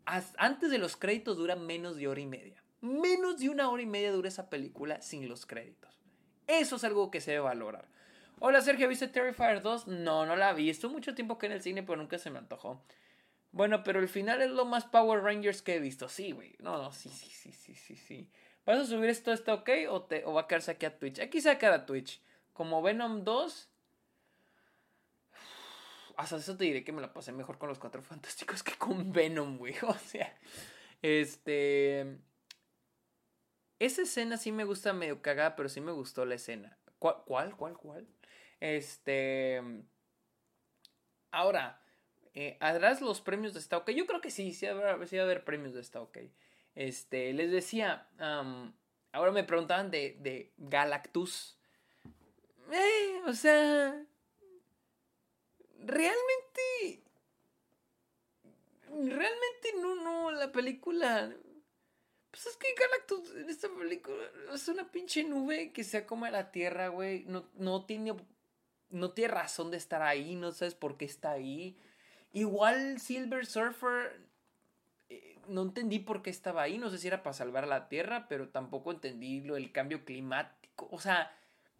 Antes 0.06 0.72
de 0.72 0.78
los 0.78 0.96
créditos 0.96 1.38
dura 1.38 1.56
menos 1.56 1.98
de 1.98 2.08
hora 2.08 2.22
y 2.22 2.26
media. 2.26 2.64
Menos 2.82 3.40
de 3.40 3.50
una 3.50 3.70
hora 3.70 3.84
y 3.84 3.86
media 3.86 4.12
dura 4.12 4.30
esa 4.30 4.50
película 4.50 5.02
sin 5.02 5.28
los 5.28 5.46
créditos. 5.46 6.00
Eso 6.48 6.78
es 6.78 6.84
algo 6.84 7.12
que 7.12 7.20
se 7.20 7.32
debe 7.32 7.44
valorar. 7.44 7.88
Hola 8.40 8.62
Sergio, 8.62 8.88
¿viste 8.88 9.08
Terrifier 9.08 9.64
2? 9.64 9.88
No, 9.88 10.28
no 10.28 10.36
la 10.36 10.54
vi. 10.54 10.70
Estuvo 10.70 10.92
mucho 10.92 11.16
tiempo 11.16 11.40
que 11.40 11.48
en 11.48 11.54
el 11.54 11.62
cine, 11.64 11.82
pero 11.82 11.98
nunca 11.98 12.20
se 12.20 12.30
me 12.30 12.38
antojó. 12.38 12.84
Bueno, 13.52 13.82
pero 13.84 14.00
el 14.00 14.08
final 14.08 14.44
es 14.44 14.52
lo 14.52 14.64
más 14.64 14.86
Power 14.86 15.24
Rangers 15.24 15.64
que 15.64 15.76
he 15.76 15.80
visto. 15.80 16.08
Sí, 16.08 16.34
güey. 16.34 16.56
No, 16.60 16.78
no, 16.78 16.92
sí, 16.92 17.10
sí, 17.10 17.30
sí, 17.32 17.52
sí, 17.52 17.74
sí, 17.74 17.96
sí. 17.96 18.30
¿Vas 18.64 18.78
a 18.80 18.86
subir 18.86 19.10
esto, 19.10 19.34
está 19.34 19.56
ok? 19.56 19.70
O, 19.90 20.34
va 20.34 20.42
a 20.42 20.48
quedarse 20.48 20.70
aquí 20.70 20.86
a 20.86 21.00
Twitch. 21.00 21.20
Aquí 21.20 21.42
se 21.42 21.56
va 21.56 21.74
a 21.74 21.86
Twitch. 21.88 22.22
Como 22.54 22.84
Venom 22.84 23.24
2. 23.24 23.70
Hasta 26.18 26.36
eso 26.36 26.56
te 26.56 26.66
diré 26.66 26.84
que 26.84 26.92
me 26.92 27.02
la 27.02 27.14
pasé 27.14 27.32
mejor 27.32 27.58
con 27.58 27.70
los 27.70 27.80
cuatro 27.80 28.04
fantásticos 28.04 28.62
que 28.62 28.76
con 28.76 29.12
Venom, 29.12 29.58
güey. 29.58 29.74
O 29.82 29.96
sea, 29.96 30.32
este. 31.02 32.20
Esa 33.80 34.04
escena 34.04 34.38
sí 34.38 34.52
me 34.52 34.64
gusta 34.64 34.94
medio 34.94 35.24
cagada, 35.24 35.56
pero 35.56 35.70
sí 35.70 35.82
me 35.82 35.92
gustó 35.92 36.24
la 36.26 36.36
escena. 36.36 36.78
¿Cuál, 37.00 37.24
cuál, 37.26 37.56
cuál? 37.56 37.78
cuál? 37.78 38.08
Este. 38.60 39.62
Ahora, 41.32 41.82
eh, 42.34 42.58
¿harás 42.60 43.02
los 43.02 43.22
premios 43.22 43.54
de 43.54 43.60
esta 43.60 43.78
OK? 43.78 43.92
Yo 43.92 44.06
creo 44.06 44.22
que 44.22 44.32
sí, 44.32 44.54
sí 44.54 44.66
va, 44.68 44.92
a 44.92 44.94
haber 44.94 45.44
premios 45.44 45.74
de 45.74 45.82
esta 45.82 46.02
OK. 46.02 46.18
Este, 46.76 47.34
les 47.34 47.52
decía, 47.52 48.08
ahora 49.12 49.32
me 49.32 49.44
preguntaban 49.44 49.92
de, 49.92 50.18
de 50.20 50.54
Galactus. 50.58 51.58
Eh, 52.72 53.22
o 53.26 53.34
sea, 53.34 54.06
realmente, 55.80 57.04
realmente 58.90 59.74
no, 59.82 59.96
no, 59.96 60.32
la 60.32 60.52
película 60.52 61.34
pues 62.38 62.46
es 62.46 62.58
que 62.58 62.68
Galactus 62.78 63.36
en 63.36 63.50
esta 63.50 63.68
película 63.68 64.24
es 64.54 64.68
una 64.68 64.92
pinche 64.92 65.24
nube 65.24 65.72
que 65.72 65.84
se 65.84 65.98
acoma 65.98 66.30
la 66.30 66.52
Tierra, 66.52 66.90
güey. 66.90 67.24
No, 67.26 67.50
no, 67.56 67.86
tiene, 67.86 68.14
no 68.90 69.12
tiene 69.12 69.34
razón 69.34 69.72
de 69.72 69.78
estar 69.78 70.02
ahí, 70.02 70.36
no 70.36 70.52
sabes 70.52 70.76
por 70.76 70.98
qué 70.98 71.06
está 71.06 71.32
ahí. 71.32 71.78
Igual 72.34 73.00
Silver 73.00 73.46
Surfer, 73.46 74.22
eh, 75.10 75.40
no 75.48 75.64
entendí 75.64 76.00
por 76.00 76.22
qué 76.22 76.30
estaba 76.30 76.62
ahí. 76.62 76.78
No 76.78 76.90
sé 76.90 76.98
si 76.98 77.08
era 77.08 77.24
para 77.24 77.34
salvar 77.34 77.64
a 77.64 77.68
la 77.68 77.90
Tierra, 77.90 78.28
pero 78.28 78.50
tampoco 78.50 78.92
entendí 78.92 79.42
lo 79.42 79.56
del 79.56 79.72
cambio 79.72 80.06
climático. 80.06 80.88
O 80.92 81.00
sea, 81.00 81.32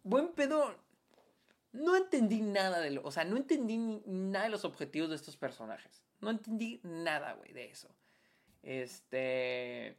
buen 0.02 0.28
pedo. 0.28 0.76
No 1.72 1.96
entendí 1.96 2.40
nada 2.40 2.80
de 2.80 2.90
lo. 2.90 3.02
O 3.04 3.12
sea, 3.12 3.24
no 3.24 3.36
entendí 3.36 3.78
nada 4.06 4.44
de 4.44 4.50
los 4.50 4.64
objetivos 4.64 5.10
de 5.10 5.16
estos 5.16 5.36
personajes. 5.36 6.02
No 6.20 6.30
entendí 6.30 6.80
nada, 6.82 7.34
güey, 7.34 7.52
de 7.52 7.66
eso. 7.70 7.88
Este. 8.62 9.96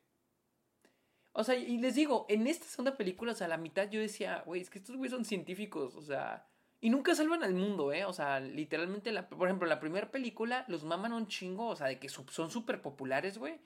O 1.31 1.43
sea, 1.43 1.55
y 1.55 1.77
les 1.77 1.95
digo, 1.95 2.25
en 2.27 2.47
esta 2.47 2.65
segunda 2.65 2.97
película, 2.97 3.31
o 3.31 3.35
sea, 3.35 3.45
a 3.45 3.49
la 3.49 3.57
mitad 3.57 3.89
yo 3.89 4.01
decía, 4.01 4.43
güey, 4.45 4.61
es 4.61 4.69
que 4.69 4.79
estos 4.79 4.97
güeyes 4.97 5.13
son 5.13 5.23
científicos, 5.23 5.95
o 5.95 6.01
sea, 6.01 6.48
y 6.81 6.89
nunca 6.89 7.15
salvan 7.15 7.43
al 7.43 7.53
mundo, 7.53 7.91
¿eh? 7.91 8.05
O 8.05 8.13
sea, 8.13 8.39
literalmente, 8.39 9.11
por 9.23 9.47
ejemplo, 9.47 9.67
la 9.67 9.79
primera 9.79 10.11
película 10.11 10.65
los 10.67 10.83
maman 10.83 11.13
un 11.13 11.27
chingo, 11.27 11.67
o 11.67 11.75
sea, 11.75 11.87
de 11.87 11.99
que 11.99 12.09
son 12.09 12.49
súper 12.49 12.81
populares, 12.81 13.37
güey. 13.37 13.59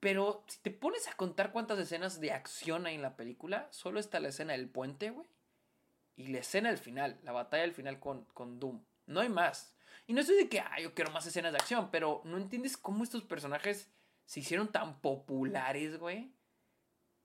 Pero 0.00 0.44
si 0.48 0.58
te 0.60 0.70
pones 0.70 1.08
a 1.08 1.14
contar 1.14 1.52
cuántas 1.52 1.78
escenas 1.78 2.20
de 2.20 2.32
acción 2.32 2.86
hay 2.86 2.96
en 2.96 3.02
la 3.02 3.16
película, 3.16 3.68
solo 3.70 4.00
está 4.00 4.20
la 4.20 4.28
escena 4.28 4.52
del 4.52 4.68
puente, 4.68 5.10
güey. 5.10 5.28
Y 6.16 6.28
la 6.28 6.38
escena 6.38 6.68
del 6.68 6.78
final, 6.78 7.18
la 7.22 7.32
batalla 7.32 7.62
del 7.62 7.72
final 7.72 7.98
con, 7.98 8.24
con 8.34 8.58
Doom. 8.60 8.82
No 9.06 9.20
hay 9.20 9.28
más. 9.28 9.74
Y 10.06 10.12
no 10.12 10.20
estoy 10.20 10.36
de 10.36 10.48
que, 10.48 10.60
ah, 10.60 10.80
yo 10.80 10.94
quiero 10.94 11.10
más 11.12 11.26
escenas 11.26 11.52
de 11.52 11.58
acción, 11.58 11.90
pero 11.90 12.22
no 12.24 12.36
entiendes 12.36 12.76
cómo 12.76 13.04
estos 13.04 13.22
personajes 13.22 13.88
se 14.26 14.40
hicieron 14.40 14.70
tan 14.70 15.00
populares, 15.00 15.98
güey 15.98 16.32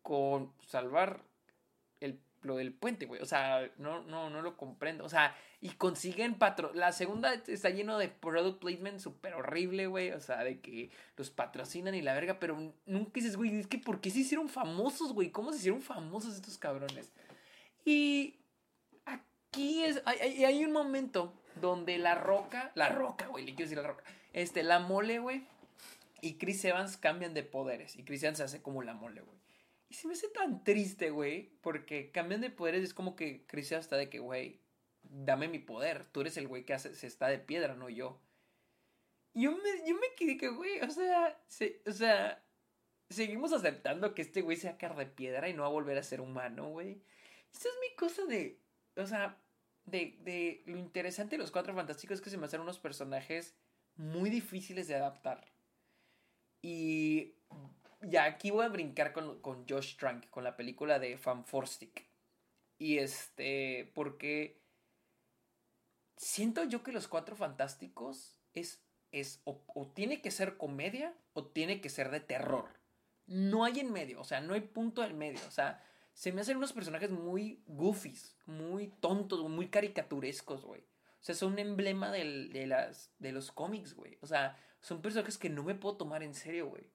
con 0.07 0.53
salvar 0.65 1.21
lo 2.43 2.57
del 2.57 2.73
puente, 2.73 3.05
güey. 3.05 3.21
O 3.21 3.25
sea, 3.25 3.69
no, 3.77 4.03
no, 4.03 4.29
no 4.29 4.41
lo 4.41 4.57
comprendo. 4.57 5.03
O 5.03 5.09
sea, 5.09 5.35
y 5.61 5.69
consiguen 5.69 6.35
patro... 6.35 6.71
La 6.73 6.91
segunda 6.91 7.33
está 7.33 7.69
lleno 7.69 7.97
de 7.97 8.09
product 8.09 8.59
placement 8.59 8.99
súper 8.99 9.33
horrible, 9.33 9.87
güey. 9.87 10.11
O 10.11 10.19
sea, 10.19 10.43
de 10.43 10.59
que 10.59 10.91
los 11.15 11.29
patrocinan 11.29 11.95
y 11.95 12.01
la 12.01 12.13
verga, 12.13 12.39
pero 12.39 12.73
nunca 12.85 13.11
dices, 13.13 13.35
güey, 13.37 13.59
es 13.59 13.67
que 13.67 13.77
¿por 13.77 14.01
qué 14.01 14.09
se 14.09 14.19
hicieron 14.19 14.49
famosos, 14.49 15.13
güey? 15.13 15.31
¿Cómo 15.31 15.51
se 15.51 15.59
hicieron 15.59 15.81
famosos 15.81 16.35
estos 16.35 16.57
cabrones? 16.57 17.11
Y 17.85 18.35
aquí 19.05 19.83
es, 19.83 20.01
hay, 20.05 20.43
hay 20.43 20.65
un 20.65 20.73
momento 20.73 21.33
donde 21.61 21.97
la 21.97 22.15
roca, 22.15 22.71
la 22.75 22.89
roca, 22.89 23.27
güey, 23.27 23.45
le 23.45 23.55
quiero 23.55 23.69
decir 23.69 23.77
la 23.77 23.87
roca, 23.87 24.03
este, 24.33 24.63
la 24.63 24.79
mole, 24.79 25.19
güey, 25.19 25.43
y 26.21 26.33
Chris 26.33 26.63
Evans 26.65 26.97
cambian 26.97 27.33
de 27.33 27.43
poderes. 27.43 27.95
Y 27.95 28.03
Chris 28.03 28.23
Evans 28.23 28.39
se 28.39 28.43
hace 28.43 28.61
como 28.61 28.83
la 28.83 28.93
mole, 28.93 29.21
güey. 29.21 29.36
Y 29.89 29.95
se 29.95 30.07
me 30.07 30.13
hace 30.13 30.27
tan 30.29 30.63
triste, 30.63 31.11
güey, 31.11 31.51
porque 31.61 32.11
cambian 32.11 32.41
de 32.41 32.49
poderes 32.49 32.83
es 32.83 32.93
como 32.93 33.15
que 33.15 33.45
Chris 33.47 33.71
hasta 33.71 33.95
de 33.95 34.09
que, 34.09 34.19
güey, 34.19 34.59
dame 35.03 35.47
mi 35.47 35.59
poder, 35.59 36.05
tú 36.05 36.21
eres 36.21 36.37
el 36.37 36.47
güey 36.47 36.65
que 36.65 36.77
se 36.77 37.07
está 37.07 37.27
de 37.27 37.39
piedra, 37.39 37.75
no 37.75 37.89
yo. 37.89 38.19
Y 39.33 39.43
yo 39.43 39.51
me, 39.51 39.87
yo 39.87 39.95
me 39.95 40.13
quedé 40.17 40.37
que, 40.37 40.49
güey, 40.49 40.81
o 40.81 40.89
sea, 40.89 41.39
o 41.85 41.91
sea, 41.91 42.43
seguimos 43.09 43.53
aceptando 43.53 44.13
que 44.13 44.23
este 44.23 44.41
güey 44.41 44.57
sea 44.57 44.77
cara 44.77 44.95
de 44.95 45.05
piedra 45.05 45.47
y 45.47 45.53
no 45.53 45.61
va 45.61 45.67
a 45.69 45.71
volver 45.71 45.97
a 45.97 46.03
ser 46.03 46.21
humano, 46.21 46.69
güey. 46.69 47.01
Esta 47.53 47.69
es 47.69 47.75
mi 47.81 47.95
cosa 47.95 48.25
de, 48.25 48.59
o 48.95 49.05
sea, 49.05 49.37
de, 49.85 50.17
de 50.21 50.63
lo 50.65 50.77
interesante 50.77 51.37
de 51.37 51.41
los 51.41 51.51
Cuatro 51.51 51.73
Fantásticos 51.73 52.15
es 52.15 52.21
que 52.21 52.29
se 52.29 52.37
me 52.37 52.45
hacen 52.45 52.61
unos 52.61 52.79
personajes 52.79 53.55
muy 53.95 54.29
difíciles 54.29 54.87
de 54.87 54.95
adaptar. 54.95 55.45
Y 56.61 57.35
ya 58.01 58.25
aquí 58.25 58.51
voy 58.51 58.65
a 58.65 58.69
brincar 58.69 59.13
con, 59.13 59.41
con 59.41 59.67
Josh 59.67 59.97
Trank, 59.97 60.29
con 60.29 60.43
la 60.43 60.55
película 60.55 60.99
de 60.99 61.17
Fan 61.17 61.45
Forstic. 61.45 62.07
Y 62.77 62.99
este, 62.99 63.91
porque 63.95 64.61
siento 66.17 66.63
yo 66.63 66.83
que 66.83 66.91
Los 66.91 67.07
Cuatro 67.07 67.35
Fantásticos 67.35 68.39
es, 68.53 68.83
es 69.11 69.41
o, 69.45 69.91
tiene 69.95 70.21
que 70.21 70.31
ser 70.31 70.57
comedia 70.57 71.15
o 71.33 71.45
tiene 71.45 71.81
que 71.81 71.89
ser 71.89 72.11
de 72.11 72.19
terror. 72.19 72.79
No 73.25 73.65
hay 73.65 73.79
en 73.79 73.91
medio, 73.91 74.21
o 74.21 74.23
sea, 74.23 74.41
no 74.41 74.53
hay 74.53 74.61
punto 74.61 75.03
en 75.03 75.17
medio. 75.17 75.39
O 75.47 75.51
sea, 75.51 75.83
se 76.13 76.31
me 76.31 76.41
hacen 76.41 76.57
unos 76.57 76.73
personajes 76.73 77.11
muy 77.11 77.63
goofies, 77.67 78.37
muy 78.45 78.87
tontos, 78.87 79.47
muy 79.49 79.69
caricaturescos, 79.69 80.65
güey. 80.65 80.81
O 80.81 81.23
sea, 81.27 81.35
son 81.35 81.53
un 81.53 81.59
emblema 81.59 82.11
de, 82.11 82.65
las, 82.67 83.13
de 83.19 83.31
los 83.31 83.51
cómics, 83.51 83.95
güey. 83.95 84.17
O 84.21 84.27
sea, 84.27 84.57
son 84.81 85.01
personajes 85.01 85.37
que 85.37 85.49
no 85.49 85.63
me 85.63 85.75
puedo 85.75 85.97
tomar 85.97 86.23
en 86.23 86.33
serio, 86.33 86.69
güey. 86.69 86.89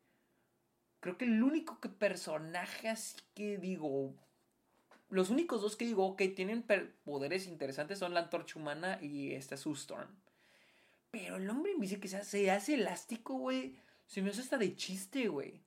Creo 1.02 1.18
que 1.18 1.24
el 1.24 1.42
único 1.42 1.80
personaje 1.80 2.88
así 2.88 3.16
que 3.34 3.58
digo. 3.58 4.14
Los 5.10 5.30
únicos 5.30 5.60
dos 5.60 5.74
que 5.74 5.84
digo 5.84 6.14
que 6.14 6.28
tienen 6.28 6.64
poderes 7.04 7.48
interesantes 7.48 7.98
son 7.98 8.14
la 8.14 8.20
antorcha 8.20 8.60
humana 8.60 9.00
y 9.02 9.32
esta 9.32 9.56
Sue 9.56 9.72
Storm. 9.72 10.08
Pero 11.10 11.38
el 11.38 11.50
hombre 11.50 11.72
invisible 11.72 12.02
que 12.02 12.08
se 12.08 12.18
hace, 12.18 12.52
hace 12.52 12.74
elástico, 12.74 13.34
güey. 13.34 13.74
Se 14.06 14.22
me 14.22 14.30
hace 14.30 14.42
hasta 14.42 14.58
de 14.58 14.76
chiste, 14.76 15.26
güey. 15.26 15.60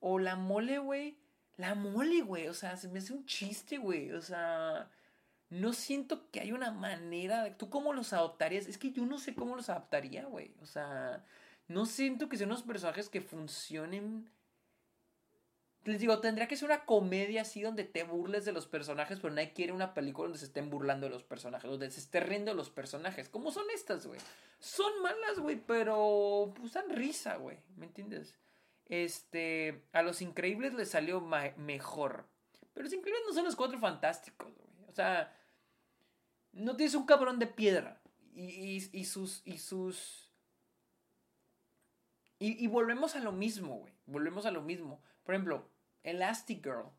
O 0.00 0.18
la 0.18 0.34
mole, 0.34 0.78
güey. 0.78 1.18
La 1.58 1.74
mole, 1.74 2.22
güey. 2.22 2.48
O 2.48 2.54
sea, 2.54 2.78
se 2.78 2.88
me 2.88 3.00
hace 3.00 3.12
un 3.12 3.26
chiste, 3.26 3.76
güey. 3.76 4.12
O 4.12 4.22
sea, 4.22 4.90
no 5.50 5.74
siento 5.74 6.30
que 6.30 6.40
hay 6.40 6.52
una 6.52 6.70
manera. 6.70 7.54
¿Tú 7.58 7.68
cómo 7.68 7.92
los 7.92 8.14
adoptarías? 8.14 8.66
Es 8.66 8.78
que 8.78 8.92
yo 8.92 9.04
no 9.04 9.18
sé 9.18 9.34
cómo 9.34 9.56
los 9.56 9.68
adaptaría, 9.68 10.24
güey. 10.24 10.54
O 10.62 10.66
sea, 10.66 11.22
no 11.68 11.84
siento 11.84 12.30
que 12.30 12.38
sean 12.38 12.48
unos 12.48 12.62
personajes 12.62 13.10
que 13.10 13.20
funcionen. 13.20 14.30
Les 15.84 15.98
digo, 15.98 16.20
tendría 16.20 16.46
que 16.46 16.56
ser 16.56 16.66
una 16.66 16.84
comedia 16.84 17.42
así 17.42 17.62
donde 17.62 17.84
te 17.84 18.04
burles 18.04 18.44
de 18.44 18.52
los 18.52 18.66
personajes, 18.66 19.18
pero 19.18 19.32
nadie 19.32 19.54
quiere 19.54 19.72
una 19.72 19.94
película 19.94 20.26
donde 20.26 20.38
se 20.38 20.44
estén 20.44 20.68
burlando 20.68 21.06
de 21.06 21.12
los 21.12 21.22
personajes, 21.22 21.70
donde 21.70 21.90
se 21.90 22.00
esté 22.00 22.20
riendo 22.20 22.50
de 22.50 22.56
los 22.56 22.68
personajes. 22.68 23.30
¿Cómo 23.30 23.50
son 23.50 23.64
estas, 23.74 24.06
güey? 24.06 24.20
Son 24.58 25.00
malas, 25.02 25.38
güey, 25.38 25.56
pero 25.56 26.52
pues 26.54 26.74
dan 26.74 26.90
risa, 26.90 27.36
güey. 27.36 27.56
¿Me 27.76 27.86
entiendes? 27.86 28.36
Este, 28.86 29.82
a 29.92 30.02
los 30.02 30.20
increíbles 30.20 30.74
les 30.74 30.90
salió 30.90 31.22
mejor. 31.56 32.26
Pero 32.74 32.84
los 32.84 32.92
increíbles 32.92 33.22
no 33.26 33.32
son 33.32 33.44
los 33.44 33.56
cuatro 33.56 33.78
fantásticos, 33.78 34.54
güey. 34.54 34.88
O 34.88 34.92
sea, 34.92 35.34
no 36.52 36.76
tienes 36.76 36.94
un 36.94 37.06
cabrón 37.06 37.38
de 37.38 37.46
piedra. 37.46 38.02
Y, 38.34 38.90
y 38.92 39.04
sus, 39.06 39.42
y 39.44 39.58
sus 39.58 40.30
y, 42.42 42.66
volvemos 42.68 43.16
a 43.16 43.20
lo 43.20 43.32
mismo, 43.32 43.80
güey. 43.80 43.92
Volvemos 44.06 44.46
a 44.46 44.50
lo 44.50 44.62
mismo. 44.62 45.02
Por 45.24 45.34
ejemplo, 45.34 45.69
Elastic 46.02 46.64
Girl. 46.64 46.90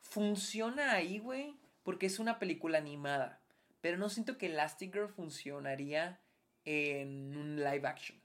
Funciona 0.00 0.92
ahí, 0.92 1.18
güey, 1.18 1.56
porque 1.82 2.06
es 2.06 2.18
una 2.18 2.38
película 2.38 2.78
animada. 2.78 3.40
Pero 3.80 3.96
no 3.96 4.08
siento 4.08 4.38
que 4.38 4.46
Elastic 4.46 4.92
Girl 4.92 5.08
funcionaría 5.08 6.20
en 6.64 7.36
un 7.36 7.56
live 7.56 7.86
action. 7.86 8.20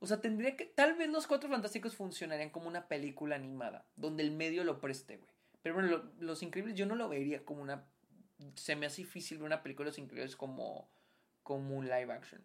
O 0.00 0.06
sea, 0.06 0.20
tendría 0.20 0.56
que. 0.56 0.64
Tal 0.64 0.94
vez 0.94 1.08
los 1.10 1.26
Cuatro 1.26 1.48
Fantásticos 1.48 1.94
funcionarían 1.94 2.50
como 2.50 2.68
una 2.68 2.88
película 2.88 3.36
animada, 3.36 3.86
donde 3.96 4.22
el 4.22 4.32
medio 4.32 4.64
lo 4.64 4.80
preste, 4.80 5.18
güey. 5.18 5.30
Pero 5.62 5.74
bueno, 5.74 6.10
Los 6.18 6.42
Increíbles 6.42 6.74
yo 6.74 6.86
no 6.86 6.94
lo 6.94 7.08
vería 7.08 7.44
como 7.44 7.62
una. 7.62 7.84
Se 8.54 8.76
me 8.76 8.86
hace 8.86 9.02
difícil 9.02 9.38
ver 9.38 9.46
una 9.46 9.62
película 9.62 9.84
de 9.84 9.90
Los 9.90 9.98
Increíbles 9.98 10.36
como, 10.36 10.88
como 11.42 11.76
un 11.76 11.84
live 11.84 12.12
action. 12.12 12.42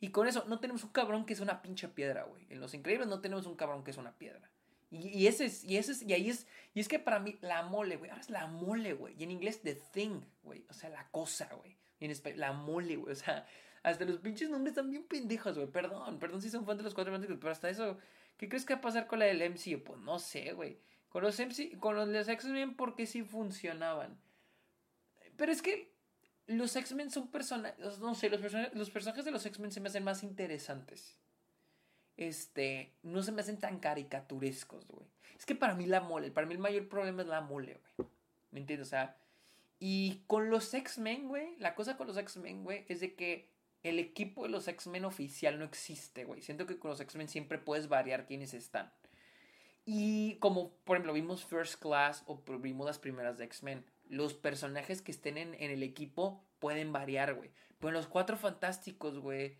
Y 0.00 0.10
con 0.10 0.26
eso, 0.26 0.44
no 0.46 0.58
tenemos 0.58 0.82
un 0.84 0.90
cabrón 0.90 1.24
que 1.24 1.32
es 1.32 1.40
una 1.40 1.62
pinche 1.62 1.88
piedra, 1.88 2.24
güey. 2.24 2.46
En 2.50 2.60
Los 2.60 2.74
Increíbles 2.74 3.08
no 3.08 3.20
tenemos 3.20 3.46
un 3.46 3.56
cabrón 3.56 3.84
que 3.84 3.92
es 3.92 3.96
una 3.96 4.16
piedra. 4.18 4.50
Y, 4.90 5.26
ese 5.26 5.46
es, 5.46 5.64
y 5.64 5.76
ese 5.76 5.92
es, 5.92 6.02
y 6.02 6.12
ahí 6.14 6.30
es, 6.30 6.46
y 6.74 6.80
es 6.80 6.88
que 6.88 6.98
para 6.98 7.20
mí, 7.20 7.38
la 7.42 7.62
mole, 7.62 7.96
güey, 7.96 8.10
ahora 8.10 8.22
es 8.22 8.30
la 8.30 8.46
mole, 8.46 8.94
güey. 8.94 9.14
Y 9.18 9.24
en 9.24 9.30
inglés, 9.30 9.60
the 9.62 9.74
thing, 9.74 10.20
güey. 10.42 10.64
O 10.70 10.72
sea, 10.72 10.88
la 10.88 11.08
cosa, 11.10 11.48
güey. 11.54 11.76
Y 12.00 12.06
en 12.06 12.10
español, 12.10 12.40
la 12.40 12.52
mole, 12.52 12.96
güey. 12.96 13.12
O 13.12 13.16
sea, 13.16 13.46
hasta 13.82 14.04
los 14.04 14.18
pinches 14.18 14.48
nombres 14.48 14.72
están 14.72 14.90
bien 14.90 15.04
pendejos, 15.04 15.56
güey. 15.56 15.70
Perdón, 15.70 16.18
perdón 16.18 16.40
si 16.40 16.48
son 16.48 16.64
fan 16.64 16.78
de 16.78 16.84
los 16.84 16.94
cuatro 16.94 17.12
fantásticos, 17.12 17.40
pero 17.40 17.52
hasta 17.52 17.68
eso, 17.68 17.98
¿qué 18.38 18.48
crees 18.48 18.64
que 18.64 18.74
va 18.74 18.78
a 18.78 18.82
pasar 18.82 19.06
con 19.06 19.18
la 19.18 19.26
del 19.26 19.42
MCU? 19.50 19.82
Pues 19.84 20.00
no 20.00 20.18
sé, 20.18 20.52
güey. 20.52 20.78
Con 21.10 21.22
los 21.22 21.38
MC, 21.38 21.78
con 21.78 21.96
los 21.96 22.28
X-Men, 22.28 22.76
porque 22.76 23.06
sí 23.06 23.22
funcionaban. 23.22 24.18
Pero 25.36 25.52
es 25.52 25.62
que 25.62 25.94
los 26.46 26.74
X-Men 26.76 27.10
son 27.10 27.30
personajes, 27.30 27.98
no 27.98 28.14
sé, 28.14 28.30
los, 28.30 28.40
los 28.74 28.90
personajes 28.90 29.24
de 29.24 29.30
los 29.30 29.44
X-Men 29.44 29.70
se 29.70 29.80
me 29.80 29.88
hacen 29.88 30.04
más 30.04 30.22
interesantes. 30.22 31.18
Este, 32.18 32.92
no 33.02 33.22
se 33.22 33.32
me 33.32 33.40
hacen 33.40 33.58
tan 33.58 33.78
caricaturescos, 33.78 34.86
güey. 34.86 35.06
Es 35.38 35.46
que 35.46 35.54
para 35.54 35.74
mí 35.74 35.86
la 35.86 36.02
mole, 36.02 36.30
para 36.30 36.46
mí 36.46 36.52
el 36.52 36.60
mayor 36.60 36.86
problema 36.88 37.22
es 37.22 37.28
la 37.28 37.40
mole, 37.40 37.80
güey. 37.96 38.08
¿Me 38.50 38.60
entiendes? 38.60 38.88
O 38.88 38.90
sea, 38.90 39.16
y 39.80 40.24
con 40.26 40.50
los 40.50 40.74
X-Men, 40.74 41.28
güey, 41.28 41.56
la 41.58 41.74
cosa 41.74 41.96
con 41.96 42.06
los 42.06 42.18
X-Men, 42.18 42.64
güey, 42.64 42.84
es 42.88 43.00
de 43.00 43.14
que 43.14 43.48
el 43.82 43.98
equipo 43.98 44.42
de 44.42 44.50
los 44.50 44.68
X-Men 44.68 45.06
oficial 45.06 45.58
no 45.58 45.64
existe, 45.64 46.24
güey. 46.24 46.42
Siento 46.42 46.66
que 46.66 46.78
con 46.78 46.90
los 46.90 47.00
X-Men 47.00 47.28
siempre 47.28 47.56
puedes 47.58 47.88
variar 47.88 48.26
quiénes 48.26 48.52
están. 48.52 48.92
Y 49.86 50.34
como, 50.40 50.72
por 50.84 50.96
ejemplo, 50.96 51.14
vimos 51.14 51.46
First 51.46 51.80
Class 51.80 52.24
o 52.26 52.42
vimos 52.58 52.86
las 52.86 52.98
primeras 52.98 53.38
de 53.38 53.44
X-Men 53.44 53.86
los 54.08 54.34
personajes 54.34 55.02
que 55.02 55.12
estén 55.12 55.36
en, 55.38 55.54
el 55.58 55.82
equipo 55.82 56.42
pueden 56.58 56.92
variar, 56.92 57.34
güey. 57.34 57.50
Pero 57.78 57.90
en 57.90 57.94
los 57.94 58.08
cuatro 58.08 58.36
fantásticos, 58.36 59.18
güey, 59.18 59.56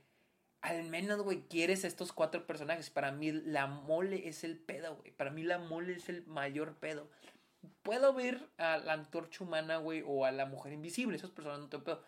al 0.60 0.84
menos, 0.84 1.22
güey, 1.22 1.42
quieres 1.48 1.84
estos 1.84 2.12
cuatro 2.12 2.46
personajes. 2.46 2.90
Para 2.90 3.12
mí 3.12 3.32
la 3.32 3.66
mole 3.66 4.28
es 4.28 4.44
el 4.44 4.58
pedo, 4.58 4.96
güey. 4.96 5.12
Para 5.12 5.30
mí 5.30 5.42
la 5.42 5.58
mole 5.58 5.94
es 5.94 6.08
el 6.08 6.26
mayor 6.26 6.76
pedo. 6.76 7.08
Puedo 7.82 8.12
ver 8.12 8.48
a 8.58 8.78
la 8.78 8.92
antorcha 8.94 9.44
humana, 9.44 9.78
güey, 9.78 10.02
o 10.06 10.24
a 10.24 10.32
la 10.32 10.46
mujer 10.46 10.72
invisible. 10.72 11.16
Esos 11.16 11.30
personajes 11.30 11.64
no 11.64 11.68
te 11.68 11.78
pedo. 11.78 12.02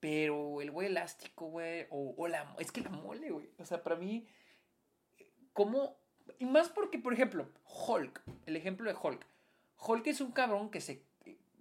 Pero 0.00 0.60
el 0.60 0.70
güey 0.70 0.88
elástico, 0.88 1.46
güey, 1.46 1.86
o, 1.90 2.14
o 2.16 2.28
la... 2.28 2.54
Es 2.58 2.70
que 2.70 2.82
la 2.82 2.90
mole, 2.90 3.30
güey. 3.30 3.50
O 3.58 3.64
sea, 3.64 3.82
para 3.82 3.96
mí, 3.96 4.26
¿cómo? 5.54 5.96
Y 6.38 6.44
más 6.44 6.68
porque, 6.68 6.98
por 6.98 7.14
ejemplo, 7.14 7.50
Hulk, 7.64 8.22
el 8.44 8.56
ejemplo 8.56 8.90
de 8.90 8.98
Hulk. 9.00 9.26
Hulk 9.78 10.06
es 10.06 10.20
un 10.20 10.32
cabrón 10.32 10.70
que 10.70 10.80
se 10.80 11.02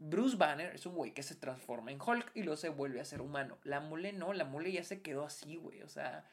Bruce 0.06 0.36
Banner 0.36 0.76
es 0.76 0.86
un 0.86 0.96
güey 0.96 1.14
que 1.14 1.24
se 1.24 1.36
transforma 1.36 1.90
en 1.90 2.02
Hulk 2.02 2.32
y 2.34 2.44
luego 2.44 2.58
se 2.58 2.68
vuelve 2.68 3.00
a 3.00 3.06
ser 3.06 3.22
humano. 3.22 3.58
La 3.64 3.80
mole 3.80 4.12
no, 4.12 4.34
la 4.34 4.44
mole 4.44 4.70
ya 4.72 4.84
se 4.84 5.02
quedó 5.02 5.24
así, 5.24 5.56
güey. 5.56 5.82
O 5.82 5.88
sea, 5.88 6.28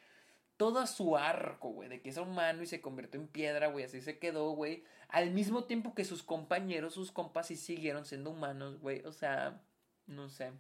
todo 0.57 0.85
su 0.89 1.17
arco, 1.17 1.69
güey, 1.71 1.89
de 1.89 2.03
que 2.03 2.11
es 2.11 2.17
humano 2.17 2.65
y 2.65 2.67
se 2.67 2.81
convirtió 2.81 3.21
en 3.21 3.29
piedra, 3.29 3.69
güey, 3.69 3.85
así 3.85 4.01
se 4.01 4.19
quedó, 4.19 4.51
güey. 4.51 4.83
Al 5.09 5.31
mismo 5.31 5.65
tiempo 5.65 5.95
que 5.95 6.05
sus 6.05 6.25
compañeros, 6.25 6.95
sus 6.95 7.13
compas, 7.13 7.47
sí 7.47 7.57
siguieron 7.57 8.05
siendo 8.05 8.31
humanos, 8.31 8.81
güey. 8.81 9.03
O 9.07 9.13
sea, 9.13 9.63
no 10.07 10.29
sé. 10.29 10.53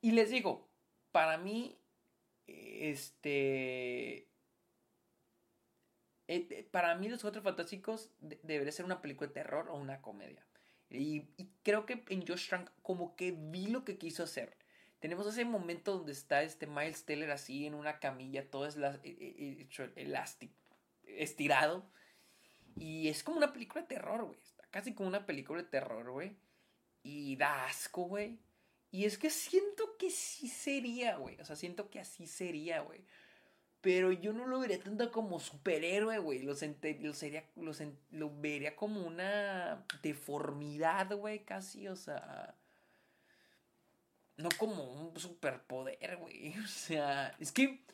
Y 0.00 0.12
les 0.12 0.30
digo, 0.30 0.68
para 1.12 1.38
mí, 1.38 1.78
este... 2.46 4.28
Eh, 6.28 6.48
eh, 6.50 6.68
para 6.72 6.96
mí 6.96 7.08
Los 7.08 7.22
Cuatro 7.22 7.40
Fantásticos 7.40 8.10
debería 8.18 8.72
ser 8.72 8.84
una 8.84 9.00
película 9.00 9.28
de 9.28 9.34
terror 9.34 9.68
o 9.70 9.76
una 9.76 10.02
comedia. 10.02 10.45
Y, 10.90 11.22
creo 11.62 11.84
que 11.84 12.04
en 12.08 12.26
Josh 12.26 12.48
Trank 12.48 12.70
como 12.82 13.16
que 13.16 13.32
vi 13.32 13.66
lo 13.66 13.84
que 13.84 13.98
quiso 13.98 14.22
hacer. 14.22 14.56
Tenemos 15.00 15.26
ese 15.26 15.44
momento 15.44 15.98
donde 15.98 16.12
está 16.12 16.42
este 16.42 16.66
Miles 16.66 17.04
Teller 17.04 17.30
así 17.30 17.66
en 17.66 17.74
una 17.74 17.98
camilla, 17.98 18.48
todo 18.50 18.66
es 18.66 18.76
e, 18.76 19.00
e, 19.04 19.68
e, 19.68 19.92
elástico, 19.96 20.54
estirado. 21.04 21.84
Y 22.76 23.08
es 23.08 23.22
como 23.22 23.38
una 23.38 23.52
película 23.52 23.82
de 23.82 23.88
terror, 23.88 24.24
güey. 24.24 24.38
Está 24.40 24.66
casi 24.70 24.94
como 24.94 25.08
una 25.08 25.26
película 25.26 25.62
de 25.62 25.68
terror, 25.68 26.10
güey. 26.10 26.36
Y 27.02 27.36
da 27.36 27.66
asco, 27.66 28.02
güey. 28.02 28.38
Y 28.90 29.04
es 29.04 29.18
que 29.18 29.30
siento 29.30 29.96
que 29.98 30.10
sí 30.10 30.48
sería, 30.48 31.16
güey. 31.16 31.40
O 31.40 31.44
sea, 31.44 31.56
siento 31.56 31.90
que 31.90 32.00
así 32.00 32.26
sería, 32.26 32.80
güey. 32.80 33.04
Pero 33.86 34.10
yo 34.10 34.32
no 34.32 34.48
lo 34.48 34.58
vería 34.58 34.82
tanto 34.82 35.12
como 35.12 35.38
superhéroe, 35.38 36.18
güey. 36.18 36.42
Lo, 36.42 36.54
lo, 36.54 37.12
lo, 37.54 37.72
lo 38.10 38.40
vería 38.40 38.74
como 38.74 39.06
una 39.06 39.86
deformidad, 40.02 41.16
güey, 41.16 41.44
casi, 41.44 41.86
o 41.86 41.94
sea. 41.94 42.56
No 44.38 44.48
como 44.58 44.82
un 44.82 45.16
superpoder, 45.16 46.16
güey. 46.16 46.52
O 46.64 46.66
sea, 46.66 47.32
es 47.38 47.52
que 47.52 47.84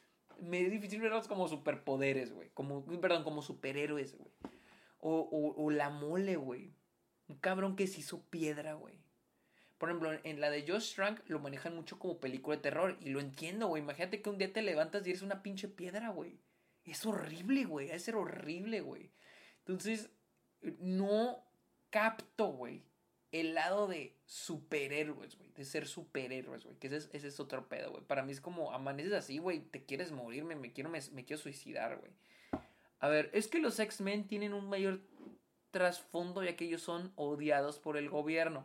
me 0.40 0.62
es 0.62 0.70
difícil 0.70 1.02
verlos 1.02 1.28
como 1.28 1.46
superpoderes, 1.46 2.32
güey. 2.32 2.48
Como, 2.54 2.86
perdón, 2.98 3.22
como 3.22 3.42
superhéroes, 3.42 4.16
güey. 4.16 4.32
O, 4.98 5.28
o 5.58 5.70
la 5.70 5.90
mole, 5.90 6.36
güey. 6.36 6.72
Un 7.28 7.36
cabrón 7.36 7.76
que 7.76 7.86
se 7.86 8.00
hizo 8.00 8.22
piedra, 8.30 8.72
güey. 8.72 9.01
Por 9.82 9.88
ejemplo, 9.88 10.12
en 10.22 10.40
la 10.40 10.48
de 10.48 10.64
Josh 10.64 10.94
Trank 10.94 11.28
lo 11.28 11.40
manejan 11.40 11.74
mucho 11.74 11.98
como 11.98 12.20
película 12.20 12.54
de 12.54 12.62
terror. 12.62 12.96
Y 13.00 13.10
lo 13.10 13.18
entiendo, 13.18 13.66
güey. 13.66 13.82
Imagínate 13.82 14.22
que 14.22 14.30
un 14.30 14.38
día 14.38 14.52
te 14.52 14.62
levantas 14.62 15.04
y 15.04 15.10
eres 15.10 15.22
una 15.22 15.42
pinche 15.42 15.66
piedra, 15.66 16.10
güey. 16.10 16.38
Es 16.84 17.04
horrible, 17.04 17.64
güey. 17.64 17.90
Es 17.90 18.04
ser 18.04 18.14
horrible, 18.14 18.80
güey. 18.80 19.10
Entonces, 19.58 20.08
no 20.78 21.44
capto, 21.90 22.52
güey, 22.52 22.84
el 23.32 23.54
lado 23.54 23.88
de 23.88 24.16
superhéroes, 24.24 25.36
güey. 25.36 25.50
De 25.50 25.64
ser 25.64 25.88
superhéroes, 25.88 26.62
güey. 26.62 26.76
Que 26.76 26.86
ese 26.86 27.08
es, 27.12 27.40
otro 27.40 27.68
pedo, 27.68 27.90
güey. 27.90 28.04
Para 28.04 28.22
mí 28.22 28.30
es 28.30 28.40
como, 28.40 28.70
amaneces 28.70 29.14
así, 29.14 29.38
güey. 29.38 29.62
Te 29.62 29.84
quieres 29.84 30.12
morirme, 30.12 30.54
me 30.54 30.72
quiero, 30.72 30.90
me, 30.90 31.00
me 31.10 31.24
quiero 31.24 31.42
suicidar, 31.42 31.98
güey. 31.98 32.12
A 33.00 33.08
ver, 33.08 33.30
es 33.32 33.48
que 33.48 33.58
los 33.58 33.80
X-Men 33.80 34.28
tienen 34.28 34.54
un 34.54 34.68
mayor 34.68 35.00
trasfondo 35.72 36.44
ya 36.44 36.54
que 36.54 36.66
ellos 36.66 36.82
son 36.82 37.12
odiados 37.16 37.80
por 37.80 37.96
el 37.96 38.08
gobierno. 38.08 38.64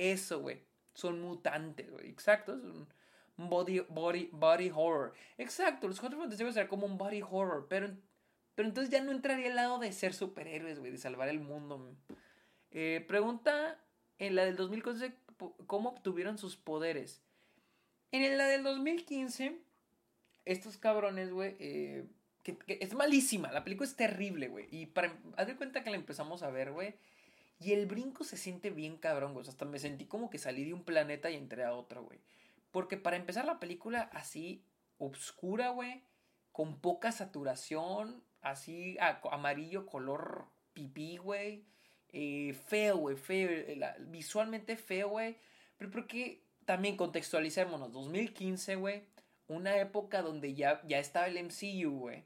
Eso, 0.00 0.40
güey. 0.40 0.62
Son 0.94 1.20
mutantes, 1.20 1.90
güey. 1.90 2.08
Exacto. 2.08 2.54
Es 2.54 2.64
un 2.64 2.88
body, 3.36 3.80
body, 3.80 4.30
body 4.32 4.70
horror. 4.74 5.12
Exacto. 5.36 5.88
Los 5.88 6.00
cuatro 6.00 6.18
fantásticos 6.18 6.54
ser 6.54 6.68
como 6.68 6.86
un 6.86 6.96
body 6.96 7.20
horror. 7.20 7.66
Pero, 7.68 7.90
pero 8.54 8.66
entonces 8.66 8.90
ya 8.90 9.02
no 9.02 9.12
entraría 9.12 9.48
al 9.48 9.56
lado 9.56 9.78
de 9.78 9.92
ser 9.92 10.14
superhéroes, 10.14 10.78
güey. 10.78 10.90
De 10.90 10.96
salvar 10.96 11.28
el 11.28 11.40
mundo. 11.40 11.94
Eh, 12.70 13.04
pregunta 13.06 13.78
en 14.18 14.36
la 14.36 14.46
del 14.46 14.56
2015 14.56 15.14
cómo 15.66 15.90
obtuvieron 15.90 16.38
sus 16.38 16.56
poderes. 16.56 17.20
En 18.10 18.38
la 18.38 18.46
del 18.46 18.62
2015, 18.62 19.58
estos 20.46 20.78
cabrones, 20.78 21.30
güey, 21.30 21.56
eh, 21.58 22.06
que, 22.42 22.56
es 22.66 22.94
malísima. 22.94 23.52
La 23.52 23.64
película 23.64 23.86
es 23.86 23.96
terrible, 23.96 24.48
güey. 24.48 24.66
Y 24.70 24.86
para, 24.86 25.14
haz 25.36 25.46
de 25.46 25.56
cuenta 25.56 25.84
que 25.84 25.90
la 25.90 25.96
empezamos 25.96 26.42
a 26.42 26.50
ver, 26.50 26.72
güey. 26.72 26.94
Y 27.60 27.74
el 27.74 27.86
brinco 27.86 28.24
se 28.24 28.38
siente 28.38 28.70
bien 28.70 28.96
cabrón, 28.96 29.34
güey. 29.34 29.46
hasta 29.46 29.66
me 29.66 29.78
sentí 29.78 30.06
como 30.06 30.30
que 30.30 30.38
salí 30.38 30.64
de 30.64 30.72
un 30.72 30.82
planeta 30.82 31.30
y 31.30 31.36
entré 31.36 31.62
a 31.64 31.74
otro, 31.74 32.02
güey. 32.02 32.18
Porque 32.70 32.96
para 32.96 33.16
empezar 33.16 33.44
la 33.44 33.60
película 33.60 34.08
así, 34.14 34.64
obscura, 34.98 35.68
güey. 35.68 36.02
Con 36.52 36.80
poca 36.80 37.12
saturación. 37.12 38.24
Así, 38.40 38.96
amarillo, 39.30 39.84
color 39.84 40.46
pipí, 40.72 41.18
güey. 41.18 41.66
Eh, 42.08 42.56
feo, 42.66 42.96
güey, 42.96 43.16
feo. 43.16 43.50
Visualmente 44.08 44.78
feo, 44.78 45.10
güey. 45.10 45.36
Pero 45.76 45.90
porque 45.90 46.42
también 46.64 46.96
contextualicémonos. 46.96 47.92
2015, 47.92 48.76
güey. 48.76 49.02
Una 49.48 49.76
época 49.76 50.22
donde 50.22 50.54
ya, 50.54 50.80
ya 50.86 50.98
estaba 50.98 51.26
el 51.26 51.36
MCU, 51.36 51.90
güey. 51.90 52.24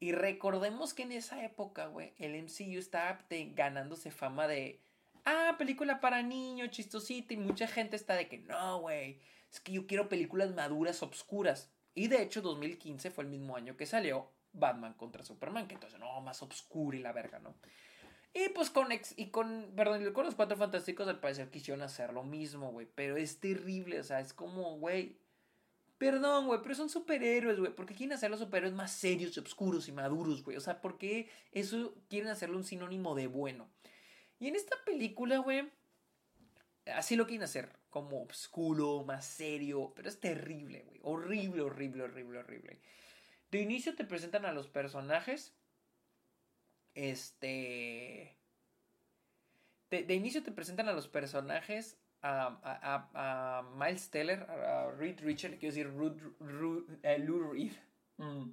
Y 0.00 0.12
recordemos 0.12 0.94
que 0.94 1.02
en 1.02 1.12
esa 1.12 1.44
época, 1.44 1.86
güey, 1.86 2.12
el 2.18 2.40
MCU 2.40 2.78
estaba 2.78 3.18
ganándose 3.54 4.10
fama 4.10 4.46
de, 4.46 4.80
ah, 5.24 5.56
película 5.58 6.00
para 6.00 6.22
niños, 6.22 6.70
chistosita, 6.70 7.34
y 7.34 7.36
mucha 7.36 7.66
gente 7.66 7.96
está 7.96 8.14
de 8.14 8.28
que, 8.28 8.38
no, 8.38 8.80
güey, 8.80 9.20
es 9.50 9.60
que 9.60 9.72
yo 9.72 9.86
quiero 9.86 10.08
películas 10.08 10.54
maduras, 10.54 11.02
obscuras. 11.02 11.70
Y 11.94 12.06
de 12.08 12.22
hecho, 12.22 12.42
2015 12.42 13.10
fue 13.10 13.24
el 13.24 13.30
mismo 13.30 13.56
año 13.56 13.76
que 13.76 13.86
salió 13.86 14.30
Batman 14.52 14.94
contra 14.94 15.24
Superman, 15.24 15.66
que 15.66 15.74
entonces, 15.74 15.98
no, 15.98 16.20
más 16.20 16.42
obscura 16.42 16.96
y 16.96 17.00
la 17.00 17.12
verga, 17.12 17.40
¿no? 17.40 17.54
Y 18.34 18.50
pues 18.50 18.70
con, 18.70 18.92
ex, 18.92 19.14
y 19.16 19.30
con, 19.30 19.72
perdón, 19.74 20.12
con 20.12 20.24
los 20.24 20.34
Cuatro 20.34 20.56
Fantásticos 20.56 21.08
al 21.08 21.18
parecer 21.18 21.50
quisieron 21.50 21.82
hacer 21.82 22.12
lo 22.12 22.22
mismo, 22.22 22.70
güey, 22.70 22.86
pero 22.94 23.16
es 23.16 23.40
terrible, 23.40 23.98
o 23.98 24.04
sea, 24.04 24.20
es 24.20 24.32
como, 24.32 24.78
güey, 24.78 25.18
Perdón, 25.98 26.46
güey, 26.46 26.60
pero 26.62 26.76
son 26.76 26.88
superhéroes, 26.88 27.58
güey. 27.58 27.74
¿Por 27.74 27.84
qué 27.84 27.94
quieren 27.94 28.14
hacer 28.14 28.30
los 28.30 28.38
superhéroes 28.38 28.72
más 28.72 28.92
serios 28.92 29.36
y 29.36 29.40
oscuros 29.40 29.88
y 29.88 29.92
maduros, 29.92 30.44
güey? 30.44 30.56
O 30.56 30.60
sea, 30.60 30.80
¿por 30.80 30.96
qué 30.96 31.28
eso 31.50 31.92
quieren 32.08 32.30
hacerlo 32.30 32.56
un 32.56 32.64
sinónimo 32.64 33.16
de 33.16 33.26
bueno? 33.26 33.68
Y 34.38 34.46
en 34.46 34.54
esta 34.54 34.76
película, 34.84 35.38
güey, 35.38 35.68
así 36.94 37.16
lo 37.16 37.26
quieren 37.26 37.42
hacer. 37.42 37.76
Como 37.90 38.22
oscuro, 38.22 39.02
más 39.04 39.26
serio. 39.26 39.92
Pero 39.96 40.08
es 40.08 40.20
terrible, 40.20 40.82
güey. 40.82 41.00
Horrible, 41.02 41.62
horrible, 41.62 42.04
horrible, 42.04 42.38
horrible. 42.38 42.80
De 43.50 43.60
inicio 43.60 43.96
te 43.96 44.04
presentan 44.04 44.44
a 44.44 44.52
los 44.52 44.68
personajes. 44.68 45.52
Este. 46.94 48.36
de 49.90 50.14
inicio 50.14 50.44
te 50.44 50.52
presentan 50.52 50.88
a 50.88 50.92
los 50.92 51.08
personajes 51.08 51.98
a, 52.22 53.08
a, 53.14 53.62
Miles 53.76 54.10
Teller, 54.10 54.42
a, 54.48 54.90
Reed 54.96 55.20
Richard, 55.20 55.58
quiero 55.58 55.74
decir 55.74 55.86
eh, 57.02 57.18
Lou 57.18 57.52
Reed. 57.52 57.72
Mm. 58.18 58.50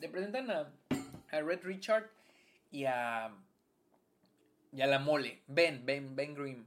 Le 0.00 0.08
presentan 0.08 0.50
a, 0.50 0.72
a 1.32 1.42
Red 1.42 1.64
Richard 1.64 2.08
y 2.70 2.84
a, 2.84 3.30
y 4.72 4.80
a 4.80 4.86
la 4.86 4.98
mole, 4.98 5.42
Ben, 5.48 5.84
Ben, 5.84 6.14
Ben 6.14 6.34
Grimm. 6.34 6.64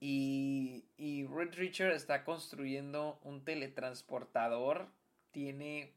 Y, 0.00 0.84
y 0.98 1.26
Red 1.26 1.54
Richard 1.54 1.92
está 1.92 2.24
construyendo 2.24 3.18
un 3.22 3.44
teletransportador. 3.44 4.88
Tiene 5.30 5.92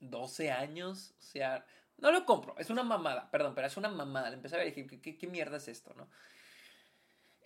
12 0.00 0.50
años. 0.50 1.14
O 1.18 1.22
sea, 1.22 1.64
no 2.00 2.12
lo 2.12 2.24
compro, 2.24 2.54
es 2.58 2.70
una 2.70 2.82
mamada, 2.82 3.30
perdón, 3.30 3.54
pero 3.54 3.66
es 3.66 3.76
una 3.76 3.88
mamada. 3.88 4.30
Le 4.30 4.36
empecé 4.36 4.56
a 4.56 4.64
y 4.64 4.70
dije, 4.70 5.00
¿qué, 5.00 5.26
mierda 5.26 5.58
es 5.58 5.68
esto, 5.68 5.94
no? 5.94 6.08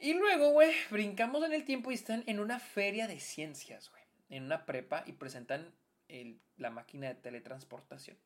Y 0.00 0.14
luego, 0.14 0.50
güey, 0.50 0.72
brincamos 0.90 1.44
en 1.44 1.52
el 1.52 1.64
tiempo 1.64 1.90
y 1.90 1.94
están 1.94 2.24
en 2.26 2.40
una 2.40 2.59
feria 2.59 3.07
de 3.07 3.20
ciencias, 3.20 3.90
güey. 3.90 4.02
En 4.28 4.44
una 4.44 4.66
prepa 4.66 5.05
y 5.07 5.12
presentan 5.12 5.72
la 6.57 6.70
máquina 6.70 7.09
de 7.09 7.14
teletransportación. 7.14 8.16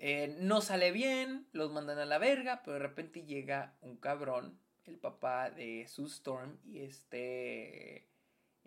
Eh, 0.00 0.36
no 0.40 0.60
sale 0.60 0.92
bien, 0.92 1.46
los 1.52 1.72
mandan 1.72 1.98
a 1.98 2.04
la 2.04 2.18
verga, 2.18 2.62
pero 2.64 2.74
de 2.74 2.78
repente 2.80 3.24
llega 3.24 3.74
un 3.80 3.96
cabrón, 3.96 4.58
el 4.84 4.96
papá 4.96 5.50
de 5.50 5.86
Sue 5.88 6.06
Storm 6.06 6.58
y 6.64 6.80
este, 6.80 8.06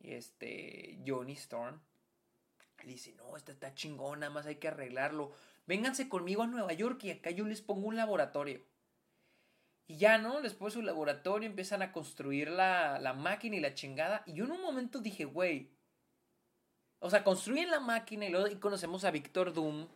este 0.03 0.99
Johnny 1.07 1.33
Storm, 1.33 1.79
le 2.85 2.93
dice, 2.93 3.13
no, 3.13 3.35
esta 3.37 3.51
está 3.51 3.73
chingón, 3.73 4.21
nada 4.21 4.31
más 4.31 4.45
hay 4.45 4.55
que 4.55 4.67
arreglarlo. 4.67 5.33
Vénganse 5.67 6.09
conmigo 6.09 6.43
a 6.43 6.47
Nueva 6.47 6.73
York 6.73 7.03
y 7.03 7.11
acá 7.11 7.31
yo 7.31 7.45
les 7.45 7.61
pongo 7.61 7.87
un 7.87 7.95
laboratorio. 7.95 8.61
Y 9.87 9.97
ya, 9.97 10.17
¿no? 10.17 10.41
Después 10.41 10.73
de 10.73 10.79
su 10.79 10.85
laboratorio 10.85 11.49
empiezan 11.49 11.81
a 11.81 11.91
construir 11.91 12.49
la, 12.49 12.99
la 12.99 13.13
máquina 13.13 13.57
y 13.57 13.59
la 13.59 13.73
chingada. 13.73 14.23
Y 14.25 14.33
yo 14.33 14.45
en 14.45 14.51
un 14.51 14.61
momento 14.61 14.99
dije, 14.99 15.25
güey. 15.25 15.69
O 16.99 17.09
sea, 17.09 17.23
construyen 17.23 17.69
la 17.69 17.79
máquina 17.79 18.25
y 18.25 18.29
luego 18.29 18.47
y 18.47 18.55
conocemos 18.55 19.03
a 19.03 19.11
Víctor 19.11 19.53
Doom. 19.53 19.87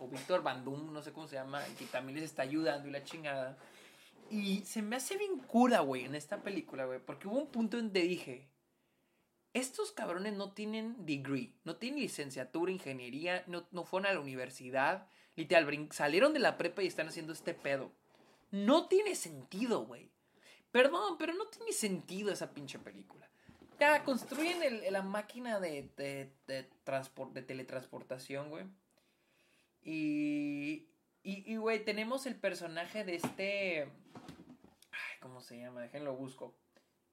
O 0.00 0.08
Víctor 0.08 0.42
Van 0.42 0.64
Doom, 0.64 0.92
no 0.92 1.02
sé 1.02 1.12
cómo 1.12 1.28
se 1.28 1.36
llama. 1.36 1.62
Que 1.78 1.84
también 1.86 2.16
les 2.16 2.24
está 2.24 2.42
ayudando 2.42 2.88
y 2.88 2.90
la 2.90 3.04
chingada. 3.04 3.56
Y 4.30 4.64
se 4.64 4.82
me 4.82 4.96
hace 4.96 5.16
bien 5.16 5.38
cura, 5.38 5.80
güey, 5.80 6.04
en 6.04 6.14
esta 6.14 6.42
película, 6.42 6.84
güey. 6.86 6.98
Porque 6.98 7.28
hubo 7.28 7.38
un 7.38 7.50
punto 7.50 7.76
donde 7.76 8.02
dije, 8.02 8.48
estos 9.54 9.92
cabrones 9.92 10.34
no 10.34 10.52
tienen 10.52 11.06
degree, 11.06 11.54
no 11.64 11.76
tienen 11.76 12.00
licenciatura, 12.00 12.70
ingeniería, 12.70 13.44
no, 13.46 13.66
no 13.70 13.84
fueron 13.84 14.10
a 14.10 14.14
la 14.14 14.20
universidad. 14.20 15.08
Literal, 15.36 15.88
salieron 15.90 16.32
de 16.32 16.40
la 16.40 16.58
prepa 16.58 16.82
y 16.82 16.86
están 16.86 17.08
haciendo 17.08 17.32
este 17.32 17.54
pedo. 17.54 17.92
No 18.50 18.88
tiene 18.88 19.14
sentido, 19.14 19.84
güey. 19.84 20.10
Perdón, 20.70 21.16
pero 21.18 21.32
no 21.34 21.46
tiene 21.46 21.72
sentido 21.72 22.30
esa 22.32 22.52
pinche 22.52 22.78
película. 22.78 23.28
Ya, 23.80 24.02
construyen 24.02 24.92
la 24.92 25.02
máquina 25.02 25.60
de, 25.60 25.88
de, 25.96 26.32
de, 26.46 27.42
teletransportación, 27.42 28.50
güey. 28.50 28.66
Y, 29.82 30.88
y, 31.22 31.56
güey, 31.56 31.84
tenemos 31.84 32.26
el 32.26 32.34
personaje 32.34 33.04
de 33.04 33.14
este... 33.14 33.82
Ay, 33.82 35.18
¿cómo 35.20 35.40
se 35.40 35.58
llama? 35.58 35.82
Déjenlo 35.82 36.16
busco. 36.16 36.54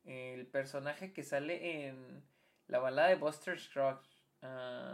El 0.06 0.46
personaje 0.46 1.12
que 1.14 1.24
sale 1.24 1.88
en 1.88 2.24
la 2.68 2.80
balada 2.80 3.10
de 3.10 3.16
Buster 3.16 3.60
Scruggs. 3.60 4.08
Uh, 4.42 4.86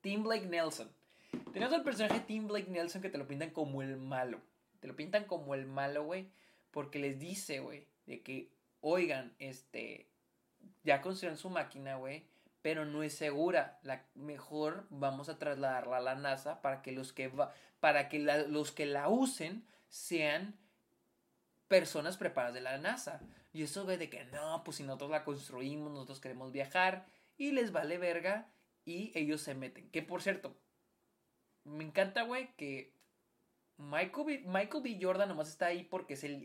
Tim 0.00 0.22
Blake 0.22 0.46
Nelson. 0.46 0.90
Tenemos 1.52 1.74
al 1.74 1.82
personaje 1.82 2.20
Tim 2.20 2.46
Blake 2.46 2.70
Nelson 2.70 3.00
que 3.00 3.08
te 3.08 3.18
lo 3.18 3.26
pintan 3.26 3.50
como 3.50 3.80
el 3.80 3.96
malo. 3.96 4.40
Te 4.80 4.88
lo 4.88 4.96
pintan 4.96 5.24
como 5.24 5.54
el 5.54 5.66
malo, 5.66 6.04
güey. 6.04 6.30
Porque 6.70 6.98
les 6.98 7.18
dice, 7.18 7.60
güey, 7.60 7.86
de 8.06 8.22
que, 8.22 8.50
oigan, 8.80 9.34
este, 9.38 10.10
ya 10.82 11.00
construyeron 11.00 11.38
su 11.38 11.48
máquina, 11.48 11.96
güey. 11.96 12.26
Pero 12.60 12.84
no 12.84 13.02
es 13.02 13.14
segura. 13.14 13.78
La, 13.82 14.04
mejor 14.14 14.86
vamos 14.90 15.28
a 15.28 15.38
trasladarla 15.38 15.98
a 15.98 16.00
la 16.00 16.14
NASA 16.14 16.60
para 16.60 16.82
que 16.82 16.92
los 16.92 17.12
que, 17.12 17.28
va, 17.28 17.54
para 17.80 18.08
que 18.08 18.18
los 18.18 18.72
que 18.72 18.84
la 18.84 19.08
usen 19.08 19.66
sean 19.88 20.58
personas 21.68 22.16
preparadas 22.16 22.54
de 22.54 22.60
la 22.60 22.78
NASA. 22.78 23.20
Y 23.52 23.62
eso, 23.62 23.84
güey, 23.84 23.96
de 23.96 24.10
que 24.10 24.24
no, 24.26 24.62
pues 24.64 24.78
si 24.78 24.82
nosotros 24.82 25.10
la 25.10 25.24
construimos, 25.24 25.90
nosotros 25.92 26.20
queremos 26.20 26.52
viajar 26.52 27.06
y 27.36 27.52
les 27.52 27.72
vale 27.72 27.98
verga 27.98 28.48
y 28.84 29.12
ellos 29.14 29.40
se 29.40 29.54
meten. 29.54 29.88
Que 29.90 30.02
por 30.02 30.22
cierto, 30.22 30.56
me 31.64 31.84
encanta, 31.84 32.22
güey, 32.22 32.54
que 32.56 32.92
Michael 33.76 34.26
B, 34.26 34.42
Michael 34.46 34.82
B. 34.82 34.98
Jordan 35.00 35.28
nomás 35.28 35.48
está 35.48 35.66
ahí 35.66 35.84
porque 35.84 36.14
es 36.14 36.24
el 36.24 36.44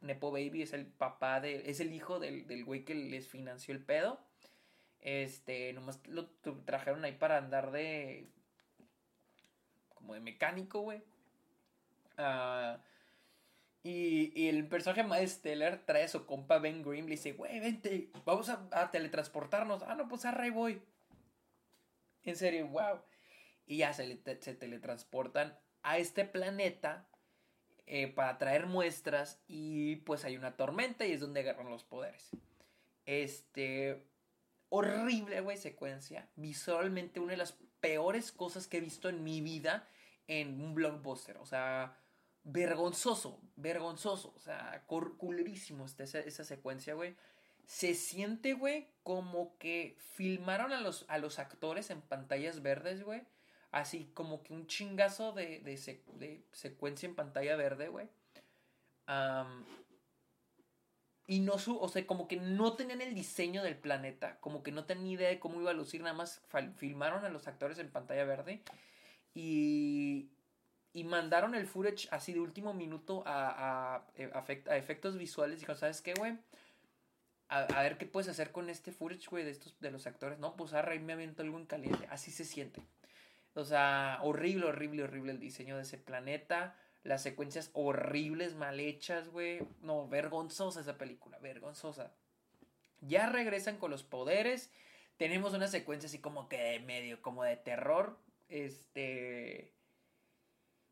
Nepo 0.00 0.30
Baby, 0.30 0.62
es 0.62 0.72
el 0.72 0.86
papá 0.86 1.40
de, 1.40 1.68
es 1.70 1.80
el 1.80 1.92
hijo 1.92 2.18
del, 2.18 2.46
del 2.46 2.64
güey 2.64 2.84
que 2.84 2.94
les 2.94 3.28
financió 3.28 3.74
el 3.74 3.84
pedo. 3.84 4.20
Este, 5.00 5.72
nomás 5.74 6.00
lo 6.06 6.26
trajeron 6.64 7.04
ahí 7.04 7.12
para 7.12 7.36
andar 7.36 7.72
de, 7.72 8.26
como 9.94 10.14
de 10.14 10.20
mecánico, 10.20 10.80
güey. 10.80 11.02
Ah... 12.16 12.78
Y, 13.84 14.48
el 14.48 14.66
personaje 14.66 15.02
Miles 15.04 15.42
Teller 15.42 15.84
trae 15.84 16.04
a 16.04 16.08
su 16.08 16.24
compa 16.24 16.58
Ben 16.58 16.82
Grimm. 16.82 17.04
Le 17.04 17.12
dice, 17.12 17.32
güey, 17.32 17.60
vente, 17.60 18.10
vamos 18.24 18.48
a, 18.48 18.90
teletransportarnos. 18.90 19.82
Ah, 19.82 19.94
no, 19.94 20.08
pues 20.08 20.24
arre 20.24 20.50
voy. 20.50 20.82
En 22.22 22.34
serio, 22.34 22.66
wow. 22.68 23.02
Y 23.66 23.78
ya 23.78 23.92
se, 23.92 24.18
se 24.40 24.54
teletransportan 24.54 25.58
a 25.82 25.98
este 25.98 26.24
planeta 26.24 27.06
eh, 27.86 28.08
para 28.08 28.38
traer 28.38 28.64
muestras. 28.64 29.42
Y 29.48 29.96
pues 29.96 30.24
hay 30.24 30.38
una 30.38 30.56
tormenta 30.56 31.04
y 31.04 31.12
es 31.12 31.20
donde 31.20 31.40
agarran 31.40 31.68
los 31.70 31.84
poderes. 31.84 32.30
Este. 33.04 34.02
Horrible, 34.70 35.42
güey, 35.42 35.58
secuencia. 35.58 36.30
Visualmente 36.36 37.20
una 37.20 37.32
de 37.32 37.36
las 37.36 37.52
peores 37.80 38.32
cosas 38.32 38.66
que 38.66 38.78
he 38.78 38.80
visto 38.80 39.10
en 39.10 39.22
mi 39.22 39.42
vida 39.42 39.86
en 40.26 40.58
un 40.58 40.74
blockbuster. 40.74 41.36
O 41.36 41.44
sea 41.44 41.98
vergonzoso, 42.44 43.40
vergonzoso, 43.56 44.32
o 44.36 44.38
sea, 44.38 44.84
culerísimo 44.86 45.86
esa, 45.86 46.20
esa 46.20 46.44
secuencia, 46.44 46.94
güey. 46.94 47.16
Se 47.66 47.94
siente, 47.94 48.52
güey, 48.52 48.88
como 49.02 49.56
que 49.58 49.96
filmaron 49.98 50.72
a 50.72 50.80
los, 50.80 51.06
a 51.08 51.16
los 51.16 51.38
actores 51.38 51.88
en 51.88 52.02
pantallas 52.02 52.62
verdes, 52.62 53.02
güey. 53.02 53.22
Así 53.70 54.10
como 54.14 54.42
que 54.42 54.52
un 54.52 54.66
chingazo 54.66 55.32
de, 55.32 55.60
de, 55.60 56.44
secuencia 56.52 57.08
en 57.08 57.16
pantalla 57.16 57.56
verde, 57.56 57.88
güey. 57.88 58.08
y 61.26 61.40
no 61.40 61.58
su, 61.58 61.78
o 61.78 61.88
sea, 61.88 62.06
como 62.06 62.28
que 62.28 62.36
no 62.36 62.74
tenían 62.74 63.00
el 63.00 63.14
diseño 63.14 63.62
del 63.62 63.76
planeta, 63.76 64.38
como 64.40 64.62
que 64.62 64.70
no 64.70 64.84
tenían 64.84 65.08
idea 65.08 65.28
de 65.30 65.40
cómo 65.40 65.60
iba 65.60 65.70
a 65.70 65.74
lucir, 65.74 66.02
nada 66.02 66.14
más 66.14 66.42
filmaron 66.76 67.24
a 67.24 67.30
los 67.30 67.48
actores 67.48 67.78
en 67.78 67.90
pantalla 67.90 68.24
verde. 68.24 68.62
Y, 69.34 70.30
y 70.94 71.02
mandaron 71.02 71.56
el 71.56 71.66
footage 71.66 72.08
así 72.12 72.32
de 72.32 72.40
último 72.40 72.72
minuto 72.72 73.24
a, 73.26 73.96
a, 73.96 74.06
eh, 74.14 74.30
a, 74.32 74.76
efectos 74.76 75.18
visuales. 75.18 75.58
Dijo, 75.58 75.74
¿sabes 75.74 76.00
qué, 76.00 76.14
güey? 76.14 76.38
A, 77.48 77.82
ver 77.82 77.98
qué 77.98 78.06
puedes 78.06 78.28
hacer 78.28 78.52
con 78.52 78.70
este 78.70 78.92
footage, 78.92 79.28
güey, 79.28 79.44
de 79.44 79.50
estos, 79.50 79.78
de 79.80 79.90
los 79.90 80.06
actores. 80.06 80.38
No, 80.38 80.56
pues 80.56 80.72
a 80.72 80.82
reír 80.82 81.02
me 81.02 81.12
aventó 81.12 81.42
algo 81.42 81.58
en 81.58 81.66
caliente. 81.66 82.06
Así 82.10 82.30
se 82.30 82.44
siente. 82.44 82.80
O 83.54 83.64
sea, 83.64 84.20
horrible, 84.22 84.66
horrible, 84.66 85.02
horrible 85.02 85.32
el 85.32 85.40
diseño 85.40 85.76
de 85.76 85.82
ese 85.82 85.98
planeta. 85.98 86.76
Las 87.02 87.22
secuencias 87.22 87.70
horribles, 87.74 88.54
mal 88.54 88.78
hechas, 88.78 89.28
güey. 89.28 89.66
No, 89.82 90.08
vergonzosa 90.08 90.80
esa 90.80 90.96
película, 90.96 91.38
vergonzosa. 91.40 92.12
Ya 93.00 93.28
regresan 93.28 93.78
con 93.78 93.90
los 93.90 94.04
poderes. 94.04 94.70
Tenemos 95.16 95.54
una 95.54 95.66
secuencia 95.66 96.06
así 96.06 96.20
como 96.20 96.48
que 96.48 96.56
de 96.56 96.78
medio, 96.80 97.20
como 97.20 97.42
de 97.42 97.56
terror. 97.56 98.16
Este. 98.48 99.73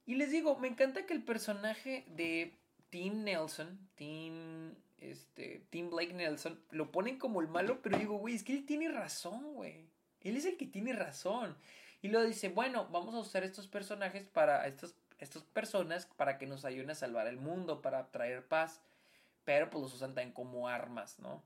Y 0.07 0.17
les 0.17 0.31
digo, 0.31 0.59
me 0.59 0.69
encanta 0.69 1.07
que 1.07 1.15
el 1.15 1.23
personaje 1.23 2.05
de 2.09 2.59
Tim 2.91 3.25
Nelson, 3.25 3.79
Tim, 3.95 4.75
este, 4.99 5.65
Tim 5.71 5.91
Blake 5.91 6.13
Nelson, 6.13 6.61
lo 6.71 6.91
ponen 6.91 7.19
como 7.19 7.41
el 7.41 7.49
malo, 7.49 7.81
pero 7.83 7.99
digo, 7.99 8.19
güey, 8.19 8.35
es 8.35 8.43
que 8.43 8.53
él 8.53 8.67
tiene 8.67 8.89
razón, 8.89 9.55
güey. 9.55 9.89
Él 10.21 10.37
es 10.37 10.45
el 10.45 10.57
que 10.57 10.67
tiene 10.67 10.93
razón. 10.93 11.57
Y 12.03 12.09
luego 12.09 12.27
dice, 12.27 12.49
bueno, 12.49 12.89
vamos 12.91 13.15
a 13.15 13.21
usar 13.21 13.45
estos 13.45 13.69
personajes 13.69 14.29
para, 14.29 14.67
estas, 14.67 14.95
personas 15.53 16.07
para 16.17 16.37
que 16.37 16.47
nos 16.47 16.65
ayuden 16.65 16.91
a 16.91 16.95
salvar 16.97 17.29
el 17.29 17.37
mundo, 17.37 17.81
para 17.81 18.11
traer 18.11 18.47
paz. 18.47 18.81
Pero 19.45 19.71
pues 19.71 19.83
los 19.83 19.95
usan 19.95 20.15
también 20.15 20.33
como 20.33 20.69
armas, 20.69 21.19
¿no? 21.19 21.43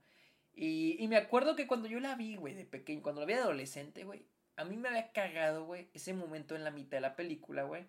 Y, 0.55 0.97
y 0.99 1.09
me 1.09 1.17
acuerdo 1.17 1.57
que 1.57 1.67
cuando 1.67 1.89
yo 1.89 2.01
la 2.01 2.15
vi, 2.15 2.37
güey, 2.37 2.55
de 2.55 2.65
pequeño, 2.65 3.03
cuando 3.03 3.21
la 3.21 3.27
vi 3.27 3.35
de 3.35 3.41
adolescente, 3.41 4.05
güey, 4.05 4.25
a 4.57 4.65
mí 4.65 4.77
me 4.77 4.89
había 4.89 5.13
cagado, 5.13 5.67
güey, 5.67 5.89
ese 5.93 6.15
momento 6.15 6.57
en 6.57 6.65
la 6.65 6.71
mitad 6.71 6.97
de 6.97 7.03
la 7.03 7.17
película, 7.17 7.65
güey, 7.65 7.87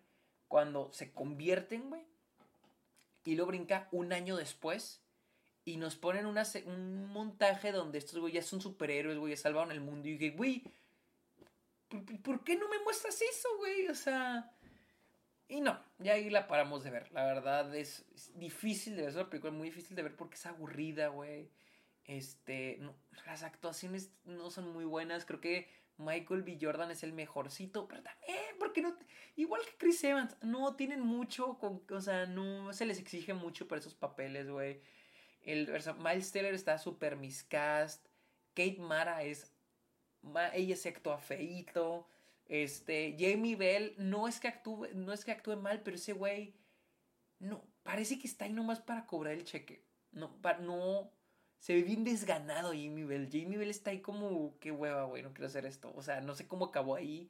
cuando 0.47 0.91
se 0.93 1.11
convierten, 1.11 1.89
güey, 1.89 2.03
y 3.23 3.35
lo 3.35 3.45
brinca 3.45 3.87
un 3.91 4.13
año 4.13 4.37
después 4.37 5.01
y 5.67 5.75
nos 5.75 5.97
ponen 5.97 6.25
un 6.25 7.07
montaje 7.07 7.73
donde 7.73 7.97
estos 7.97 8.19
güey 8.19 8.31
ya 8.31 8.41
son 8.41 8.61
superhéroes, 8.61 9.17
güey, 9.17 9.35
ya 9.35 9.41
salvaron 9.41 9.73
el 9.73 9.81
mundo. 9.81 10.07
Y 10.07 10.17
dije, 10.17 10.29
güey, 10.33 10.63
¿por, 12.23 12.43
qué 12.45 12.55
no 12.55 12.69
me 12.69 12.79
muestras 12.79 13.21
eso, 13.21 13.49
güey? 13.57 13.89
O 13.89 13.95
sea. 13.95 14.49
Y 15.49 15.59
no, 15.59 15.77
ya 15.99 16.13
ahí 16.13 16.29
la 16.29 16.47
paramos 16.47 16.85
de 16.85 16.91
ver. 16.91 17.11
La 17.11 17.25
verdad 17.25 17.75
es, 17.75 18.05
difícil 18.35 18.95
de 18.95 19.01
ver. 19.01 19.09
Es 19.09 19.15
una 19.15 19.29
película 19.29 19.51
muy 19.51 19.67
difícil 19.67 19.97
de 19.97 20.03
ver 20.03 20.15
porque 20.15 20.35
es 20.35 20.45
aburrida, 20.45 21.09
güey. 21.09 21.51
Este. 22.05 22.79
las 23.25 23.43
actuaciones 23.43 24.11
no 24.23 24.49
son 24.49 24.71
muy 24.71 24.85
buenas. 24.85 25.25
Creo 25.25 25.41
que 25.41 25.69
Michael 25.97 26.43
B. 26.43 26.57
Jordan 26.61 26.91
es 26.91 27.03
el 27.03 27.13
mejorcito. 27.13 27.87
Pero 27.87 28.03
también, 28.03 28.37
porque 28.59 28.81
no. 28.81 28.97
Igual 29.35 29.61
que 29.65 29.77
Chris 29.77 30.03
Evans, 30.03 30.35
no 30.41 30.75
tienen 30.75 31.01
mucho. 31.01 31.59
o 31.61 32.01
sea, 32.01 32.25
no 32.25 32.73
se 32.73 32.85
les 32.85 32.99
exige 32.99 33.33
mucho 33.33 33.67
para 33.67 33.79
esos 33.79 33.95
papeles, 33.95 34.49
güey. 34.49 34.81
El, 35.41 35.71
Miles 35.99 36.31
Teller 36.31 36.53
está 36.53 36.77
súper 36.77 37.15
miscast. 37.15 38.05
Kate 38.53 38.77
Mara 38.79 39.23
es 39.23 39.53
ella 40.53 40.75
se 40.75 40.89
actúa 40.89 41.17
feito. 41.17 42.07
Este, 42.45 43.15
Jamie 43.19 43.55
Bell 43.55 43.93
no 43.97 44.27
es 44.27 44.39
que 44.39 44.47
actúe, 44.47 44.87
no 44.93 45.13
es 45.13 45.25
que 45.25 45.31
actúe 45.31 45.57
mal, 45.57 45.81
pero 45.81 45.97
ese 45.97 46.13
güey 46.13 46.55
no, 47.39 47.63
parece 47.83 48.17
que 48.17 48.27
está 48.27 48.45
ahí 48.45 48.53
nomás 48.53 48.79
para 48.79 49.05
cobrar 49.05 49.33
el 49.33 49.43
cheque. 49.43 49.83
No, 50.11 50.39
no, 50.61 51.11
se 51.59 51.73
ve 51.73 51.83
bien 51.83 52.03
desganado 52.03 52.69
Jamie 52.69 53.05
Bell. 53.05 53.29
Jamie 53.31 53.57
Bell 53.57 53.69
está 53.69 53.91
ahí 53.91 53.99
como, 53.99 54.57
qué 54.59 54.71
hueva, 54.71 55.03
güey, 55.05 55.23
no 55.23 55.33
quiero 55.33 55.47
hacer 55.47 55.65
esto. 55.65 55.91
O 55.95 56.01
sea, 56.01 56.21
no 56.21 56.35
sé 56.35 56.47
cómo 56.47 56.65
acabó 56.65 56.95
ahí. 56.95 57.29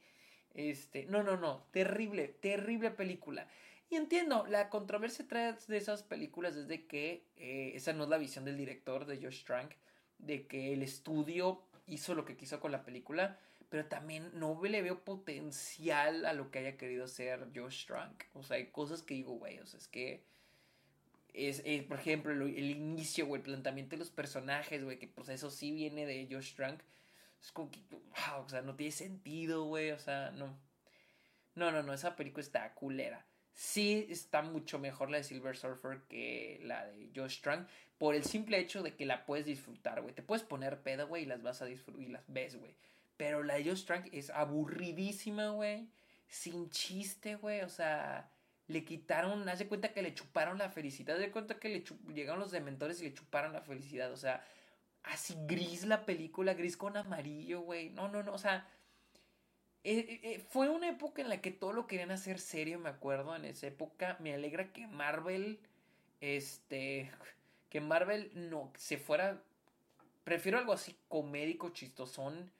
Este, 0.53 1.05
no, 1.05 1.23
no, 1.23 1.38
no, 1.38 1.65
terrible, 1.71 2.28
terrible 2.28 2.91
película. 2.91 3.47
Y 3.89 3.95
entiendo, 3.95 4.45
la 4.47 4.69
controversia 4.69 5.23
detrás 5.23 5.67
de 5.67 5.78
esas 5.78 6.03
películas 6.03 6.55
es 6.55 6.67
de 6.67 6.86
que 6.88 7.23
eh, 7.38 7.71
esa 7.75 7.93
no 7.93 8.03
es 8.03 8.09
la 8.09 8.17
visión 8.17 8.43
del 8.43 8.57
director, 8.57 9.05
de 9.05 9.21
Josh 9.21 9.45
Trank, 9.45 9.71
de 10.17 10.45
que 10.47 10.73
el 10.73 10.82
estudio 10.84 11.63
hizo 11.86 12.15
lo 12.15 12.25
que 12.25 12.36
quiso 12.36 12.59
con 12.59 12.71
la 12.71 12.84
película, 12.84 13.39
pero 13.69 13.86
también 13.86 14.30
no 14.34 14.61
le 14.61 14.82
veo 14.82 15.03
potencial 15.05 16.25
a 16.25 16.34
lo 16.34 16.51
que 16.51 16.59
haya 16.59 16.78
querido 16.78 17.05
hacer 17.05 17.47
Josh 17.55 17.86
Trank. 17.86 18.25
O 18.34 18.43
sea, 18.43 18.57
hay 18.57 18.67
cosas 18.67 19.03
que 19.03 19.13
digo, 19.13 19.34
güey, 19.34 19.59
o 19.59 19.65
sea, 19.65 19.80
es 19.80 19.88
que 19.88 20.23
es, 21.38 21.62
por 21.84 22.00
ejemplo, 22.00 22.32
el, 22.32 22.72
inicio, 22.72 23.28
güey, 23.28 23.40
el 23.40 23.46
planteamiento 23.46 23.92
de 23.92 24.00
los 24.00 24.10
personajes, 24.10 24.84
güey, 24.84 24.98
que 24.98 25.08
pues 25.08 25.30
eso 25.30 25.52
sí 25.52 25.72
viene 25.72 26.06
de 26.06 26.28
Josh 26.30 26.56
Trank. 26.56 26.82
Es 27.42 27.52
como 27.52 27.70
que, 27.70 27.80
wow, 27.92 28.44
o 28.44 28.50
sea, 28.50 28.62
no 28.62 28.76
tiene 28.76 28.92
sentido, 28.92 29.66
güey, 29.66 29.92
o 29.92 30.00
sea, 30.00 30.32
no. 30.32 30.58
No, 31.56 31.72
no, 31.72 31.84
no, 31.84 31.94
esa 31.94 32.16
película 32.16 32.44
está 32.44 32.74
culera. 32.74 33.26
Sí 33.54 34.08
está 34.10 34.42
mucho 34.42 34.80
mejor 34.80 35.10
la 35.10 35.18
de 35.18 35.24
Silver 35.24 35.58
Surfer 35.58 36.02
que 36.10 36.60
la 36.64 36.86
de 36.86 37.10
Josh 37.16 37.42
Trank, 37.42 37.68
por 37.98 38.16
el 38.16 38.24
simple 38.24 38.60
hecho 38.60 38.84
de 38.84 38.96
que 38.96 39.06
la 39.06 39.26
puedes 39.26 39.46
disfrutar, 39.46 40.02
güey. 40.02 40.14
Te 40.14 40.22
puedes 40.24 40.44
poner 40.44 40.82
peda, 40.82 41.04
güey, 41.04 41.24
y 41.24 41.26
las 41.26 41.42
vas 41.42 41.62
a 41.62 41.66
disfrutar 41.66 42.02
y 42.02 42.08
las 42.10 42.24
ves, 42.28 42.56
güey. 42.56 42.76
Pero 43.16 43.44
la 43.44 43.56
de 43.56 43.66
Josh 43.66 43.86
Trank 43.86 44.08
es 44.12 44.30
aburridísima, 44.30 45.50
güey. 45.50 45.88
Sin 46.28 46.70
chiste, 46.70 47.36
güey. 47.36 47.62
O 47.62 47.70
sea, 47.70 48.30
le 48.68 48.84
quitaron, 48.84 49.47
haz 49.47 49.59
de 49.59 49.68
cuenta 49.68 49.93
que 49.93 50.01
le 50.01 50.13
chuparon 50.13 50.57
la 50.57 50.70
felicidad. 50.70 51.15
Haz 51.15 51.22
de 51.22 51.32
cuenta 51.32 51.59
que 51.59 51.70
le 51.70 51.84
llegaron 52.13 52.39
los 52.39 52.51
dementores 52.51 53.01
y 53.01 53.05
le 53.05 53.13
chuparon 53.13 53.53
la 53.53 53.61
felicidad. 53.61 54.11
O 54.11 54.18
sea, 54.18 54.43
así 55.03 55.36
gris 55.47 55.86
la 55.86 56.05
película, 56.05 56.53
gris 56.53 56.78
con 56.78 56.97
amarillo, 56.97 57.61
güey. 57.61 57.89
No, 57.89 58.09
no, 58.09 58.24
no. 58.24 58.34
O 58.34 58.38
sea, 58.38 58.68
eh, 59.84 59.99
eh, 59.99 60.20
eh, 60.24 60.45
fue 60.49 60.70
una 60.70 60.89
época 60.89 61.22
en 61.22 61.30
la 61.30 61.41
que 61.41 61.51
todo 61.51 61.72
lo 61.74 61.88
querían 61.88 62.11
hacer 62.11 62.39
serio, 62.39 62.80
me 62.80 62.89
acuerdo. 62.89 63.36
En 63.36 63.45
esa 63.45 63.68
época 63.68 64.18
me 64.20 64.34
alegra 64.34 64.74
que 64.74 64.88
Marvel, 64.88 65.59
este 66.20 67.11
que 67.70 67.82
Marvel 67.82 68.32
no 68.34 68.72
se 68.78 68.97
fuera. 68.97 69.41
Prefiero 70.24 70.57
algo 70.57 70.74
así 70.74 70.97
comédico, 71.07 71.70
chistosón. 71.70 72.51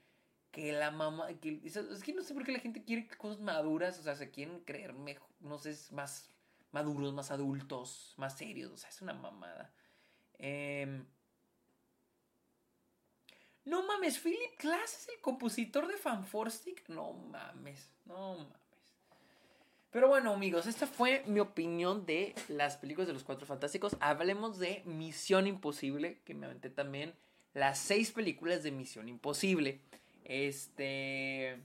Que 0.52 0.72
la 0.72 0.92
mamá. 0.92 1.28
Que, 1.42 1.60
es 1.66 2.04
que 2.04 2.14
no 2.14 2.24
sé 2.24 2.34
por 2.34 2.46
qué 2.46 2.54
la 2.54 2.60
gente 2.60 2.84
quiere 2.84 3.08
cosas 3.18 3.40
maduras. 3.42 4.00
O 4.00 4.04
sea, 4.04 4.16
se 4.16 4.32
quieren 4.32 4.62
creer 4.62 4.94
mejor. 4.94 5.27
No 5.40 5.58
sé, 5.58 5.76
más 5.94 6.32
maduros, 6.72 7.14
más 7.14 7.32
adultos, 7.32 8.14
más 8.18 8.38
serios. 8.38 8.72
O 8.72 8.78
sea, 8.78 8.90
es 8.90 9.02
una 9.02 9.14
mamada. 9.14 9.74
Em, 10.38 11.06
no 13.66 13.86
mames, 13.86 14.20
Philip 14.20 14.60
Glass 14.60 14.94
es 14.94 15.10
el 15.10 15.22
compositor 15.22 15.88
de 15.88 15.98
Fanforstic. 15.98 16.88
No 16.90 17.14
mames, 17.14 17.90
no 18.06 18.38
mames. 18.38 18.68
Pero 19.92 20.10
bueno, 20.10 20.34
amigos, 20.34 20.68
esta 20.68 20.86
fue 20.86 21.24
mi 21.28 21.40
opinión 21.40 22.06
de 22.06 22.36
las 22.50 22.78
películas 22.78 23.08
de 23.08 23.14
los 23.14 23.24
Cuatro 23.24 23.46
Fantásticos. 23.48 23.96
Hablemos 24.00 24.60
de 24.60 24.84
Misión 24.86 25.48
Imposible, 25.48 26.22
que 26.24 26.34
me 26.34 26.46
aventé 26.46 26.70
también 26.70 27.16
las 27.54 27.80
seis 27.80 28.12
películas 28.12 28.64
de 28.64 28.72
Misión 28.72 29.10
Imposible. 29.10 29.82
Este. 30.24 31.64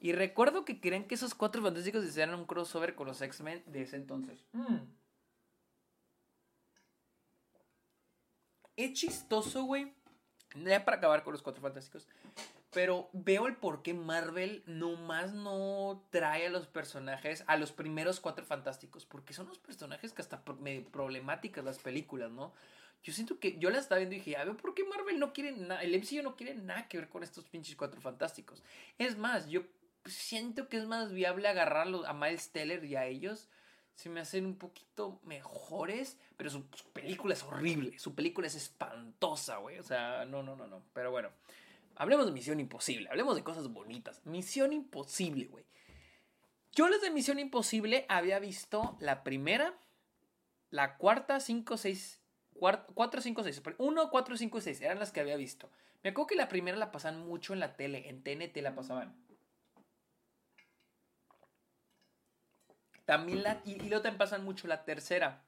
Y 0.00 0.12
recuerdo 0.12 0.64
que 0.64 0.80
querían 0.80 1.04
que 1.04 1.14
esos 1.14 1.34
Cuatro 1.34 1.62
Fantásticos 1.62 2.04
hicieran 2.04 2.34
un 2.34 2.46
crossover 2.46 2.94
con 2.94 3.06
los 3.06 3.20
X-Men 3.20 3.62
de 3.66 3.82
ese 3.82 3.96
entonces. 3.96 4.42
Mm. 4.52 4.78
Es 8.76 8.92
chistoso, 8.94 9.64
güey. 9.64 9.92
Ya 10.54 10.84
para 10.86 10.96
acabar 10.96 11.22
con 11.22 11.34
los 11.34 11.42
Cuatro 11.42 11.60
Fantásticos. 11.60 12.08
Pero 12.72 13.10
veo 13.12 13.46
el 13.46 13.56
por 13.56 13.82
qué 13.82 13.92
Marvel 13.92 14.62
nomás 14.64 15.34
no 15.34 16.06
trae 16.10 16.46
a 16.46 16.50
los 16.50 16.66
personajes, 16.66 17.44
a 17.46 17.56
los 17.56 17.72
primeros 17.72 18.20
cuatro 18.20 18.44
fantásticos, 18.44 19.04
porque 19.04 19.34
son 19.34 19.48
los 19.48 19.58
personajes 19.58 20.12
que 20.12 20.22
hasta 20.22 20.40
medio 20.60 20.84
problemáticas 20.84 21.64
las 21.64 21.80
películas, 21.80 22.30
¿no? 22.30 22.52
Yo 23.02 23.12
siento 23.12 23.40
que 23.40 23.58
yo 23.58 23.70
la 23.70 23.78
estaba 23.78 23.98
viendo 23.98 24.14
y 24.14 24.18
dije, 24.18 24.36
a 24.36 24.44
ver, 24.44 24.56
¿por 24.56 24.74
qué 24.74 24.84
Marvel 24.84 25.18
no 25.18 25.32
quiere 25.32 25.50
nada? 25.50 25.82
El 25.82 25.96
MCU 25.96 26.22
no 26.22 26.36
quiere 26.36 26.54
nada 26.54 26.86
que 26.86 26.98
ver 26.98 27.08
con 27.08 27.24
estos 27.24 27.44
pinches 27.44 27.74
cuatro 27.74 28.00
fantásticos. 28.00 28.62
Es 28.98 29.18
más, 29.18 29.48
yo 29.48 29.62
siento 30.06 30.68
que 30.68 30.78
es 30.78 30.86
más 30.86 31.12
viable 31.12 31.48
agarrarlos 31.48 32.06
a 32.06 32.12
Miles 32.12 32.50
Teller 32.50 32.84
y 32.84 32.96
a 32.96 33.06
ellos. 33.06 33.48
Se 33.94 34.08
me 34.08 34.20
hacen 34.20 34.46
un 34.46 34.56
poquito 34.56 35.20
mejores, 35.24 36.16
pero 36.36 36.48
su, 36.48 36.64
su 36.74 36.90
película 36.90 37.34
es 37.34 37.42
horrible. 37.42 37.98
Su 37.98 38.14
película 38.14 38.46
es 38.46 38.54
espantosa, 38.54 39.58
güey. 39.58 39.78
O 39.78 39.82
sea, 39.82 40.24
no, 40.24 40.42
no, 40.42 40.56
no, 40.56 40.66
no. 40.66 40.82
Pero 40.94 41.10
bueno. 41.10 41.30
Hablemos 42.00 42.24
de 42.24 42.32
Misión 42.32 42.60
Imposible, 42.60 43.10
hablemos 43.10 43.36
de 43.36 43.44
cosas 43.44 43.68
bonitas. 43.68 44.22
Misión 44.24 44.72
Imposible, 44.72 45.44
güey. 45.48 45.66
Yo 46.72 46.88
las 46.88 47.02
de 47.02 47.10
Misión 47.10 47.38
Imposible 47.38 48.06
había 48.08 48.38
visto 48.38 48.96
la 49.00 49.22
primera, 49.22 49.74
la 50.70 50.96
cuarta, 50.96 51.40
cinco, 51.40 51.76
seis, 51.76 52.18
cuatro, 52.54 53.20
cinco, 53.20 53.42
seis. 53.42 53.60
Uno, 53.76 54.08
cuatro, 54.08 54.38
cinco, 54.38 54.62
seis. 54.62 54.80
Eran 54.80 54.98
las 54.98 55.12
que 55.12 55.20
había 55.20 55.36
visto. 55.36 55.68
Me 56.02 56.08
acuerdo 56.08 56.28
que 56.28 56.36
la 56.36 56.48
primera 56.48 56.78
la 56.78 56.90
pasaban 56.90 57.20
mucho 57.20 57.52
en 57.52 57.60
la 57.60 57.76
tele, 57.76 58.08
en 58.08 58.22
TNT 58.22 58.56
la 58.62 58.74
pasaban. 58.74 59.14
También 63.10 63.42
la, 63.42 63.60
y, 63.64 63.74
luego 63.74 64.02
también 64.02 64.18
pasan 64.18 64.44
mucho 64.44 64.68
la 64.68 64.84
tercera. 64.84 65.42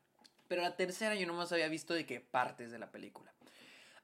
Pero 0.48 0.62
la 0.62 0.74
tercera 0.74 1.14
yo 1.14 1.28
nomás 1.28 1.52
había 1.52 1.68
visto 1.68 1.94
de 1.94 2.04
qué 2.06 2.18
partes 2.18 2.72
de 2.72 2.80
la 2.80 2.90
película. 2.90 3.32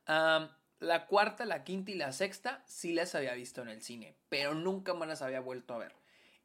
La 0.07 1.07
cuarta, 1.09 1.45
la 1.45 1.65
quinta 1.65 1.91
y 1.91 1.97
la 1.97 2.13
sexta 2.13 2.63
sí 2.67 2.93
las 2.93 3.17
había 3.17 3.35
visto 3.35 3.61
en 3.61 3.69
el 3.69 3.83
cine, 3.83 4.15
pero 4.29 4.55
nunca 4.55 4.95
más 4.95 5.09
las 5.09 5.23
había 5.23 5.41
vuelto 5.41 5.75
a 5.75 5.79
ver. 5.79 5.97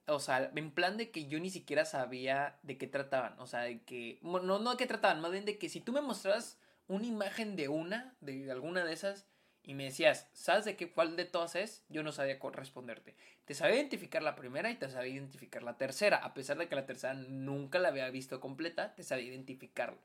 O 0.07 0.18
sea, 0.18 0.51
en 0.55 0.72
plan 0.72 0.97
de 0.97 1.11
que 1.11 1.28
yo 1.28 1.39
ni 1.39 1.51
siquiera 1.51 1.86
sabía 1.86 2.57
de 2.64 2.80
qué 2.80 2.88
trataban. 2.88 3.39
O 3.39 3.45
sea, 3.45 3.59
de 3.59 3.84
que. 3.84 4.18
No, 4.24 4.39
no 4.41 4.72
de 4.72 4.78
qué 4.78 4.88
trataban, 4.88 5.22
más 5.22 5.32
bien 5.32 5.45
de 5.45 5.59
que 5.59 5.70
si 5.70 5.82
tú 5.82 5.93
me 5.93 6.01
mostraras 6.01 6.57
una 6.88 7.05
imagen 7.05 7.55
de 7.55 7.70
una, 7.70 8.16
de 8.22 8.51
alguna 8.51 8.84
de 8.84 8.93
esas, 8.93 9.28
y 9.64 9.74
me 9.74 9.86
decías, 9.86 10.28
¿sabes 10.34 10.66
de 10.66 10.76
qué 10.76 10.91
cuál 10.91 11.16
de 11.16 11.26
todas 11.26 11.55
es? 11.55 11.84
Yo 11.88 12.03
no 12.03 12.11
sabía 12.11 12.39
corresponderte. 12.39 13.16
Te 13.45 13.53
sabía 13.53 13.78
identificar 13.78 14.22
la 14.22 14.36
primera 14.36 14.70
y 14.70 14.76
te 14.76 14.89
sabía 14.89 15.14
identificar 15.14 15.64
la 15.64 15.78
tercera. 15.78 16.18
A 16.18 16.34
pesar 16.34 16.57
de 16.57 16.68
que 16.68 16.76
la 16.76 16.86
tercera 16.86 17.14
nunca 17.14 17.80
la 17.80 17.88
había 17.88 18.09
visto 18.09 18.41
completa, 18.41 18.93
te 18.93 19.03
sabía 19.03 19.28
identificarla. 19.28 19.99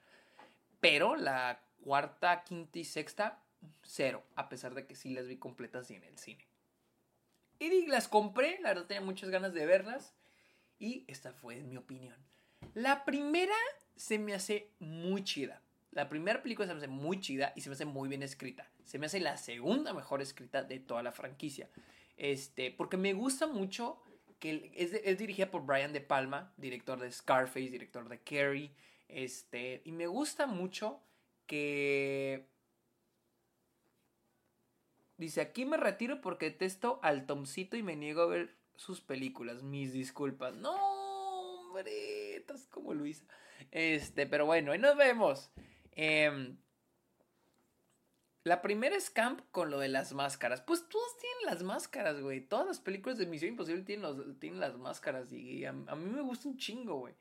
Pero 0.80 1.16
la 1.16 1.60
cuarta, 1.82 2.44
quinta 2.44 2.78
y 2.78 2.84
sexta 2.84 3.42
cero, 3.82 4.22
a 4.36 4.48
pesar 4.48 4.74
de 4.74 4.86
que 4.86 4.94
sí 4.94 5.10
las 5.10 5.26
vi 5.26 5.36
completas 5.36 5.90
y 5.90 5.96
en 5.96 6.04
el 6.04 6.18
cine. 6.18 6.46
Y 7.58 7.86
las 7.86 8.06
compré, 8.06 8.60
la 8.60 8.68
verdad 8.68 8.86
tenía 8.86 9.00
muchas 9.00 9.30
ganas 9.30 9.52
de 9.52 9.66
verlas. 9.66 10.14
Y 10.78 11.04
esta 11.08 11.32
fue 11.32 11.56
mi 11.62 11.76
opinión. 11.76 12.16
La 12.74 13.04
primera 13.04 13.56
se 13.96 14.18
me 14.20 14.34
hace 14.34 14.70
muy 14.78 15.24
chida. 15.24 15.60
La 15.90 16.08
primera 16.08 16.42
película 16.42 16.66
se 16.66 16.74
me 16.74 16.78
hace 16.78 16.88
muy 16.88 17.20
chida 17.20 17.52
y 17.56 17.60
se 17.60 17.70
me 17.70 17.74
hace 17.74 17.84
muy 17.84 18.08
bien 18.08 18.22
escrita. 18.22 18.70
Se 18.84 18.98
me 18.98 19.06
hace 19.06 19.20
la 19.20 19.36
segunda 19.36 19.92
mejor 19.92 20.22
escrita 20.22 20.62
de 20.62 20.80
toda 20.80 21.02
la 21.02 21.12
franquicia. 21.12 21.68
Este, 22.16 22.70
porque 22.70 22.96
me 22.96 23.12
gusta 23.12 23.46
mucho 23.46 24.02
que 24.38 24.70
es, 24.74 25.18
dirigida 25.18 25.50
por 25.50 25.64
Brian 25.64 25.92
De 25.92 26.00
Palma, 26.00 26.52
director 26.56 27.00
de 27.00 27.10
Scarface, 27.10 27.70
director 27.70 28.08
de 28.08 28.20
Carrie. 28.20 28.72
Este, 29.08 29.82
y 29.84 29.92
me 29.92 30.06
gusta 30.06 30.46
mucho 30.46 31.00
que 31.46 32.46
Dice, 35.18 35.40
aquí 35.40 35.64
me 35.64 35.76
retiro 35.76 36.20
porque 36.20 36.46
detesto 36.46 37.00
al 37.02 37.26
Tomcito 37.26 37.76
y 37.76 37.82
me 37.82 37.96
niego 37.96 38.22
a 38.22 38.26
ver 38.26 38.54
sus 38.76 39.00
películas. 39.00 39.64
Mis 39.64 39.92
disculpas. 39.92 40.54
No, 40.54 40.76
hombre, 40.76 42.36
estás 42.36 42.68
como 42.68 42.94
Luisa. 42.94 43.24
Este, 43.72 44.28
pero 44.28 44.46
bueno, 44.46 44.70
ahí 44.70 44.78
nos 44.78 44.96
vemos. 44.96 45.50
Em, 46.00 46.56
la 48.44 48.62
primera 48.62 48.94
es 48.94 49.10
Camp 49.10 49.40
con 49.50 49.68
lo 49.68 49.80
de 49.80 49.88
las 49.88 50.12
máscaras. 50.12 50.60
Pues 50.60 50.88
todos 50.88 51.18
tienen 51.18 51.46
las 51.46 51.64
máscaras, 51.64 52.20
güey. 52.20 52.40
Todas 52.40 52.68
las 52.68 52.78
películas 52.78 53.18
de 53.18 53.26
Misión 53.26 53.50
Imposible 53.50 53.82
tienen, 53.82 54.38
tienen 54.38 54.60
las 54.60 54.78
máscaras. 54.78 55.32
Y 55.32 55.64
a, 55.64 55.70
a, 55.70 55.96
mí 55.96 56.08
me 56.08 56.22
gusta 56.22 56.48
un 56.48 56.56
chingo, 56.56 57.00
güey. 57.00 57.14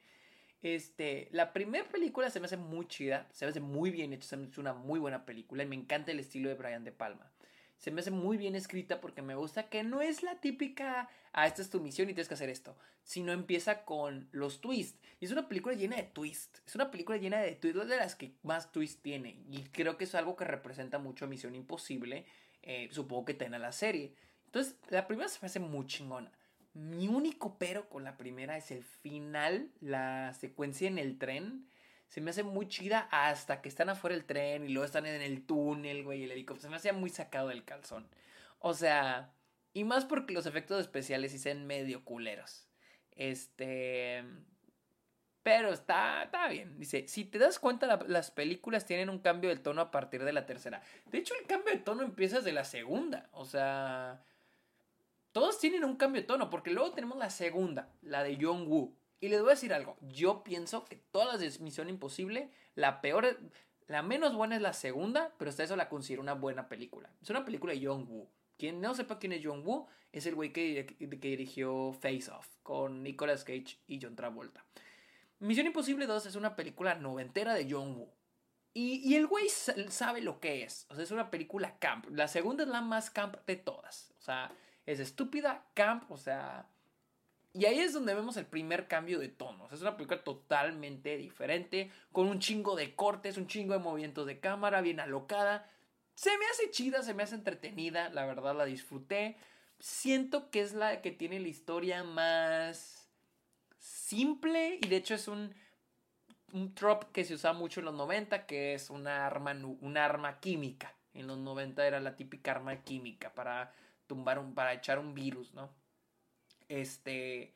Este, 0.61 1.28
la 1.32 1.53
primera 1.53 1.89
película 1.89 2.30
se 2.30 2.39
me 2.39 2.45
hace 2.45 2.57
muy 2.57 2.88
chida. 2.88 3.28
Se 3.32 3.45
me 3.45 3.49
hace 3.49 3.61
muy 3.61 3.89
bien 3.89 4.13
hecha. 4.13 4.28
Se 4.28 4.38
me 4.38 4.45
hace 4.45 4.61
una 4.61 4.73
muy 4.73 4.99
buena 4.99 5.25
película. 5.25 5.63
Y 5.63 5.65
me 5.65 5.75
encanta 5.75 6.11
el 6.11 6.19
estilo 6.19 6.47
de 6.47 6.55
Brian 6.55 6.84
De 6.84 6.91
Palma 6.91 7.32
se 7.78 7.91
me 7.91 8.01
hace 8.01 8.11
muy 8.11 8.38
bien 8.38 8.55
escrita 8.55 8.99
porque 8.99 9.21
me 9.21 9.36
gusta 9.36 9.69
que 9.69 9.84
no 9.84 10.01
es 10.01 10.23
la 10.23 10.39
típica, 10.39 11.09
ah, 11.32 11.47
esta 11.47 11.61
es 11.61 11.69
tu 11.69 11.80
misión 11.80 12.09
y 12.09 12.13
tienes 12.13 12.28
que 12.28 12.34
hacer 12.34 12.49
esto, 12.49 12.75
sino 13.03 13.32
empieza 13.32 13.86
con 13.86 14.28
los 14.32 14.61
twists. 14.61 14.99
Y 15.19 15.25
es 15.25 15.32
una 15.32 15.47
película 15.47 15.75
llena 15.75 15.95
de 15.95 16.03
twists, 16.03 16.61
es 16.65 16.75
una 16.75 16.91
película 16.91 17.17
llena 17.17 17.39
de 17.39 17.55
twists, 17.55 17.88
de 17.88 17.97
las 17.97 18.15
que 18.15 18.34
más 18.43 18.71
twists 18.71 19.01
tiene. 19.01 19.39
Y 19.49 19.63
creo 19.71 19.97
que 19.97 20.05
es 20.05 20.15
algo 20.15 20.36
que 20.36 20.45
representa 20.45 20.99
mucho 20.99 21.25
a 21.25 21.28
Misión 21.28 21.55
Imposible, 21.55 22.25
eh, 22.63 22.89
supongo 22.91 23.25
que 23.25 23.34
tenga 23.34 23.59
la 23.59 23.71
serie. 23.71 24.13
Entonces, 24.45 24.75
la 24.89 25.07
primera 25.07 25.30
se 25.30 25.39
me 25.41 25.47
hace 25.47 25.59
muy 25.59 25.86
chingona. 25.86 26.32
Mi 26.73 27.07
único 27.07 27.57
pero 27.57 27.89
con 27.89 28.03
la 28.03 28.17
primera 28.17 28.57
es 28.57 28.71
el 28.71 28.84
final, 28.84 29.71
la 29.82 30.34
secuencia 30.34 30.88
en 30.88 30.97
el 30.97 31.17
tren 31.17 31.67
se 32.08 32.22
me 32.22 32.32
hace 32.32 32.43
muy 32.43 32.68
chida 32.68 33.08
hasta 33.12 33.62
que 33.62 33.70
están 33.70 33.89
afuera 33.89 34.16
del 34.16 34.26
tren 34.26 34.64
y 34.64 34.70
luego 34.70 34.86
están 34.86 35.05
en 35.05 35.22
el 35.22 35.45
túnel, 35.45 36.03
güey, 36.03 36.24
el 36.24 36.32
helicóptero. 36.32 36.64
Se 36.64 36.70
me 36.70 36.78
hacía 36.78 36.93
muy 36.93 37.10
sacado 37.10 37.49
del 37.49 37.66
calzón. 37.66 38.08
O 38.60 38.74
sea, 38.74 39.34
y 39.74 39.84
más 39.84 40.05
porque 40.05 40.34
los 40.34 40.45
efectos 40.45 40.82
especiales 40.82 41.39
sean 41.39 41.68
medio 41.68 42.03
culeros. 42.03 42.68
Este. 43.12 44.24
Pero 45.43 45.72
está, 45.72 46.24
está 46.24 46.47
bien. 46.47 46.78
Dice, 46.78 47.08
si 47.08 47.24
te 47.24 47.39
das 47.39 47.60
cuenta, 47.60 47.99
las 48.08 48.32
películas 48.32 48.86
tienen 48.86 49.10
un 49.10 49.20
cambio 49.20 49.49
de 49.49 49.58
tono 49.58 49.82
a 49.82 49.91
partir 49.91 50.24
de 50.24 50.34
la 50.34 50.45
tercera. 50.45 50.82
De 51.05 51.20
hecho, 51.20 51.34
el 51.39 51.47
cambio 51.47 51.74
de 51.74 51.80
tono 51.80 52.03
empieza 52.03 52.38
desde 52.38 52.51
la 52.51 52.66
segunda. 52.66 53.30
O 53.32 53.45
sea, 53.45 54.22
todos 55.32 55.60
tienen 55.60 55.86
un 55.86 55.95
cambio 55.95 56.22
de 56.22 56.28
tono, 56.28 56.49
porque 56.49 56.72
luego 56.72 56.91
tenemos 56.91 57.18
la 57.18 57.30
segunda, 57.30 57.89
la 58.01 58.24
de 58.24 58.38
John 58.41 58.68
Woo. 58.68 58.93
Y 59.20 59.30
les 59.30 59.41
voy 59.41 59.49
a 59.49 59.55
decir 59.55 59.74
algo. 59.74 59.97
Yo 60.01 60.43
pienso 60.43 60.86
que 60.86 60.95
todas 60.95 61.39
las 61.39 61.57
de 61.57 61.63
Misión 61.63 61.89
Imposible, 61.89 62.51
la 62.76 63.01
peor, 63.01 63.39
la 63.88 64.03
menos 64.03 64.36
buena 64.36 64.55
es 64.55 64.61
la 64.61 64.74
segunda, 64.74 65.34
pero 65.38 65.49
hasta 65.49 65.63
eso 65.63 65.76
la 65.76 65.89
considero 65.89 66.22
una 66.22 66.34
buena 66.34 66.70
película. 66.70 67.09
Es 67.22 67.30
una 67.30 67.45
película 67.45 67.74
de 67.74 67.86
John 67.86 68.05
Woo. 68.07 68.30
Quien 68.57 68.82
no 68.82 68.93
sepa 68.93 69.20
quién 69.20 69.34
es 69.34 69.41
John 69.43 69.63
Woo, 69.65 69.88
es 70.11 70.26
el 70.26 70.36
güey 70.36 70.51
que, 70.51 70.95
dirigió 70.99 71.93
Face 71.93 72.30
Off 72.32 72.47
con 72.63 73.03
Nicolas 73.03 73.43
Cage 73.43 73.80
y 73.88 73.99
John 74.01 74.15
Travolta. 74.15 74.63
Misión 75.39 75.68
Imposible 75.68 76.05
2 76.07 76.26
es 76.28 76.36
una 76.36 76.55
película 76.55 76.95
noventera 76.95 77.53
de 77.53 77.68
John 77.70 77.95
Woo. 77.95 78.11
Y, 78.74 79.01
y, 79.03 79.15
el 79.15 79.26
güey 79.26 79.49
sabe 79.49 80.22
lo 80.22 80.39
que 80.39 80.63
es. 80.63 80.86
O 80.89 80.95
sea, 80.95 81.03
es 81.03 81.09
una 81.09 81.32
película 81.32 81.80
camp. 81.80 82.05
La 82.11 82.28
segunda 82.28 82.63
es 82.63 82.70
la 82.70 82.82
más 82.82 83.09
camp 83.09 83.36
de 83.47 83.55
todas. 83.55 84.13
O 84.20 84.22
sea, 84.22 84.51
es 84.86 84.99
estúpida, 84.99 85.65
camp, 85.74 86.09
o 86.11 86.18
sea, 86.18 86.68
y 87.58 87.66
ahí 87.66 87.80
es 87.80 87.91
donde 87.91 88.14
vemos 88.14 88.38
el 88.38 88.45
primer 88.45 88.88
cambio 88.88 89.18
de 89.18 89.30
tonos. 89.30 89.74
Es 89.74 89.82
una 89.82 89.97
película 89.97 90.24
totalmente 90.24 91.18
diferente, 91.18 91.91
con 92.12 92.28
un 92.28 92.38
chingo 92.39 92.76
de 92.76 92.95
cortes, 92.95 93.36
un 93.36 93.47
chingo 93.47 93.74
de 93.74 93.80
movimientos 93.80 94.28
de 94.28 94.39
cámara, 94.39 94.82
bien 94.82 94.99
alocada. 94.99 95.68
Se 96.14 96.30
me 96.38 96.45
hace 96.45 96.70
chida, 96.70 97.01
se 97.01 97.16
me 97.16 97.24
hace 97.24 97.34
entretenida, 97.34 98.10
la 98.10 98.28
verdad 98.28 98.55
la 98.55 98.66
disfruté. 98.66 99.38
Siento 99.80 100.51
que 100.51 100.62
es 100.62 100.74
la 100.74 101.01
que 101.01 101.10
tiene 101.10 101.39
la 101.39 101.47
historia 101.47 102.03
más 102.03 103.10
simple 103.80 104.78
y 104.80 104.88
de 104.88 104.97
hecho 104.97 105.16
es 105.16 105.28
un, 105.28 105.55
un 106.53 106.76
trop 106.76 107.12
que 107.12 107.26
se 107.26 107.34
usaba 107.34 107.58
mucho 107.58 107.80
en 107.80 107.88
los 107.88 107.95
90, 107.95 108.45
que 108.45 108.76
es 108.76 108.91
una 108.91 109.26
arma, 109.26 109.55
una 109.82 110.05
arma 110.05 110.39
química. 110.39 110.95
En 111.16 111.26
los 111.26 111.39
90 111.39 111.88
era 111.88 111.99
la 112.01 112.16
típica 112.16 112.51
arma 112.51 112.84
química 112.84 113.34
para 113.34 113.74
tumbar 114.05 114.38
un, 114.38 114.53
para 114.53 114.74
echar 114.74 114.99
un 114.99 115.16
virus, 115.16 115.55
¿no? 115.55 115.87
Este. 116.68 117.53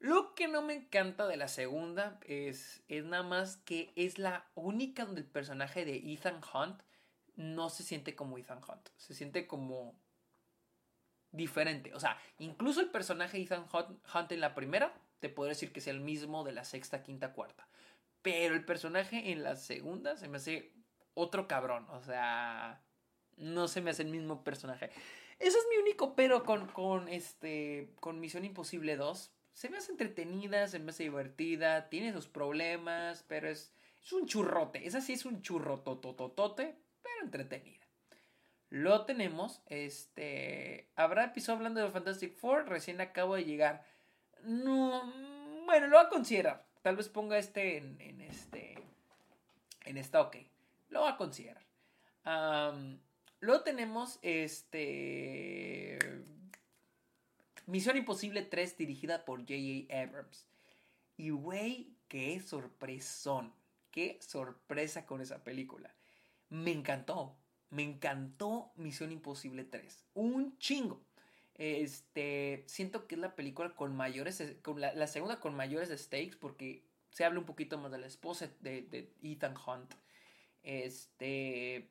Lo 0.00 0.34
que 0.34 0.46
no 0.46 0.62
me 0.62 0.74
encanta 0.74 1.26
de 1.26 1.36
la 1.36 1.48
segunda 1.48 2.20
es, 2.24 2.84
es 2.86 3.04
nada 3.04 3.24
más 3.24 3.56
que 3.56 3.92
es 3.96 4.18
la 4.18 4.48
única 4.54 5.04
donde 5.04 5.22
el 5.22 5.26
personaje 5.26 5.84
de 5.84 5.96
Ethan 5.96 6.40
Hunt 6.54 6.80
no 7.34 7.68
se 7.68 7.82
siente 7.82 8.14
como 8.14 8.38
Ethan 8.38 8.58
Hunt. 8.58 8.90
Se 8.96 9.14
siente 9.14 9.48
como 9.48 9.96
diferente. 11.32 11.94
O 11.94 12.00
sea, 12.00 12.16
incluso 12.38 12.80
el 12.80 12.90
personaje 12.90 13.38
de 13.38 13.44
Ethan 13.44 13.66
Hunt 13.72 14.32
en 14.32 14.40
la 14.40 14.54
primera, 14.54 14.94
te 15.18 15.28
puedo 15.28 15.48
decir 15.48 15.72
que 15.72 15.80
es 15.80 15.88
el 15.88 16.00
mismo 16.00 16.44
de 16.44 16.52
la 16.52 16.64
sexta, 16.64 17.02
quinta, 17.02 17.32
cuarta. 17.32 17.66
Pero 18.22 18.54
el 18.54 18.64
personaje 18.64 19.32
en 19.32 19.42
la 19.42 19.56
segunda 19.56 20.16
se 20.16 20.28
me 20.28 20.36
hace 20.36 20.72
otro 21.14 21.48
cabrón. 21.48 21.86
O 21.90 22.02
sea, 22.02 22.80
no 23.38 23.68
se 23.68 23.80
me 23.80 23.90
hace 23.90 24.02
el 24.02 24.10
mismo 24.10 24.44
personaje. 24.44 24.90
Eso 25.38 25.58
es 25.58 25.66
mi 25.70 25.76
único 25.76 26.14
pero 26.14 26.44
con, 26.44 26.66
con, 26.68 27.08
este, 27.08 27.90
con 28.00 28.20
Misión 28.20 28.44
Imposible 28.44 28.96
2. 28.96 29.32
Se 29.52 29.70
me 29.70 29.78
hace 29.78 29.92
entretenida, 29.92 30.68
se 30.68 30.78
me 30.78 30.90
hace 30.90 31.04
divertida, 31.04 31.88
tiene 31.88 32.12
sus 32.12 32.28
problemas, 32.28 33.24
pero 33.28 33.48
es, 33.48 33.72
es 34.02 34.12
un 34.12 34.26
churrote. 34.26 34.86
Esa 34.86 35.00
sí 35.00 35.14
es 35.14 35.24
un 35.24 35.42
churrotototote, 35.42 36.76
pero 37.02 37.24
entretenida. 37.24 37.86
Lo 38.70 39.06
tenemos, 39.06 39.62
este... 39.66 40.90
Habrá 40.94 41.24
episodio 41.24 41.56
hablando 41.56 41.80
de 41.80 41.90
Fantastic 41.90 42.36
Four, 42.36 42.68
recién 42.68 43.00
acabo 43.00 43.34
de 43.34 43.44
llegar. 43.44 43.84
No, 44.42 45.12
bueno, 45.64 45.86
lo 45.86 45.96
voy 45.96 46.06
a 46.06 46.10
considerar. 46.10 46.66
Tal 46.82 46.96
vez 46.96 47.08
ponga 47.08 47.38
este 47.38 47.78
en, 47.78 48.00
en 48.00 48.20
este... 48.20 48.78
En 49.86 49.96
esta, 49.96 50.20
ok. 50.20 50.36
Lo 50.90 51.00
voy 51.00 51.10
a 51.10 51.16
considerar. 51.16 51.64
Luego 53.40 53.62
tenemos 53.62 54.18
este. 54.22 55.98
Misión 57.66 57.96
Imposible 57.96 58.42
3 58.42 58.78
dirigida 58.78 59.24
por 59.24 59.40
J.A. 59.40 60.02
Abrams. 60.02 60.46
Y 61.16 61.30
güey, 61.30 61.94
qué 62.08 62.40
sorpresón. 62.40 63.52
Qué 63.90 64.18
sorpresa 64.20 65.06
con 65.06 65.20
esa 65.20 65.44
película. 65.44 65.94
Me 66.48 66.72
encantó. 66.72 67.36
Me 67.70 67.82
encantó 67.82 68.72
Misión 68.76 69.12
Imposible 69.12 69.64
3. 69.64 70.04
Un 70.14 70.56
chingo. 70.58 71.02
Este, 71.54 72.64
siento 72.66 73.06
que 73.06 73.16
es 73.16 73.20
la 73.20 73.34
película 73.34 73.74
con 73.74 73.94
mayores, 73.94 74.42
con 74.62 74.80
la, 74.80 75.06
segunda 75.06 75.40
con 75.40 75.54
mayores 75.54 75.90
stakes 75.90 76.36
porque 76.36 76.84
se 77.10 77.24
habla 77.24 77.40
un 77.40 77.46
poquito 77.46 77.78
más 77.78 77.90
de 77.90 77.98
la 77.98 78.06
esposa 78.06 78.48
de, 78.60 78.82
de 78.82 79.12
Ethan 79.22 79.54
Hunt. 79.66 79.92
Este, 80.62 81.90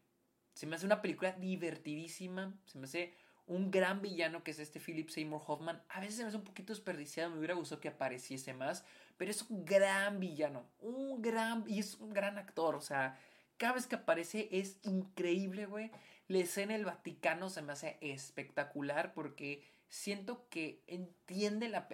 se 0.58 0.66
me 0.66 0.76
hace 0.76 0.88
una 0.88 1.03
película 1.03 1.34
divertidísima. 1.34 2.51
Se 2.66 2.80
me 2.80 2.86
hace 2.86 3.14
un 3.45 3.70
gran 3.70 4.01
villano 4.01 4.43
que 4.43 4.49
es 4.49 4.58
este 4.58 4.80
Philip 4.80 5.08
Seymour 5.08 5.43
Hoffman. 5.45 5.84
A 5.88 5.99
veces 5.99 6.16
se 6.16 6.24
me 6.24 6.30
hace 6.30 6.38
un 6.38 6.43
poquito 6.43 6.74
desperdiciado. 6.74 7.30
Me 7.30 7.38
hubiera 7.38 7.53
gustado 7.53 7.80
que 7.80 7.89
apareciese 7.89 8.55
más. 8.55 8.84
Pero 9.18 9.30
es 9.30 9.43
un 9.43 9.66
gran 9.66 10.20
villano. 10.20 10.66
Un 10.80 11.22
gran. 11.22 11.64
Y 11.68 11.78
es 11.78 11.93
un 11.99 12.12
gran 12.12 12.39
actor. 12.39 12.74
O 12.74 12.82
sea, 12.82 13.20
cada 13.58 13.74
vez 13.74 13.86
que 13.86 13.97
aparece 13.97 14.49
es 14.51 14.80
increíble, 14.82 15.68
güey. 15.68 15.91
La 16.28 16.39
escena 16.39 16.74
el 16.74 16.86
Vaticano 16.86 17.51
se 17.51 17.62
me 17.62 17.74
hace 17.74 17.99
espectacular 18.01 19.14
porque 19.14 19.64
siento 19.89 20.49
que 20.49 20.82
entiende 20.88 21.70
la. 21.70 21.88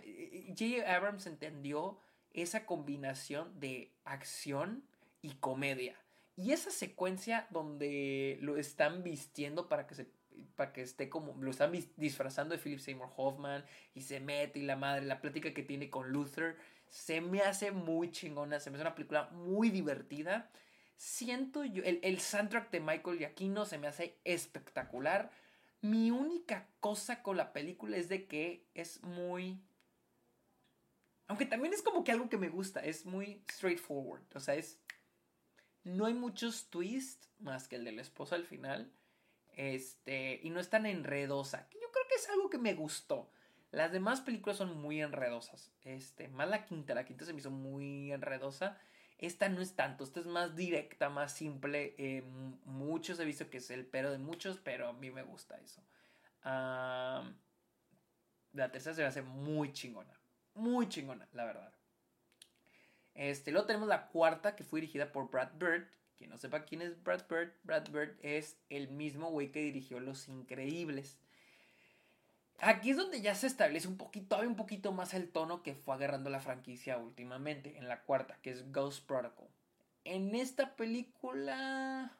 J. 0.57 0.95
Abrams 0.95 1.27
entendió 1.27 1.99
esa 2.31 2.65
combinación 2.65 3.59
de 3.59 3.91
acción 4.05 4.85
y 5.21 5.33
comedia. 5.33 5.97
Y 6.35 6.51
esa 6.51 6.71
secuencia 6.71 7.47
donde 7.51 8.37
lo 8.41 8.57
están 8.57 9.03
vistiendo 9.03 9.69
para 9.69 9.85
que 9.85 9.95
se 9.95 10.07
para 10.55 10.73
que 10.73 10.81
esté 10.81 11.09
como 11.09 11.35
lo 11.41 11.51
están 11.51 11.71
disfrazando 11.97 12.55
de 12.55 12.61
Philip 12.61 12.79
Seymour 12.79 13.11
Hoffman 13.15 13.63
y 13.93 14.01
se 14.01 14.19
mete 14.19 14.59
y 14.59 14.63
la 14.63 14.75
madre, 14.75 15.05
la 15.05 15.21
plática 15.21 15.53
que 15.53 15.63
tiene 15.63 15.89
con 15.89 16.09
Luther, 16.09 16.57
se 16.87 17.21
me 17.21 17.41
hace 17.41 17.71
muy 17.71 18.11
chingona, 18.11 18.59
se 18.59 18.69
me 18.69 18.77
hace 18.77 18.83
una 18.83 18.95
película 18.95 19.29
muy 19.31 19.69
divertida. 19.69 20.51
siento 20.95 21.65
yo, 21.65 21.83
el, 21.83 21.99
el 22.03 22.19
soundtrack 22.19 22.71
de 22.71 22.79
Michael 22.79 23.17
Giacchino 23.17 23.65
se 23.65 23.77
me 23.77 23.87
hace 23.87 24.19
espectacular. 24.23 25.31
Mi 25.81 26.11
única 26.11 26.67
cosa 26.79 27.23
con 27.23 27.35
la 27.35 27.51
película 27.51 27.97
es 27.97 28.09
de 28.09 28.25
que 28.27 28.67
es 28.73 29.03
muy... 29.03 29.59
Aunque 31.27 31.45
también 31.45 31.73
es 31.73 31.81
como 31.81 32.03
que 32.03 32.11
algo 32.11 32.29
que 32.29 32.37
me 32.37 32.49
gusta, 32.49 32.79
es 32.81 33.05
muy 33.05 33.43
straightforward. 33.51 34.23
O 34.35 34.39
sea, 34.39 34.55
es... 34.55 34.79
No 35.83 36.05
hay 36.05 36.13
muchos 36.13 36.69
twists 36.69 37.29
más 37.39 37.67
que 37.67 37.75
el 37.75 37.83
de 37.83 37.91
la 37.91 38.01
esposa 38.01 38.35
al 38.35 38.45
final. 38.45 38.91
Este, 39.55 40.39
y 40.43 40.49
no 40.49 40.59
es 40.59 40.69
tan 40.69 40.85
enredosa. 40.85 41.67
Yo 41.71 41.91
creo 41.91 42.07
que 42.09 42.15
es 42.15 42.29
algo 42.29 42.49
que 42.49 42.57
me 42.57 42.73
gustó. 42.73 43.29
Las 43.71 43.91
demás 43.91 44.21
películas 44.21 44.57
son 44.57 44.79
muy 44.79 45.01
enredosas. 45.01 45.71
Este, 45.83 46.27
más 46.27 46.47
la 46.47 46.63
quinta, 46.65 46.93
la 46.93 47.05
quinta 47.05 47.25
se 47.25 47.33
me 47.33 47.39
hizo 47.39 47.51
muy 47.51 48.11
enredosa. 48.11 48.77
Esta 49.17 49.49
no 49.49 49.61
es 49.61 49.75
tanto, 49.75 50.03
esta 50.03 50.19
es 50.19 50.25
más 50.25 50.55
directa, 50.55 51.09
más 51.09 51.33
simple. 51.33 51.95
Eh, 51.97 52.23
muchos 52.65 53.19
he 53.19 53.25
visto 53.25 53.49
que 53.49 53.57
es 53.57 53.69
el 53.71 53.85
pero 53.85 54.11
de 54.11 54.17
muchos, 54.17 54.59
pero 54.59 54.89
a 54.89 54.93
mí 54.93 55.11
me 55.11 55.23
gusta 55.23 55.57
eso. 55.57 55.81
la 56.43 57.23
tercera 58.71 58.95
se 58.95 59.01
me 59.01 59.07
hace 59.07 59.21
muy 59.21 59.71
chingona. 59.71 60.13
Muy 60.55 60.87
chingona, 60.87 61.27
la 61.33 61.45
verdad. 61.45 61.73
Este, 63.15 63.51
luego 63.51 63.67
tenemos 63.67 63.87
la 63.87 64.07
cuarta 64.07 64.55
que 64.55 64.63
fue 64.63 64.81
dirigida 64.81 65.11
por 65.11 65.29
Brad 65.29 65.53
Bird. 65.55 65.87
Quien 66.17 66.29
no 66.29 66.37
sepa 66.37 66.63
quién 66.63 66.81
es 66.81 67.01
Brad 67.03 67.27
Bird, 67.29 67.53
Brad 67.63 67.89
Bird 67.89 68.17
es 68.21 68.57
el 68.69 68.89
mismo 68.89 69.29
güey 69.29 69.51
que 69.51 69.61
dirigió 69.61 69.99
Los 69.99 70.27
Increíbles. 70.27 71.17
Aquí 72.59 72.91
es 72.91 72.97
donde 72.97 73.21
ya 73.21 73.35
se 73.35 73.47
establece 73.47 73.87
un 73.87 73.97
poquito, 73.97 74.39
un 74.39 74.55
poquito 74.55 74.93
más 74.93 75.13
el 75.13 75.29
tono 75.29 75.63
que 75.63 75.73
fue 75.73 75.95
agarrando 75.95 76.29
la 76.29 76.39
franquicia 76.39 76.97
últimamente, 76.97 77.77
en 77.77 77.89
la 77.89 78.03
cuarta, 78.03 78.39
que 78.41 78.51
es 78.51 78.71
Ghost 78.71 79.05
Protocol. 79.05 79.49
En 80.05 80.33
esta 80.35 80.75
película... 80.75 82.17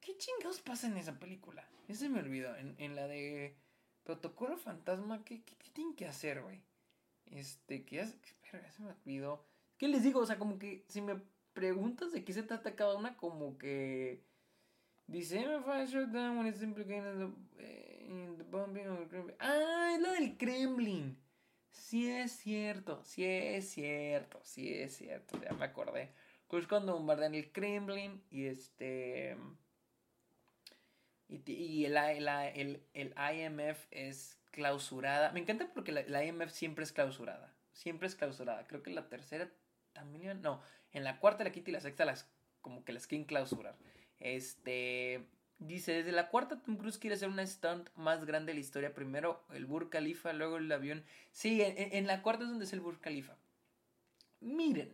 ¿Qué 0.00 0.16
chingados 0.16 0.60
pasa 0.60 0.86
en 0.86 0.96
esa 0.96 1.18
película? 1.18 1.66
Ese 1.88 2.08
me 2.08 2.20
olvidó. 2.20 2.54
En, 2.56 2.94
la 2.94 3.06
de 3.06 3.56
Protocolo 4.02 4.56
Fantasma, 4.56 5.24
¿qué, 5.24 5.42
qué, 5.42 5.54
tienen 5.72 5.94
que 5.94 6.06
hacer, 6.06 6.42
güey? 6.42 6.62
Este, 7.26 7.84
¿qué 7.84 8.02
hace? 8.02 8.16
Espera, 8.22 8.70
se 8.72 8.82
me 8.82 8.92
olvidó. 8.92 9.44
¿Qué 9.78 9.88
les 9.88 10.02
digo? 10.02 10.20
O 10.20 10.26
sea, 10.26 10.38
como 10.38 10.58
que 10.58 10.84
si 10.88 11.00
me 11.00 11.20
preguntas 11.52 12.12
de 12.12 12.24
qué 12.24 12.32
se 12.32 12.42
trata 12.42 12.76
cada 12.76 12.96
una, 12.96 13.16
como 13.16 13.58
que... 13.58 14.22
Dice, 15.06 15.44
implicated 16.62 17.28
Ah, 19.38 19.92
es 19.94 20.00
lo 20.00 20.12
del 20.12 20.36
Kremlin. 20.36 21.18
Sí 21.70 22.08
es 22.08 22.32
cierto, 22.32 23.02
sí 23.04 23.24
es 23.24 23.68
cierto, 23.68 24.40
sí 24.44 24.72
es 24.72 24.96
cierto, 24.96 25.38
ya 25.42 25.52
me 25.52 25.64
acordé. 25.64 26.10
Pues 26.48 26.66
cuando 26.66 26.94
bombardean 26.94 27.34
el 27.34 27.50
Kremlin 27.52 28.22
y 28.30 28.46
este... 28.46 29.36
Y, 31.26 31.84
el, 31.84 31.96
el, 31.96 32.82
el, 32.92 33.14
IMF 33.16 33.86
es 33.90 34.38
clausurada. 34.52 35.32
Me 35.32 35.40
encanta 35.40 35.68
porque 35.72 35.90
la, 35.90 36.24
IMF 36.24 36.50
siempre 36.50 36.84
es 36.84 36.92
clausurada. 36.92 37.52
Siempre 37.72 38.06
es 38.06 38.14
clausurada. 38.14 38.66
Creo 38.68 38.82
que 38.82 38.90
la 38.90 39.08
tercera 39.08 39.50
también... 39.94 40.42
No, 40.42 40.60
en 40.92 41.04
la 41.04 41.18
cuarta, 41.18 41.44
la 41.44 41.52
quinta 41.52 41.70
y 41.70 41.72
la 41.72 41.80
sexta 41.80 42.04
las 42.04 42.28
como 42.60 42.84
que 42.84 42.92
las 42.92 43.06
quieren 43.06 43.26
clausurar. 43.26 43.76
Este... 44.18 45.26
Dice, 45.58 45.92
desde 45.92 46.12
la 46.12 46.28
cuarta 46.28 46.60
Tom 46.60 46.76
Cruise 46.76 46.98
quiere 46.98 47.14
hacer 47.14 47.28
una 47.28 47.46
stunt 47.46 47.88
más 47.94 48.24
grande 48.24 48.52
de 48.52 48.54
la 48.54 48.60
historia. 48.60 48.92
Primero 48.92 49.44
el 49.50 49.66
Burj 49.66 49.88
Khalifa, 49.88 50.32
luego 50.32 50.56
el 50.56 50.70
avión. 50.70 51.04
Sí, 51.32 51.62
en, 51.62 52.06
la 52.06 52.22
cuarta 52.22 52.42
es 52.42 52.50
donde 52.50 52.64
es 52.64 52.72
el 52.72 52.80
Burj 52.80 53.00
Khalifa. 53.00 53.36
Miren, 54.40 54.92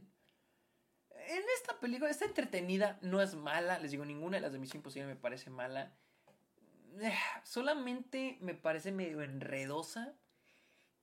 en 1.29 1.43
esta 1.57 1.81
película, 1.81 2.11
está 2.11 2.27
entretenida, 2.27 2.99
no 3.03 3.21
es 3.21 3.35
mala. 3.35 3.79
Les 3.79 3.91
digo, 3.91 4.05
ninguna 4.05 4.37
de 4.37 4.43
las 4.43 4.53
de 4.53 4.59
Misión 4.59 4.79
Imposible 4.79 5.09
me 5.09 5.17
parece 5.17 5.51
mala. 5.51 5.93
Solamente 7.45 8.39
me 8.41 8.55
parece 8.55 8.93
medio 8.93 9.23
enredosa. 9.23 10.15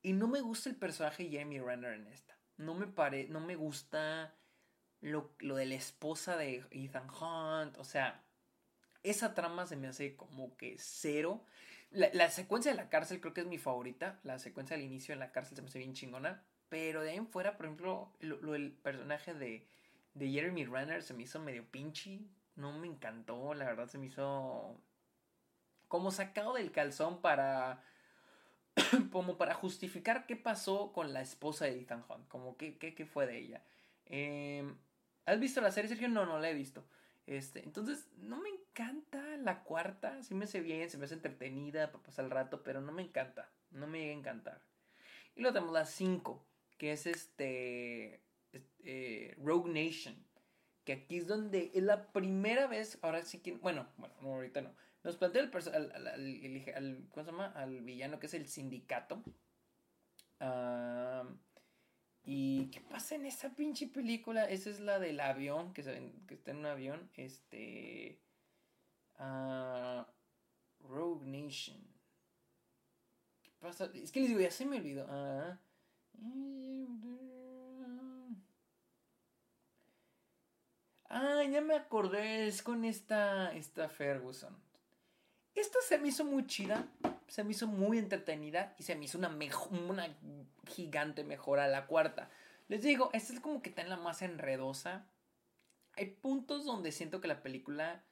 Y 0.03 0.13
no 0.13 0.27
me 0.27 0.39
gusta 0.41 0.69
el 0.69 0.75
personaje 0.75 1.23
de 1.23 1.29
Jeremy 1.29 1.59
Renner 1.59 1.93
en 1.93 2.07
esta. 2.07 2.36
No 2.57 2.73
me, 2.73 2.87
pare, 2.87 3.27
no 3.29 3.39
me 3.39 3.55
gusta 3.55 4.33
lo, 5.01 5.31
lo 5.39 5.55
de 5.55 5.65
la 5.65 5.75
esposa 5.75 6.37
de 6.37 6.65
Ethan 6.71 7.09
Hunt. 7.09 7.77
O 7.77 7.83
sea, 7.83 8.23
esa 9.03 9.33
trama 9.33 9.65
se 9.65 9.75
me 9.75 9.87
hace 9.87 10.15
como 10.15 10.55
que 10.57 10.75
cero. 10.79 11.43
La, 11.91 12.29
secuencia 12.29 12.71
de 12.71 12.77
la 12.77 12.89
cárcel 12.89 13.21
creo 13.21 13.33
que 13.33 13.41
es 13.41 13.47
mi 13.47 13.57
favorita. 13.57 14.19
La 14.23 14.39
secuencia 14.39 14.75
del 14.75 14.85
inicio 14.85 15.13
en 15.13 15.19
la 15.19 15.31
cárcel 15.31 15.55
se 15.55 15.61
me 15.61 15.69
hace 15.69 15.79
bien 15.79 15.93
chingona. 15.93 16.43
Pero 16.69 17.01
de 17.01 17.11
ahí 17.11 17.17
en 17.17 17.27
fuera, 17.27 17.55
por 17.55 17.65
ejemplo, 17.65 18.11
lo, 18.19 18.55
el 18.55 18.73
personaje 18.73 19.33
de, 19.33 19.65
de 20.13 20.29
Jeremy 20.29 20.65
Renner 20.65 21.01
se 21.03 21.13
me 21.13 21.23
hizo 21.23 21.39
medio 21.39 21.65
pinchi. 21.69 22.29
No 22.55 22.73
me 22.73 22.87
encantó, 22.87 23.53
la 23.53 23.65
verdad 23.65 23.87
se 23.87 23.97
me 23.97 24.07
hizo 24.07 24.81
como 25.87 26.11
sacado 26.11 26.55
del 26.55 26.71
calzón 26.71 27.21
para 27.21 27.81
como 29.11 29.37
para 29.37 29.53
justificar 29.53 30.25
qué 30.25 30.35
pasó 30.35 30.91
con 30.93 31.13
la 31.13 31.21
esposa 31.21 31.65
de 31.65 31.79
Ethan 31.79 32.03
Hunt, 32.07 32.27
como 32.27 32.57
qué, 32.57 32.77
qué, 32.77 32.93
qué 32.93 33.05
fue 33.05 33.27
de 33.27 33.37
ella. 33.37 33.63
Em, 34.05 34.77
¿Has 35.25 35.39
visto 35.39 35.61
la 35.61 35.71
serie, 35.71 35.89
Sergio? 35.89 36.07
No, 36.09 36.25
no 36.25 36.39
la 36.39 36.49
he 36.49 36.53
visto. 36.53 36.85
Este, 37.25 37.63
entonces, 37.63 38.07
no 38.17 38.37
me 38.37 38.49
encanta 38.49 39.21
la 39.37 39.63
cuarta. 39.63 40.23
Sí 40.23 40.33
me 40.33 40.45
hace 40.45 40.61
bien, 40.61 40.89
se 40.89 40.97
me 40.97 41.05
hace 41.05 41.15
entretenida 41.15 41.91
para 41.91 42.03
pasar 42.03 42.25
el 42.25 42.31
rato, 42.31 42.63
pero 42.63 42.79
no 42.79 42.91
me 42.91 43.01
encanta. 43.01 43.51
No 43.71 43.87
me 43.87 43.99
llega 43.99 44.13
a 44.13 44.17
encantar. 44.19 44.61
Y 45.35 45.41
luego 45.41 45.53
tenemos 45.53 45.73
la 45.73 45.85
5, 45.85 46.45
que 46.77 46.93
es 46.93 47.05
este, 47.05 48.21
este 48.53 49.35
Rogue 49.43 49.69
Nation. 49.69 50.15
Que 50.85 50.93
aquí 50.93 51.17
es 51.17 51.27
donde 51.27 51.71
es 51.73 51.83
la 51.83 52.13
primera 52.13 52.67
vez, 52.67 52.97
ahora 53.01 53.21
sí 53.23 53.39
que, 53.39 53.51
bueno, 53.51 53.89
bueno, 53.97 54.15
ahorita 54.21 54.61
no. 54.61 54.73
Nos 55.07 55.15
plantea 55.15 55.41
el 55.41 55.51
al, 55.73 56.07
al, 56.75 57.07
¿cómo 57.13 57.25
se 57.25 57.31
llama? 57.31 57.53
Al 57.55 57.79
villano 57.79 58.19
que 58.19 58.25
es 58.25 58.33
el 58.33 58.45
sindicato. 58.45 59.23
Ah... 60.41 61.23
¿Y 62.25 62.69
qué 62.71 62.81
pasa 62.81 63.15
en 63.15 63.25
esa 63.25 63.55
pinche 63.55 63.87
película? 63.87 64.49
Esa 64.49 64.69
es 64.69 64.81
la 64.81 64.99
del 64.99 65.21
avión, 65.21 65.71
que, 65.73 65.79
está 65.79 66.51
en 66.51 66.57
un 66.57 66.65
avión. 66.65 67.09
Este. 67.15 68.19
Uh, 69.17 70.03
Rogue 70.89 71.25
Nation. 71.25 71.77
¿Qué 73.43 73.51
pasa? 73.61 73.89
Es 73.93 74.11
que 74.11 74.19
les 74.19 74.27
digo, 74.27 74.41
ya 74.41 74.51
se 74.51 74.65
me 74.65 74.75
olvidó. 74.75 75.07
Ah. 75.09 75.57
ah, 81.09 81.43
ya 81.49 81.61
me 81.61 81.75
acordé. 81.75 82.47
Es 82.49 82.61
con 82.61 82.83
esta, 82.83 83.55
esta 83.55 83.87
Ferguson. 83.87 84.66
Esta 85.59 85.79
se 85.81 85.97
me 85.97 86.09
hizo 86.09 86.23
muy 86.23 86.45
chida 86.45 86.87
se 87.27 87.43
me 87.43 87.51
hizo 87.51 87.67
muy 87.67 87.97
entretenida 87.97 88.73
y 88.77 88.83
se 88.83 88.95
me 88.95 89.05
hizo 89.05 89.17
una, 89.17 89.29
una 89.71 90.17
gigante 90.67 91.23
mejora 91.23 91.67
la 91.67 91.87
cuarta. 91.87 92.29
Les 92.67 92.81
digo, 92.81 93.09
esta 93.13 93.33
es 93.33 93.39
como 93.39 93.61
que 93.61 93.69
está 93.69 93.81
en 93.81 93.89
la 93.89 93.97
más 93.97 94.21
enredosa. 94.21 95.05
Hay 95.93 96.07
puntos 96.07 96.65
donde 96.65 96.91
siento 96.91 97.21
que 97.21 97.27
la 97.27 97.43
película 97.43 98.03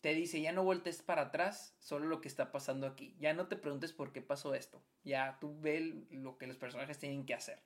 te 0.00 0.14
dice, 0.14 0.40
ya 0.40 0.52
no 0.52 0.64
voltees 0.64 1.02
para 1.02 1.22
atrás, 1.22 1.74
solo 1.78 2.06
lo 2.06 2.20
que 2.20 2.28
está 2.28 2.52
pasando 2.52 2.86
aquí. 2.86 3.16
Ya 3.18 3.32
no 3.32 3.48
te 3.48 3.56
preguntes 3.56 3.92
por 3.92 4.12
qué 4.12 4.22
pasó 4.22 4.54
esto. 4.54 4.82
Ya 5.04 5.38
tú 5.40 5.58
ves 5.60 5.94
lo 6.10 6.38
que 6.38 6.46
los 6.46 6.56
personajes 6.56 6.98
tienen 6.98 7.26
que 7.26 7.34
hacer. 7.34 7.62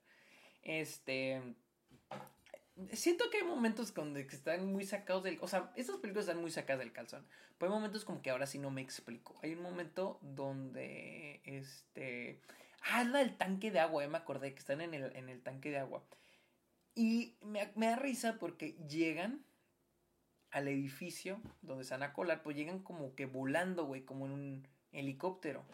Este 0.62 1.42
siento 2.92 3.30
que 3.30 3.38
hay 3.38 3.44
momentos 3.44 3.94
donde 3.94 4.22
están 4.22 4.66
muy 4.72 4.84
sacados 4.84 5.24
del... 5.24 5.38
O 5.40 5.48
sea, 5.48 5.72
estas 5.76 5.96
películas 5.96 6.26
están 6.26 6.40
muy 6.40 6.50
sacadas 6.50 6.80
del 6.80 6.92
calzón. 6.92 7.26
Pero 7.58 7.72
hay 7.72 7.78
momentos 7.78 8.04
como 8.04 8.22
que 8.22 8.30
ahora 8.30 8.46
sí 8.46 8.58
no 8.58 8.70
me 8.70 8.80
explico. 8.80 9.38
Hay 9.42 9.52
un 9.54 9.62
momento 9.62 10.18
donde, 10.22 11.40
este... 11.44 12.40
Ah, 12.90 13.04
la 13.04 13.20
del 13.20 13.36
tanque 13.36 13.70
de 13.70 13.80
agua, 13.80 14.02
ya 14.02 14.08
me 14.08 14.18
acordé 14.18 14.52
que 14.52 14.58
están 14.58 14.80
en 14.80 14.94
el, 14.94 15.14
en 15.14 15.28
el 15.28 15.40
tanque 15.42 15.70
de 15.70 15.78
agua. 15.78 16.04
Y 16.94 17.36
me, 17.42 17.70
me 17.76 17.86
da 17.86 17.96
risa 17.96 18.38
porque 18.38 18.72
llegan 18.88 19.44
al 20.50 20.68
edificio 20.68 21.40
donde 21.62 21.84
se 21.84 21.94
van 21.94 22.02
a 22.02 22.12
colar, 22.12 22.42
pues 22.42 22.56
llegan 22.56 22.80
como 22.80 23.14
que 23.14 23.26
volando, 23.26 23.86
güey, 23.86 24.04
como 24.04 24.26
en 24.26 24.32
un 24.32 24.68
helicóptero. 24.92 25.64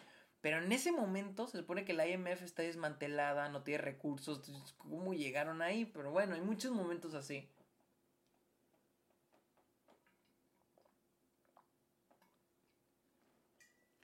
Pero 0.40 0.58
en 0.58 0.70
ese 0.72 0.92
momento 0.92 1.46
se 1.48 1.58
supone 1.58 1.84
que 1.84 1.92
la 1.94 2.06
IMF 2.06 2.42
está 2.42 2.62
desmantelada, 2.62 3.48
no 3.48 3.62
tiene 3.62 3.82
recursos. 3.82 4.74
¿Cómo 4.78 5.12
llegaron 5.14 5.62
ahí? 5.62 5.84
Pero 5.86 6.10
bueno, 6.10 6.34
hay 6.34 6.40
muchos 6.40 6.72
momentos 6.72 7.14
así. 7.14 7.48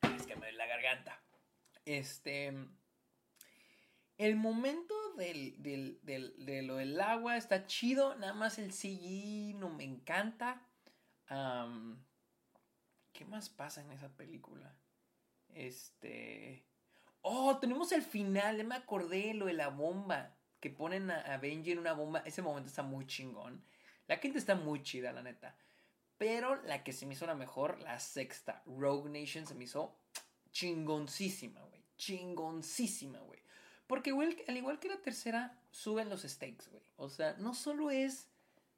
Es 0.03 0.27
que 0.27 0.37
me 0.37 0.53
la 0.53 0.67
garganta. 0.67 1.21
Este. 1.85 2.53
El 4.17 4.37
momento 4.37 4.95
del, 5.17 5.61
del, 5.63 5.99
del, 6.03 6.35
de 6.45 6.63
lo 6.63 6.77
del 6.77 7.01
agua 7.01 7.37
está 7.37 7.67
chido. 7.67 8.15
Nada 8.17 8.33
más 8.33 8.59
el 8.59 8.71
CGI 8.71 9.55
no 9.55 9.71
me 9.71 9.85
encanta. 9.85 10.63
¿Qué 13.13 13.25
más 13.25 13.49
pasa 13.49 13.81
en 13.83 13.93
esa 13.93 14.09
película? 14.17 14.77
Este. 15.55 16.65
Oh, 17.23 17.59
tenemos 17.59 17.93
el 17.93 18.03
final, 18.03 18.59
ya 18.59 18.65
me 18.65 18.75
acordé 18.75 19.33
lo 19.35 19.47
de 19.47 19.55
la 19.55 19.69
bomba. 19.69 20.37
Que 20.61 20.71
ponen 20.71 21.11
a, 21.11 21.37
Benji 21.39 21.73
en 21.73 21.79
una 21.79 21.93
bomba. 21.93 22.23
Ese 22.25 22.43
momento 22.43 22.69
está 22.69 22.83
muy 22.83 23.07
chingón. 23.07 23.63
La 24.07 24.21
quinta 24.21 24.39
está 24.39 24.55
muy 24.55 24.83
chida, 24.83 25.13
la 25.13 25.23
neta. 25.23 25.57
Pero 26.17 26.63
la 26.63 26.83
que 26.83 26.93
se 26.93 27.07
me 27.07 27.15
hizo 27.15 27.27
la 27.27 27.35
mejor, 27.35 27.81
la 27.81 27.99
sexta, 27.99 28.63
Rogue 28.67 29.11
Nation, 29.11 29.47
se 29.47 29.55
me 29.55 29.65
hizo 29.65 29.95
chingoncísima, 30.53 31.61
güey. 31.63 31.83
Chingoncísima, 31.97 33.19
güey. 33.21 33.41
Porque, 33.87 34.13
güey, 34.13 34.43
al 34.49 34.57
igual 34.57 34.79
que 34.79 34.89
la 34.89 35.03
tercera, 35.03 35.59
suben 35.71 36.09
los 36.09 36.23
stakes, 36.23 36.71
güey. 36.71 36.83
O 36.97 37.09
sea, 37.09 37.35
no 37.39 37.55
solo 37.55 37.91
es 37.91 38.29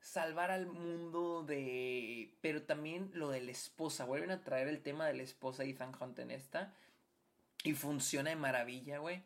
salvar 0.00 0.50
al 0.50 0.66
mundo 0.66 1.42
de... 1.42 2.36
Pero 2.40 2.62
también 2.62 3.10
lo 3.14 3.30
de 3.30 3.40
la 3.40 3.50
esposa. 3.50 4.04
Vuelven 4.04 4.30
a 4.30 4.42
traer 4.42 4.68
el 4.68 4.82
tema 4.82 5.06
de 5.06 5.14
la 5.14 5.22
esposa 5.22 5.62
de 5.62 5.70
Ethan 5.70 5.92
Hunt 5.98 6.18
en 6.18 6.30
esta. 6.30 6.74
Y 7.64 7.74
funciona 7.74 8.30
de 8.30 8.36
maravilla, 8.36 8.98
güey. 8.98 9.22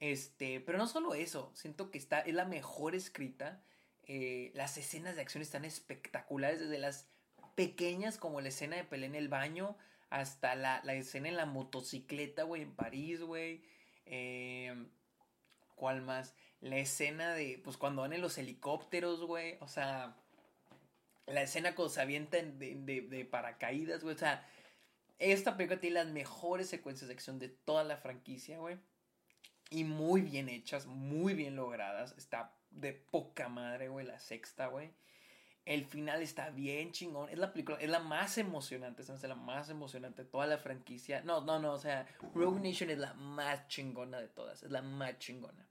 Este, 0.00 0.60
pero 0.60 0.78
no 0.78 0.86
solo 0.86 1.14
eso. 1.14 1.52
Siento 1.54 1.90
que 1.90 1.98
está, 1.98 2.20
es 2.20 2.34
la 2.34 2.44
mejor 2.44 2.94
escrita. 2.94 3.62
Eh, 4.04 4.50
las 4.54 4.76
escenas 4.78 5.14
de 5.16 5.22
acción 5.22 5.42
están 5.42 5.64
espectaculares. 5.64 6.60
Desde 6.60 6.78
las 6.78 7.08
pequeñas 7.54 8.18
como 8.18 8.40
la 8.40 8.48
escena 8.48 8.76
de 8.76 8.84
pelea 8.84 9.08
en 9.08 9.14
el 9.14 9.28
baño. 9.28 9.76
Hasta 10.10 10.54
la, 10.54 10.80
escena 10.94 11.28
en 11.28 11.36
la 11.36 11.46
motocicleta, 11.46 12.42
güey, 12.42 12.62
en 12.62 12.74
París, 12.74 13.22
güey. 13.22 13.62
Eh, 14.06 14.74
¿Cuál 15.74 16.02
más? 16.02 16.34
La 16.62 16.78
escena 16.78 17.34
de, 17.34 17.60
pues 17.62 17.76
cuando 17.76 18.02
van 18.02 18.12
en 18.12 18.20
los 18.20 18.38
helicópteros, 18.38 19.24
güey. 19.24 19.58
O 19.60 19.68
sea, 19.68 20.14
la 21.26 21.42
escena 21.42 21.74
cuando 21.74 21.92
se 21.92 22.00
avientan 22.00 22.58
de, 22.58 22.76
de, 22.76 23.24
paracaídas, 23.24 24.02
güey. 24.02 24.14
O 24.14 24.18
sea, 24.18 24.46
esta 25.18 25.56
película 25.56 25.80
tiene 25.80 25.94
las 25.94 26.06
mejores 26.06 26.68
secuencias 26.68 27.08
de 27.08 27.14
acción 27.14 27.38
de 27.40 27.48
toda 27.48 27.82
la 27.84 27.96
franquicia, 27.96 28.58
güey. 28.58 28.78
Y 29.70 29.84
muy 29.84 30.20
bien 30.20 30.48
hechas, 30.48 30.86
muy 30.86 31.34
bien 31.34 31.56
logradas. 31.56 32.14
Está 32.16 32.54
de 32.70 32.92
poca 32.92 33.48
madre, 33.48 33.88
güey, 33.88 34.06
la 34.06 34.20
sexta, 34.20 34.68
güey. 34.68 34.90
El 35.64 35.84
final 35.84 36.22
está 36.22 36.50
bien 36.50 36.92
chingón. 36.92 37.28
Es 37.28 37.38
la 37.38 37.52
película, 37.52 37.78
es 37.80 37.90
la 37.90 38.00
más 38.00 38.38
emocionante, 38.38 39.02
es 39.02 39.22
la 39.22 39.34
más 39.34 39.68
emocionante 39.68 40.22
de 40.22 40.28
toda 40.28 40.46
la 40.46 40.58
franquicia. 40.58 41.22
No, 41.22 41.40
no, 41.40 41.58
no, 41.58 41.72
o 41.72 41.78
sea, 41.78 42.06
Rogue 42.34 42.60
Nation 42.60 42.90
es 42.90 42.98
la 42.98 43.14
más 43.14 43.66
chingona 43.68 44.20
de 44.20 44.28
todas, 44.28 44.62
es 44.62 44.70
la 44.70 44.82
más 44.82 45.18
chingona. 45.18 45.66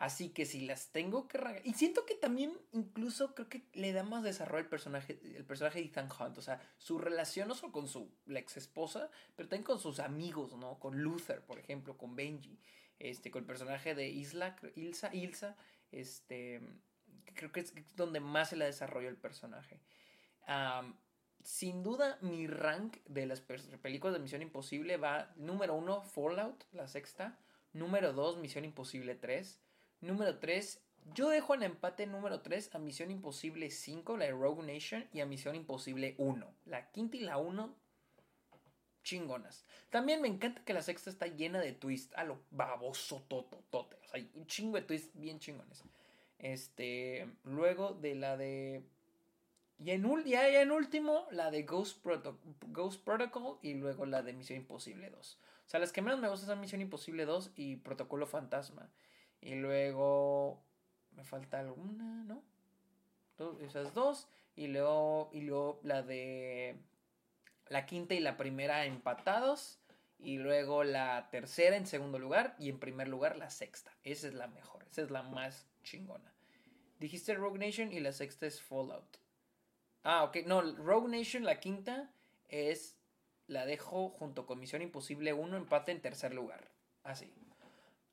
Así 0.00 0.30
que 0.30 0.46
si 0.46 0.62
las 0.62 0.92
tengo 0.92 1.28
que 1.28 1.60
Y 1.62 1.74
siento 1.74 2.06
que 2.06 2.14
también 2.14 2.58
incluso 2.72 3.34
creo 3.34 3.50
que 3.50 3.66
le 3.74 3.92
da 3.92 4.02
más 4.02 4.22
desarrollo 4.22 4.64
al 4.64 4.70
personaje, 4.70 5.20
el 5.22 5.44
personaje 5.44 5.78
de 5.78 5.84
Ethan 5.84 6.08
Hunt. 6.10 6.38
O 6.38 6.40
sea, 6.40 6.58
su 6.78 6.98
relación 6.98 7.48
no 7.48 7.54
solo 7.54 7.70
con 7.70 7.86
su 7.86 8.10
ex 8.26 8.56
esposa, 8.56 9.10
pero 9.36 9.50
también 9.50 9.64
con 9.64 9.78
sus 9.78 10.00
amigos, 10.00 10.56
¿no? 10.56 10.78
Con 10.78 11.02
Luther, 11.02 11.42
por 11.42 11.58
ejemplo, 11.58 11.98
con 11.98 12.16
Benji. 12.16 12.58
Este, 12.98 13.30
con 13.30 13.40
el 13.40 13.46
personaje 13.46 13.94
de 13.94 14.08
Isla, 14.08 14.56
Ilsa, 14.74 15.14
Ilsa, 15.14 15.54
este, 15.92 16.62
creo 17.34 17.52
que 17.52 17.60
es 17.60 17.74
donde 17.94 18.20
más 18.20 18.48
se 18.48 18.56
le 18.56 18.64
desarrolla 18.64 19.10
el 19.10 19.18
personaje. 19.18 19.82
sin 21.44 21.82
duda, 21.82 22.16
mi 22.22 22.46
rank 22.46 22.96
de 23.04 23.26
las 23.26 23.42
películas 23.42 24.14
de 24.14 24.20
Misión 24.20 24.40
Imposible 24.40 24.96
va 24.96 25.30
número 25.36 25.74
uno, 25.74 26.00
Fallout, 26.00 26.64
la 26.72 26.88
sexta. 26.88 27.38
Número 27.74 28.14
dos, 28.14 28.38
Misión 28.38 28.64
Imposible 28.64 29.14
3. 29.14 29.60
Número 30.00 30.38
3. 30.38 30.80
Yo 31.14 31.28
dejo 31.28 31.54
en 31.54 31.62
empate 31.62 32.06
número 32.06 32.40
3 32.40 32.74
a 32.74 32.78
Misión 32.78 33.10
Imposible 33.10 33.70
5, 33.70 34.16
la 34.16 34.26
de 34.26 34.32
Rogue 34.32 34.62
Nation, 34.62 35.08
y 35.12 35.20
a 35.20 35.26
Misión 35.26 35.54
Imposible 35.54 36.14
1. 36.18 36.54
La 36.66 36.90
quinta 36.90 37.16
y 37.16 37.20
la 37.20 37.38
1, 37.38 37.74
chingonas. 39.02 39.64
También 39.90 40.20
me 40.22 40.28
encanta 40.28 40.62
que 40.64 40.74
la 40.74 40.82
sexta 40.82 41.10
está 41.10 41.26
llena 41.26 41.60
de 41.60 41.72
twists 41.72 42.14
a 42.16 42.24
lo 42.24 42.40
baboso 42.50 43.24
toto, 43.28 43.64
tote. 43.70 43.96
O 43.96 44.08
sea, 44.08 44.14
hay 44.14 44.30
un 44.34 44.46
chingo 44.46 44.76
de 44.76 44.82
twists 44.82 45.10
bien 45.14 45.38
chingones. 45.38 45.82
Este, 46.38 47.28
luego 47.44 47.92
de 47.94 48.14
la 48.14 48.36
de... 48.36 48.82
Y 49.82 49.92
en, 49.92 50.24
ya, 50.26 50.46
en 50.60 50.70
último, 50.70 51.26
la 51.30 51.50
de 51.50 51.62
Ghost, 51.62 52.04
Ghost 52.68 53.02
Protocol 53.02 53.58
y 53.62 53.74
luego 53.74 54.04
la 54.04 54.22
de 54.22 54.34
Misión 54.34 54.58
Imposible 54.58 55.08
2. 55.10 55.38
O 55.66 55.70
sea, 55.70 55.80
las 55.80 55.92
que 55.92 56.02
menos 56.02 56.20
me 56.20 56.28
gustan 56.28 56.48
son 56.48 56.60
Misión 56.60 56.82
Imposible 56.82 57.24
2 57.24 57.52
y 57.56 57.76
Protocolo 57.76 58.26
Fantasma. 58.26 58.90
Y 59.40 59.54
luego 59.54 60.62
me 61.12 61.24
falta 61.24 61.60
alguna, 61.60 62.24
¿no? 62.24 62.42
Esas 63.62 63.94
dos. 63.94 64.28
Y 64.54 64.66
luego, 64.66 65.30
y 65.32 65.42
luego 65.42 65.80
la 65.82 66.02
de 66.02 66.76
la 67.68 67.86
quinta 67.86 68.14
y 68.14 68.20
la 68.20 68.36
primera 68.36 68.84
empatados. 68.84 69.78
Y 70.18 70.36
luego 70.36 70.84
la 70.84 71.28
tercera 71.30 71.76
en 71.76 71.86
segundo 71.86 72.18
lugar. 72.18 72.54
Y 72.58 72.68
en 72.68 72.78
primer 72.78 73.08
lugar 73.08 73.36
la 73.36 73.50
sexta. 73.50 73.92
Esa 74.04 74.28
es 74.28 74.34
la 74.34 74.48
mejor. 74.48 74.84
Esa 74.90 75.02
es 75.02 75.10
la 75.10 75.22
más 75.22 75.66
chingona. 75.82 76.32
Dijiste 76.98 77.34
Rogue 77.34 77.58
Nation 77.58 77.92
y 77.92 78.00
la 78.00 78.12
sexta 78.12 78.46
es 78.46 78.60
Fallout. 78.60 79.16
Ah, 80.02 80.24
ok. 80.24 80.38
No, 80.46 80.60
Rogue 80.60 81.08
Nation, 81.08 81.44
la 81.44 81.60
quinta, 81.60 82.10
es. 82.48 82.96
La 83.46 83.66
dejo 83.66 84.10
junto 84.10 84.46
con 84.46 84.60
Misión 84.60 84.82
Imposible 84.82 85.32
1, 85.32 85.56
empate 85.56 85.92
en 85.92 86.00
tercer 86.00 86.34
lugar. 86.34 86.70
Así. 87.02 87.32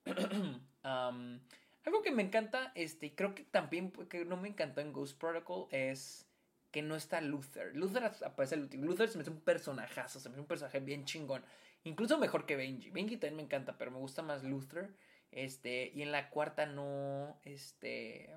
algo 0.87 2.01
que 2.03 2.11
me 2.11 2.23
encanta, 2.23 2.71
este, 2.75 3.15
creo 3.15 3.33
que 3.35 3.43
también 3.43 3.91
que 4.09 4.25
no 4.25 4.37
me 4.37 4.49
encantó 4.49 4.81
en 4.81 4.93
Ghost 4.93 5.19
Protocol 5.19 5.67
es 5.71 6.27
que 6.71 6.81
no 6.81 6.95
está 6.95 7.21
Luther. 7.21 7.75
Luther 7.75 8.11
aparece 8.25 8.55
el 8.55 8.61
último. 8.61 8.85
Luther 8.85 9.09
se 9.09 9.17
me 9.17 9.21
hace 9.21 9.31
un 9.31 9.41
personajazo, 9.41 10.19
se 10.19 10.29
me 10.29 10.33
hace 10.33 10.41
un 10.41 10.47
personaje 10.47 10.79
bien 10.79 11.05
chingón. 11.05 11.43
Incluso 11.83 12.17
mejor 12.17 12.45
que 12.45 12.55
Benji. 12.55 12.89
Benji 12.89 13.17
también 13.17 13.37
me 13.37 13.43
encanta, 13.43 13.77
pero 13.77 13.91
me 13.91 13.97
gusta 13.97 14.21
más 14.21 14.43
Luther. 14.43 14.93
Este, 15.31 15.91
y 15.93 16.01
en 16.01 16.11
la 16.11 16.29
cuarta 16.29 16.65
no, 16.65 17.39
este... 17.43 18.35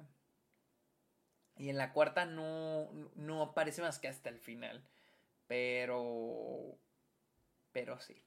Y 1.57 1.69
en 1.69 1.77
la 1.77 1.93
cuarta 1.93 2.25
no, 2.25 2.91
no 3.17 3.43
aparece 3.43 3.83
más 3.83 3.99
que 3.99 4.09
hasta 4.09 4.29
el 4.29 4.39
final. 4.39 4.89
Pero... 5.47 6.79
Pero 7.73 7.99
sí. 7.99 8.25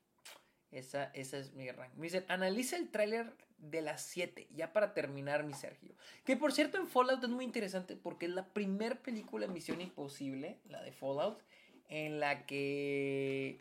Esa, 0.71 1.05
esa 1.13 1.37
es 1.37 1.53
mi 1.53 1.71
rank. 1.71 1.93
Me 1.95 2.03
dicen, 2.07 2.25
analiza 2.27 2.77
el 2.77 2.91
tráiler 2.91 3.33
de 3.69 3.81
las 3.81 4.01
7, 4.03 4.47
ya 4.51 4.73
para 4.73 4.93
terminar, 4.93 5.43
mi 5.43 5.53
Sergio. 5.53 5.95
Que 6.25 6.35
por 6.35 6.51
cierto, 6.51 6.77
en 6.77 6.87
Fallout 6.87 7.23
es 7.23 7.29
muy 7.29 7.45
interesante 7.45 7.95
porque 7.95 8.25
es 8.25 8.31
la 8.31 8.45
primera 8.47 8.95
película 9.01 9.47
Misión 9.47 9.81
Imposible, 9.81 10.59
la 10.65 10.81
de 10.83 10.91
Fallout, 10.91 11.41
en 11.87 12.19
la 12.19 12.45
que 12.45 13.59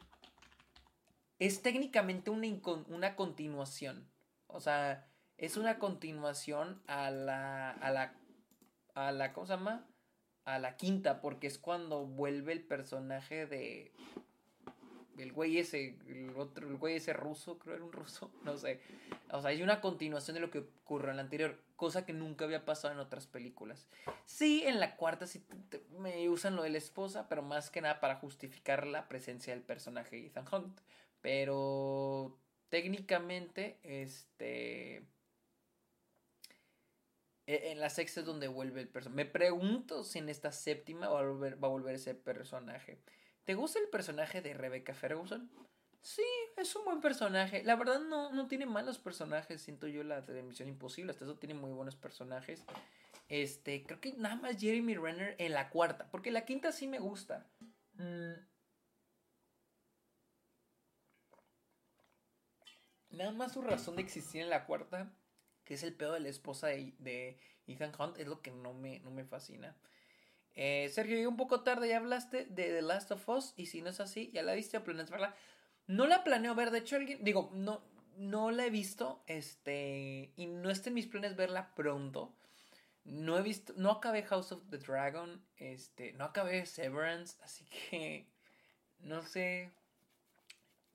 es 1.38 1.62
técnicamente 1.62 2.30
una, 2.30 2.48
una 2.88 3.16
continuación. 3.16 4.09
O 4.48 4.61
sea, 4.61 5.07
es 5.38 5.57
una 5.57 5.78
continuación 5.78 6.82
a 6.86 7.10
la, 7.10 7.70
a 7.70 7.90
la, 7.90 8.14
a 8.94 9.12
la, 9.12 9.32
¿cómo 9.32 9.47
se 9.47 9.55
llama? 9.55 9.86
A 10.44 10.59
la 10.59 10.76
quinta, 10.76 11.20
porque 11.20 11.47
es 11.47 11.59
cuando 11.59 12.06
vuelve 12.06 12.52
el 12.52 12.62
personaje 12.62 13.47
de 13.47 13.93
el 15.18 15.32
güey 15.32 15.59
ese, 15.59 15.97
el 16.09 16.32
otro, 16.36 16.68
el 16.68 16.76
güey 16.76 16.97
ese 16.97 17.12
ruso, 17.12 17.59
creo 17.59 17.76
era 17.76 17.84
un 17.84 17.93
ruso, 17.93 18.30
no 18.44 18.56
sé. 18.56 18.80
O 19.30 19.40
sea, 19.40 19.51
hay 19.51 19.62
una 19.62 19.80
continuación 19.80 20.34
de 20.34 20.40
lo 20.40 20.51
que 20.51 20.59
ocurrió 20.84 21.10
en 21.10 21.16
la 21.16 21.22
anterior, 21.22 21.59
cosa 21.76 22.05
que 22.05 22.12
nunca 22.12 22.44
había 22.44 22.64
pasado 22.64 22.94
en 22.94 23.01
otras 23.01 23.26
películas. 23.26 23.86
Sí, 24.26 24.62
en 24.64 24.80
la 24.80 24.97
cuarta 24.97 25.26
sí 25.26 25.44
me 25.98 26.28
usan 26.28 26.56
lo 26.56 26.62
de 26.62 26.70
la 26.70 26.78
esposa, 26.78 27.28
pero 27.28 27.43
más 27.43 27.70
que 27.70 27.80
nada 27.80 28.01
para 28.01 28.16
justificar 28.16 28.86
la 28.86 29.09
presencia 29.09 29.55
del 29.55 29.62
personaje 29.62 30.26
Ethan 30.26 30.47
Hunt. 30.52 30.80
Pero 31.20 32.39
técnicamente, 32.68 33.78
este... 33.82 35.05
E, 37.47 37.72
en 37.72 37.80
la 37.80 37.90
sexta 37.90 38.20
es 38.20 38.26
donde 38.26 38.48
vuelve 38.48 38.80
el 38.80 38.89
personaje. 38.89 39.24
Me 39.24 39.30
pregunto 39.30 40.05
si 40.05 40.18
en 40.18 40.28
esta 40.28 40.52
séptima 40.52 41.09
va 41.09 41.20
a 41.20 41.24
volver, 41.24 41.62
va 41.62 41.68
a 41.68 41.70
volver 41.70 41.94
ese 41.94 42.14
personaje. 42.14 42.98
¿Te 43.44 43.55
gusta 43.55 43.78
el 43.78 43.89
personaje 43.89 44.40
de 44.40 44.55
Rebecca 44.55 44.94
Ferguson? 44.94 45.51
Sí, 46.01 46.24
es 46.56 46.74
un 46.74 46.85
buen 46.85 47.01
personaje. 47.01 47.62
La 47.64 47.77
verdad 47.77 48.01
no, 48.01 48.32
no 48.32 48.48
tiene 48.48 48.66
malos 48.66 48.98
personajes, 48.98 49.62
siento 49.62 49.86
yo 49.86 50.02
la 50.02 50.20
de 50.20 50.43
Misión 50.43 50.69
Imposible. 50.69 51.12
Hasta 51.12 51.24
eso 51.24 51.36
tiene 51.36 51.55
muy 51.55 51.73
buenos 51.73 51.97
personajes. 51.97 52.64
Este, 53.28 53.85
creo 53.85 54.01
que 54.01 54.12
nada 54.14 54.36
más 54.36 54.60
Jeremy 54.60 54.94
Renner 54.94 55.36
en 55.39 55.52
la 55.52 55.70
cuarta. 55.70 56.09
Porque 56.10 56.31
la 56.31 56.44
quinta 56.44 56.73
sí 56.73 56.86
me 56.86 56.98
gusta. 56.98 57.47
Mm. 57.94 58.32
Nada 63.10 63.31
más 63.32 63.52
su 63.52 63.62
razón 63.62 63.97
de 63.97 64.02
existir 64.02 64.40
en 64.40 64.51
la 64.51 64.64
cuarta, 64.64 65.12
que 65.64 65.74
es 65.74 65.82
el 65.82 65.94
pedo 65.94 66.14
de 66.14 66.20
la 66.20 66.28
esposa 66.28 66.69
de, 66.69 67.39
Ethan 67.66 67.93
Hunt, 67.98 68.19
es 68.19 68.27
lo 68.27 68.40
que 68.40 68.51
no 68.51 68.73
me, 68.73 69.01
no 69.01 69.10
me 69.10 69.24
fascina. 69.24 69.77
Eh, 70.54 70.90
Sergio, 70.92 71.16
llegué 71.16 71.26
un 71.26 71.36
poco 71.36 71.62
tarde, 71.62 71.88
ya 71.88 71.96
hablaste 71.96 72.44
de 72.44 72.64
The 72.64 72.82
Last 72.82 73.10
of 73.10 73.28
Us, 73.28 73.54
y 73.56 73.66
si 73.66 73.82
no 73.82 73.90
es 73.90 74.00
así, 74.00 74.30
ya 74.32 74.42
la 74.42 74.54
viste, 74.54 74.78
planeas 74.80 75.10
verla. 75.10 75.34
No 75.86 76.06
la 76.06 76.24
planeo 76.24 76.54
ver, 76.54 76.70
de 76.70 76.78
hecho, 76.78 76.96
alguien, 76.96 77.22
digo, 77.24 77.50
no, 77.54 77.82
no 78.16 78.50
la 78.50 78.66
he 78.66 78.70
visto, 78.70 79.22
este, 79.26 80.32
y 80.36 80.46
no 80.46 80.70
está 80.70 80.90
en 80.90 80.94
mis 80.94 81.06
planes 81.06 81.36
verla 81.36 81.74
pronto. 81.74 82.34
No 83.04 83.36
he 83.36 83.42
visto, 83.42 83.72
no 83.76 83.90
acabé 83.90 84.22
House 84.24 84.52
of 84.52 84.62
the 84.70 84.78
Dragon, 84.78 85.44
este, 85.56 86.12
no 86.12 86.24
acabé 86.24 86.66
Severance, 86.66 87.36
así 87.42 87.64
que, 87.64 88.28
no 89.00 89.22
sé, 89.22 89.72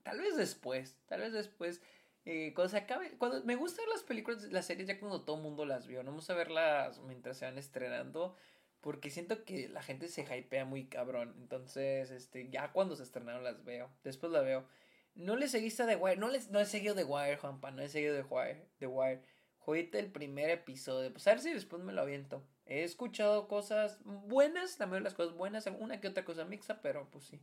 tal 0.03 0.19
vez 0.19 0.37
después, 0.37 0.95
tal 1.07 1.21
vez 1.21 1.33
después. 1.33 1.81
Eh, 2.29 2.53
cuando 2.53 2.69
se 2.71 2.77
acabe, 2.77 3.17
cuando 3.17 3.43
me 3.45 3.55
gustan 3.55 3.85
las 3.89 4.03
películas, 4.03 4.43
las 4.51 4.65
series 4.65 4.87
ya 4.87 4.99
cuando 4.99 5.21
todo 5.23 5.37
el 5.37 5.43
mundo 5.43 5.65
las 5.65 5.87
vio, 5.87 6.03
no 6.03 6.11
vamos 6.11 6.29
a 6.29 6.33
verlas 6.33 6.99
mientras 6.99 7.37
se 7.37 7.45
van 7.45 7.57
estrenando. 7.57 8.35
Porque 8.81 9.09
siento 9.09 9.43
que 9.43 9.67
la 9.69 9.81
gente 9.81 10.07
se 10.07 10.21
hypea 10.21 10.65
muy 10.65 10.85
cabrón. 10.85 11.35
Entonces, 11.39 12.11
este, 12.11 12.49
ya 12.49 12.71
cuando 12.71 12.95
se 12.95 13.03
estrenaron 13.03 13.43
las 13.43 13.63
veo. 13.63 13.89
Después 14.03 14.31
la 14.31 14.41
veo. 14.41 14.67
No 15.15 15.35
le 15.35 15.47
seguiste 15.47 15.85
The 15.85 15.95
Wire. 15.95 16.17
No, 16.17 16.29
les, 16.29 16.51
no 16.51 16.59
he 16.59 16.65
seguido 16.65 16.95
The 16.95 17.03
Wire, 17.03 17.37
Juanpa. 17.37 17.71
No 17.71 17.81
he 17.81 17.89
seguido 17.89 18.15
The 18.15 18.27
Wire. 18.29 18.67
The 18.79 18.87
Wire. 18.87 19.21
El 19.67 20.11
primer 20.11 20.49
episodio. 20.49 21.11
Pues 21.11 21.27
a 21.27 21.31
ver 21.31 21.41
si 21.41 21.53
después 21.53 21.83
me 21.83 21.91
lo 21.91 22.01
aviento. 22.01 22.41
He 22.65 22.83
escuchado 22.83 23.47
cosas 23.47 23.99
buenas. 24.03 24.77
De 24.77 24.99
las 25.01 25.13
cosas 25.13 25.35
buenas. 25.35 25.67
Una 25.79 25.99
que 25.99 26.07
otra 26.07 26.23
cosa 26.23 26.45
mixta. 26.45 26.81
Pero 26.81 27.09
pues 27.11 27.25
sí. 27.25 27.41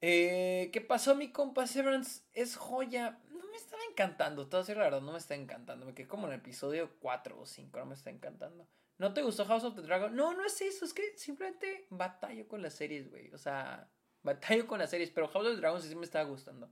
Eh, 0.00 0.70
¿Qué 0.72 0.80
pasó, 0.80 1.14
mi 1.16 1.32
compa 1.32 1.66
Severance? 1.66 2.22
Es 2.34 2.56
joya. 2.56 3.18
No 3.30 3.46
me 3.50 3.56
estaba 3.56 3.82
encantando. 3.90 4.48
Todo 4.48 4.60
así, 4.60 4.74
la 4.74 4.84
verdad, 4.84 5.00
no 5.00 5.12
me 5.12 5.18
está 5.18 5.34
encantando. 5.34 5.86
Me 5.86 5.94
quedé 5.94 6.06
como 6.06 6.26
en 6.26 6.34
el 6.34 6.38
episodio 6.40 6.90
4 7.00 7.40
o 7.40 7.46
5. 7.46 7.78
No 7.78 7.86
me 7.86 7.94
está 7.94 8.10
encantando. 8.10 8.68
¿No 8.98 9.12
te 9.12 9.22
gustó 9.22 9.44
House 9.44 9.64
of 9.64 9.74
the 9.74 9.82
Dragon? 9.82 10.14
No, 10.14 10.34
no 10.34 10.44
es 10.44 10.60
eso. 10.62 10.84
Es 10.84 10.94
que 10.94 11.16
simplemente 11.16 11.86
batallo 11.90 12.48
con 12.48 12.62
las 12.62 12.74
series, 12.74 13.10
güey. 13.10 13.32
O 13.32 13.38
sea, 13.38 13.90
batallo 14.22 14.66
con 14.66 14.78
las 14.78 14.90
series. 14.90 15.10
Pero 15.10 15.28
House 15.28 15.46
of 15.46 15.54
the 15.54 15.60
Dragon 15.60 15.82
sí 15.82 15.94
me 15.94 16.04
estaba 16.04 16.28
gustando. 16.28 16.68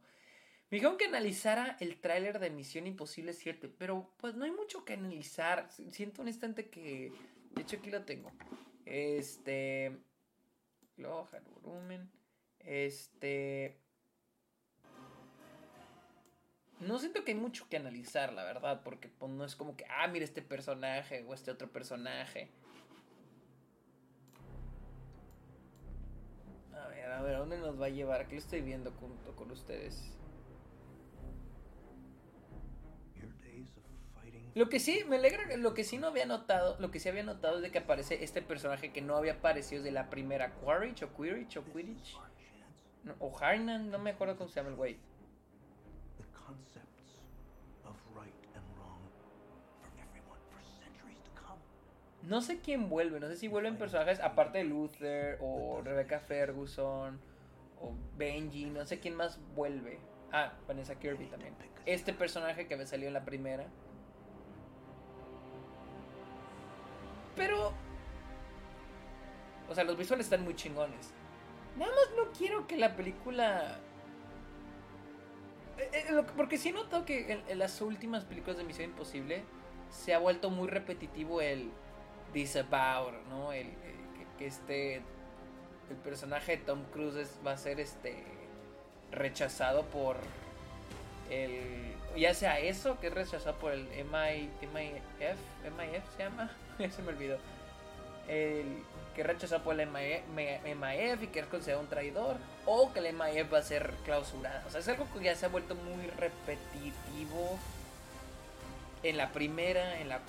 Me 0.71 0.79
dijeron 0.79 0.97
que 0.97 1.05
analizara 1.05 1.77
el 1.81 2.01
tráiler 2.01 2.39
de 2.39 2.51
Misión 2.51 2.87
Imposible 2.87 3.33
7. 3.33 3.69
Pero 3.79 4.15
pues 4.17 4.35
no 4.35 4.45
hay 4.45 4.53
mucho 4.53 4.85
que 4.85 4.95
analizar. 4.95 5.69
Siento 5.91 6.23
un 6.23 6.29
instante 6.29 6.71
que. 6.71 7.13
De 7.53 7.63
hecho, 7.63 7.77
aquí 7.77 7.91
lo 7.91 8.05
tengo. 8.05 8.33
Este. 8.87 9.99
Luego 10.97 11.25
bajar 11.25 11.43
volumen. 11.45 12.11
Este. 12.59 13.84
No 16.81 16.99
siento 16.99 17.25
que 17.25 17.33
hay 17.33 17.39
mucho 17.39 17.69
que 17.69 17.77
analizar, 17.77 18.33
la 18.33 18.45
verdad, 18.45 18.83
porque 18.85 19.09
pues, 19.09 19.31
no 19.31 19.45
es 19.45 19.57
como 19.57 19.77
que, 19.77 19.85
ah, 19.89 20.07
mira 20.09 20.25
este 20.25 20.43
personaje 20.43 21.25
o 21.27 21.35
este 21.35 21.51
otro 21.51 21.71
personaje. 21.71 22.51
A 26.73 26.89
ver, 26.89 27.11
a 27.11 27.23
ver, 27.23 27.37
¿a 27.37 27.39
dónde 27.39 27.59
nos 27.59 27.81
va 27.81 27.87
a 27.87 27.91
llevar? 27.91 28.27
Lo 28.31 28.37
estoy 28.37 28.61
viendo 28.61 28.91
junto 28.93 29.35
con 29.37 29.51
ustedes. 29.51 30.15
Lo 34.55 34.69
que 34.69 34.79
sí, 34.79 35.03
me 35.09 35.17
alegra, 35.17 35.57
lo 35.57 35.75
que 35.75 35.83
sí 35.83 35.99
no 35.99 36.07
había 36.07 36.27
notado, 36.27 36.77
lo 36.79 36.93
que 36.93 37.01
sí 37.01 37.09
había 37.09 37.25
notado 37.25 37.57
es 37.57 37.63
de 37.63 37.73
que 37.73 37.79
aparece 37.79 38.23
este 38.23 38.41
personaje 38.41 38.93
que 38.93 39.03
no 39.03 39.17
había 39.17 39.35
aparecido 39.35 39.83
de 39.83 39.91
la 39.91 40.11
primera 40.11 40.53
Quaritch 40.55 41.03
o 41.03 41.13
Quidditch 41.13 41.57
o 41.57 41.65
Quidditch. 41.65 42.17
o 43.19 43.37
Harnan, 43.37 43.91
no 43.91 43.99
me 43.99 44.11
acuerdo 44.11 44.37
cómo 44.37 44.49
se 44.49 44.57
llama 44.57 44.69
el 44.69 44.77
güey. 44.77 44.97
No 52.27 52.41
sé 52.41 52.61
quién 52.61 52.89
vuelve, 52.89 53.21
no 53.21 53.29
sé 53.29 53.37
si 53.37 53.49
vuelven 53.49 53.77
personajes 53.77 54.19
aparte 54.21 54.59
de 54.59 54.65
Luther 54.65 55.39
o 55.43 55.83
Rebecca 55.83 56.21
Ferguson 56.21 57.21
o 57.81 57.93
Benji, 58.17 58.67
no 58.67 58.87
sé 58.87 58.99
quién 58.99 59.15
más 59.15 59.39
vuelve. 59.55 59.99
Ah, 60.33 60.53
Vanessa 60.67 60.99
Kirby 60.99 61.27
también. 61.27 61.55
Este 61.87 62.13
personaje 62.13 62.67
que 62.67 62.77
me 62.77 62.87
salió 62.87 63.09
en 63.09 63.15
la 63.15 63.25
primera. 63.25 63.67
Pero. 67.37 67.73
O 69.69 69.75
sea, 69.75 69.85
los 69.85 69.97
visuales 69.97 70.27
están 70.27 70.45
muy 70.45 70.55
chingones. 70.55 71.13
Nada 71.77 71.93
más 71.93 72.17
no 72.17 72.33
quiero 72.33 72.67
que 72.67 72.77
la 72.77 72.97
película. 72.97 73.79
Eh, 75.79 75.91
eh, 75.93 76.23
porque 76.37 76.57
sí 76.57 76.71
he 76.71 76.73
notado 76.73 77.05
que 77.05 77.45
en, 77.49 77.59
las 77.59 77.81
últimas 77.81 78.25
películas 78.25 78.57
de 78.57 78.65
Misión 78.65 78.91
Imposible 78.91 79.45
se 79.91 80.15
ha 80.15 80.19
vuelto 80.19 80.51
muy 80.51 80.69
repetitivo 80.69 81.41
el 81.41 81.71
disavow, 82.35 83.13
¿no? 83.31 83.53
El, 83.53 83.69
que, 84.39 84.47
este. 84.47 84.97
El 85.91 85.97
personaje 86.03 86.57
de 86.57 86.65
Tom 86.65 86.83
Cruise 86.93 87.39
va 87.47 87.53
a 87.53 87.57
ser 87.57 87.81
este. 87.81 88.23
rechazado 89.11 89.85
por. 89.87 90.17
El. 91.31 91.95
Ya 92.17 92.35
sea 92.35 92.59
eso, 92.59 93.01
que 93.01 93.07
es 93.07 93.15
rechazado 93.15 93.57
por 93.59 93.73
el 93.73 93.87
MI, 93.87 94.51
MIF. 94.73 95.39
MIF 95.79 96.05
se 96.17 96.23
llama. 96.23 96.51
se 96.95 97.03
me 97.03 97.09
olvidó. 97.09 97.39
El 98.29 98.83
que 99.15 99.23
rechazó 99.23 99.63
por 99.63 99.79
el 99.79 99.89
MIF 99.89 101.23
y 101.23 101.27
que 101.29 101.41
es 101.41 101.47
considerado 101.47 101.83
un 101.83 101.89
traidor. 101.89 102.37
O 102.67 102.93
que 102.93 103.01
el 103.01 103.15
MIF 103.15 103.53
va 103.53 103.59
a 103.59 103.63
ser 103.63 103.93
clausurado. 104.05 104.67
O 104.67 104.71
sea, 104.71 104.81
es 104.81 104.89
algo 104.89 105.07
que 105.13 105.25
ya 105.25 105.35
se 105.35 105.47
ha 105.47 105.49
vuelto 105.49 105.75
muy 105.75 106.07
repetitivo. 106.09 107.59
En 109.03 109.17
la 109.19 109.33
primera, 109.33 110.01
en 110.01 110.09
la 110.09 110.21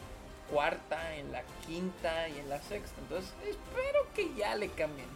cuarta, 0.51 1.15
en 1.15 1.31
la 1.31 1.43
quinta 1.65 2.29
y 2.29 2.39
en 2.39 2.49
la 2.49 2.61
sexta. 2.61 2.99
Entonces, 3.01 3.33
espero 3.43 4.07
que 4.13 4.33
ya 4.35 4.55
le 4.55 4.69
cambien. 4.69 5.07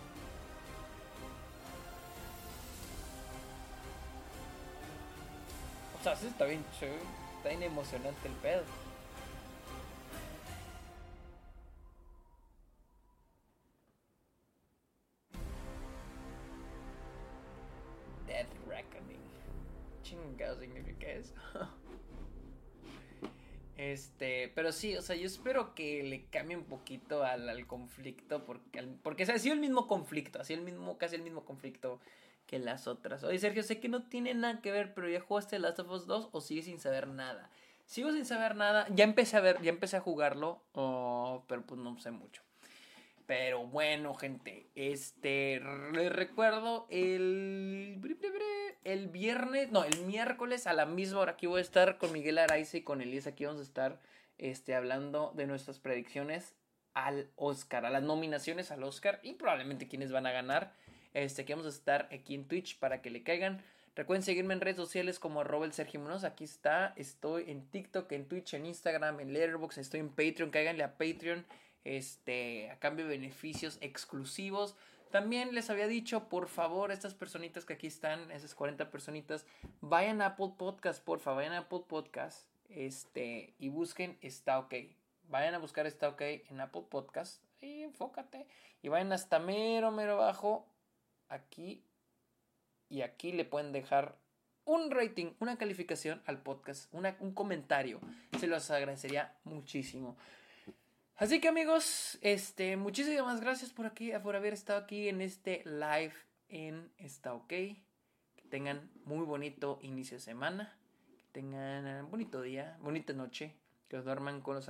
O 5.99 6.03
sea, 6.03 6.15
sí 6.15 6.27
está 6.27 6.45
bien 6.45 6.63
chévere. 6.79 7.01
Está 7.37 7.49
bien 7.49 7.63
emocionante 7.63 8.27
el 8.27 8.33
pedo. 8.35 8.63
Death 18.27 18.47
Reckoning. 18.67 19.19
Chingado 20.03 20.59
significa 20.59 21.07
eso. 21.07 21.33
Este, 23.79 24.51
pero 24.55 24.73
sí, 24.73 24.97
o 24.97 25.01
sea, 25.01 25.15
yo 25.15 25.25
espero 25.25 25.73
que 25.73 26.03
le 26.03 26.25
cambie 26.25 26.57
un 26.57 26.65
poquito 26.65 27.23
al, 27.23 27.65
conflicto, 27.65 28.43
porque, 28.43 28.85
porque 29.01 29.23
ha 29.23 29.39
sido 29.39 29.53
el 29.53 29.61
mismo 29.61 29.87
conflicto, 29.87 30.41
ha 30.41 30.43
sido 30.43 30.59
el 30.59 30.65
mismo, 30.65 30.97
casi 30.97 31.15
el 31.15 31.21
mismo 31.21 31.45
conflicto 31.45 32.01
que 32.45 32.59
las 32.59 32.87
otras. 32.87 33.23
Oye, 33.23 33.39
Sergio, 33.39 33.63
sé 33.63 33.79
que 33.79 33.87
no 33.87 34.03
tiene 34.03 34.33
nada 34.33 34.59
que 34.59 34.73
ver, 34.73 34.93
pero 34.93 35.07
ya 35.07 35.21
jugaste 35.21 35.59
Last 35.59 35.79
of 35.79 35.91
Us 35.91 36.07
2 36.07 36.27
o 36.33 36.41
sigues 36.41 36.65
sin 36.65 36.77
saber 36.77 37.07
nada. 37.07 37.49
Sigo 37.85 38.11
sin 38.11 38.25
saber 38.25 38.57
nada, 38.57 38.85
ya 38.93 39.05
empecé 39.05 39.37
a 39.37 39.39
ver, 39.39 39.61
ya 39.61 39.69
empecé 39.69 39.95
a 39.95 40.01
jugarlo, 40.01 40.61
oh, 40.73 41.45
pero 41.47 41.61
pues 41.65 41.79
no 41.79 41.97
sé 42.01 42.11
mucho. 42.11 42.43
Pero 43.29 43.67
bueno, 43.67 44.15
gente, 44.15 44.65
este, 44.73 45.61
les 45.93 46.11
recuerdo 46.11 46.87
el, 46.89 48.01
el 48.83 49.07
viernes, 49.09 49.71
no, 49.71 49.83
el 49.83 50.03
miércoles 50.07 50.65
a 50.65 50.73
la 50.73 50.87
misma 50.87 51.19
hora 51.19 51.33
aquí 51.33 51.45
voy 51.45 51.59
a 51.59 51.61
estar 51.61 51.99
con 51.99 52.11
Miguel 52.11 52.39
Araiza 52.39 52.77
y 52.77 52.81
con 52.81 53.03
Elisa, 53.03 53.29
aquí 53.29 53.45
vamos 53.45 53.59
a 53.61 53.65
estar 53.65 53.99
este, 54.39 54.73
hablando 54.73 55.31
de 55.35 55.45
nuestras 55.45 55.77
predicciones 55.77 56.55
al 56.95 57.29
Oscar, 57.35 57.85
a 57.85 57.91
las 57.91 58.01
nominaciones 58.01 58.71
al 58.71 58.81
Oscar 58.81 59.19
y 59.21 59.33
probablemente 59.33 59.87
quienes 59.87 60.11
van 60.11 60.25
a 60.25 60.31
ganar. 60.31 60.73
Este, 61.13 61.43
aquí 61.43 61.53
vamos 61.53 61.67
a 61.67 61.69
estar 61.69 62.09
aquí 62.11 62.33
en 62.33 62.47
Twitch 62.47 62.79
para 62.79 63.03
que 63.03 63.11
le 63.11 63.21
caigan. 63.21 63.61
Recuerden 63.95 64.23
seguirme 64.23 64.55
en 64.55 64.61
redes 64.61 64.77
sociales 64.77 65.19
como 65.19 65.43
Robert 65.43 65.73
Sergio 65.73 65.99
Munoz. 65.99 66.23
Aquí 66.23 66.45
está. 66.45 66.93
Estoy 66.95 67.51
en 67.51 67.69
TikTok, 67.69 68.11
en 68.11 68.27
Twitch, 68.27 68.55
en 68.55 68.65
Instagram, 68.65 69.19
en 69.19 69.33
Letterboxd. 69.33 69.77
Estoy 69.77 69.99
en 69.99 70.09
Patreon. 70.09 70.49
Cáiganle 70.49 70.83
a 70.83 70.97
Patreon 70.97 71.45
este, 71.83 72.69
a 72.71 72.79
cambio 72.79 73.05
de 73.05 73.17
beneficios 73.17 73.77
exclusivos. 73.81 74.75
También 75.11 75.55
les 75.55 75.69
había 75.69 75.87
dicho, 75.87 76.29
por 76.29 76.47
favor, 76.47 76.91
estas 76.91 77.15
personitas 77.15 77.65
que 77.65 77.73
aquí 77.73 77.87
están, 77.87 78.29
esas 78.31 78.53
40 78.53 78.91
personitas, 78.91 79.45
vayan 79.81 80.21
a 80.21 80.27
Apple 80.27 80.53
Podcast, 80.57 81.03
por 81.03 81.19
favor, 81.19 81.37
vayan 81.37 81.53
a 81.53 81.59
Apple 81.59 81.83
Podcast, 81.87 82.47
este, 82.69 83.55
y 83.57 83.69
busquen 83.69 84.17
Está 84.21 84.59
OK. 84.59 84.75
Vayan 85.29 85.55
a 85.55 85.59
buscar 85.59 85.87
Está 85.87 86.09
OK 86.09 86.21
en 86.21 86.61
Apple 86.61 86.83
Podcast, 86.89 87.43
y 87.59 87.81
enfócate, 87.81 88.47
y 88.83 88.89
vayan 88.89 89.11
hasta 89.11 89.39
mero, 89.39 89.91
mero 89.91 90.13
abajo, 90.13 90.67
aquí, 91.27 91.83
y 92.87 93.01
aquí 93.01 93.31
le 93.31 93.45
pueden 93.45 93.71
dejar 93.71 94.15
un 94.65 94.91
rating, 94.91 95.31
una 95.39 95.57
calificación 95.57 96.21
al 96.27 96.43
podcast, 96.43 96.93
un 96.93 97.33
comentario. 97.33 97.99
Se 98.39 98.45
los 98.45 98.69
agradecería 98.69 99.33
muchísimo. 99.43 100.15
Así 101.19 101.41
que 101.41 101.49
amigos, 101.49 102.17
este, 102.21 102.77
muchísimas 102.77 103.41
gracias 103.41 103.73
por 103.73 103.85
aquí, 103.85 104.13
por 104.23 104.37
haber 104.37 104.53
estado 104.53 104.79
aquí 104.79 105.09
en 105.09 105.19
este 105.19 105.61
live 105.65 106.13
en 106.47 106.89
Está 106.97 107.33
OK. 107.33 107.49
Que 107.49 107.77
tengan 108.49 108.89
muy 109.03 109.25
bonito 109.25 109.79
inicio 109.81 110.15
de 110.15 110.21
semana. 110.21 110.77
Que 111.17 111.25
tengan 111.33 112.05
un 112.05 112.09
bonito 112.09 112.41
día, 112.41 112.77
bonita 112.79 113.11
noche. 113.11 113.53
Que 113.89 113.97
os 113.97 114.05
duerman 114.05 114.39
con 114.39 114.55
los, 114.55 114.67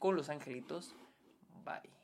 con 0.00 0.16
los 0.16 0.30
angelitos. 0.30 0.96
Bye. 1.64 1.94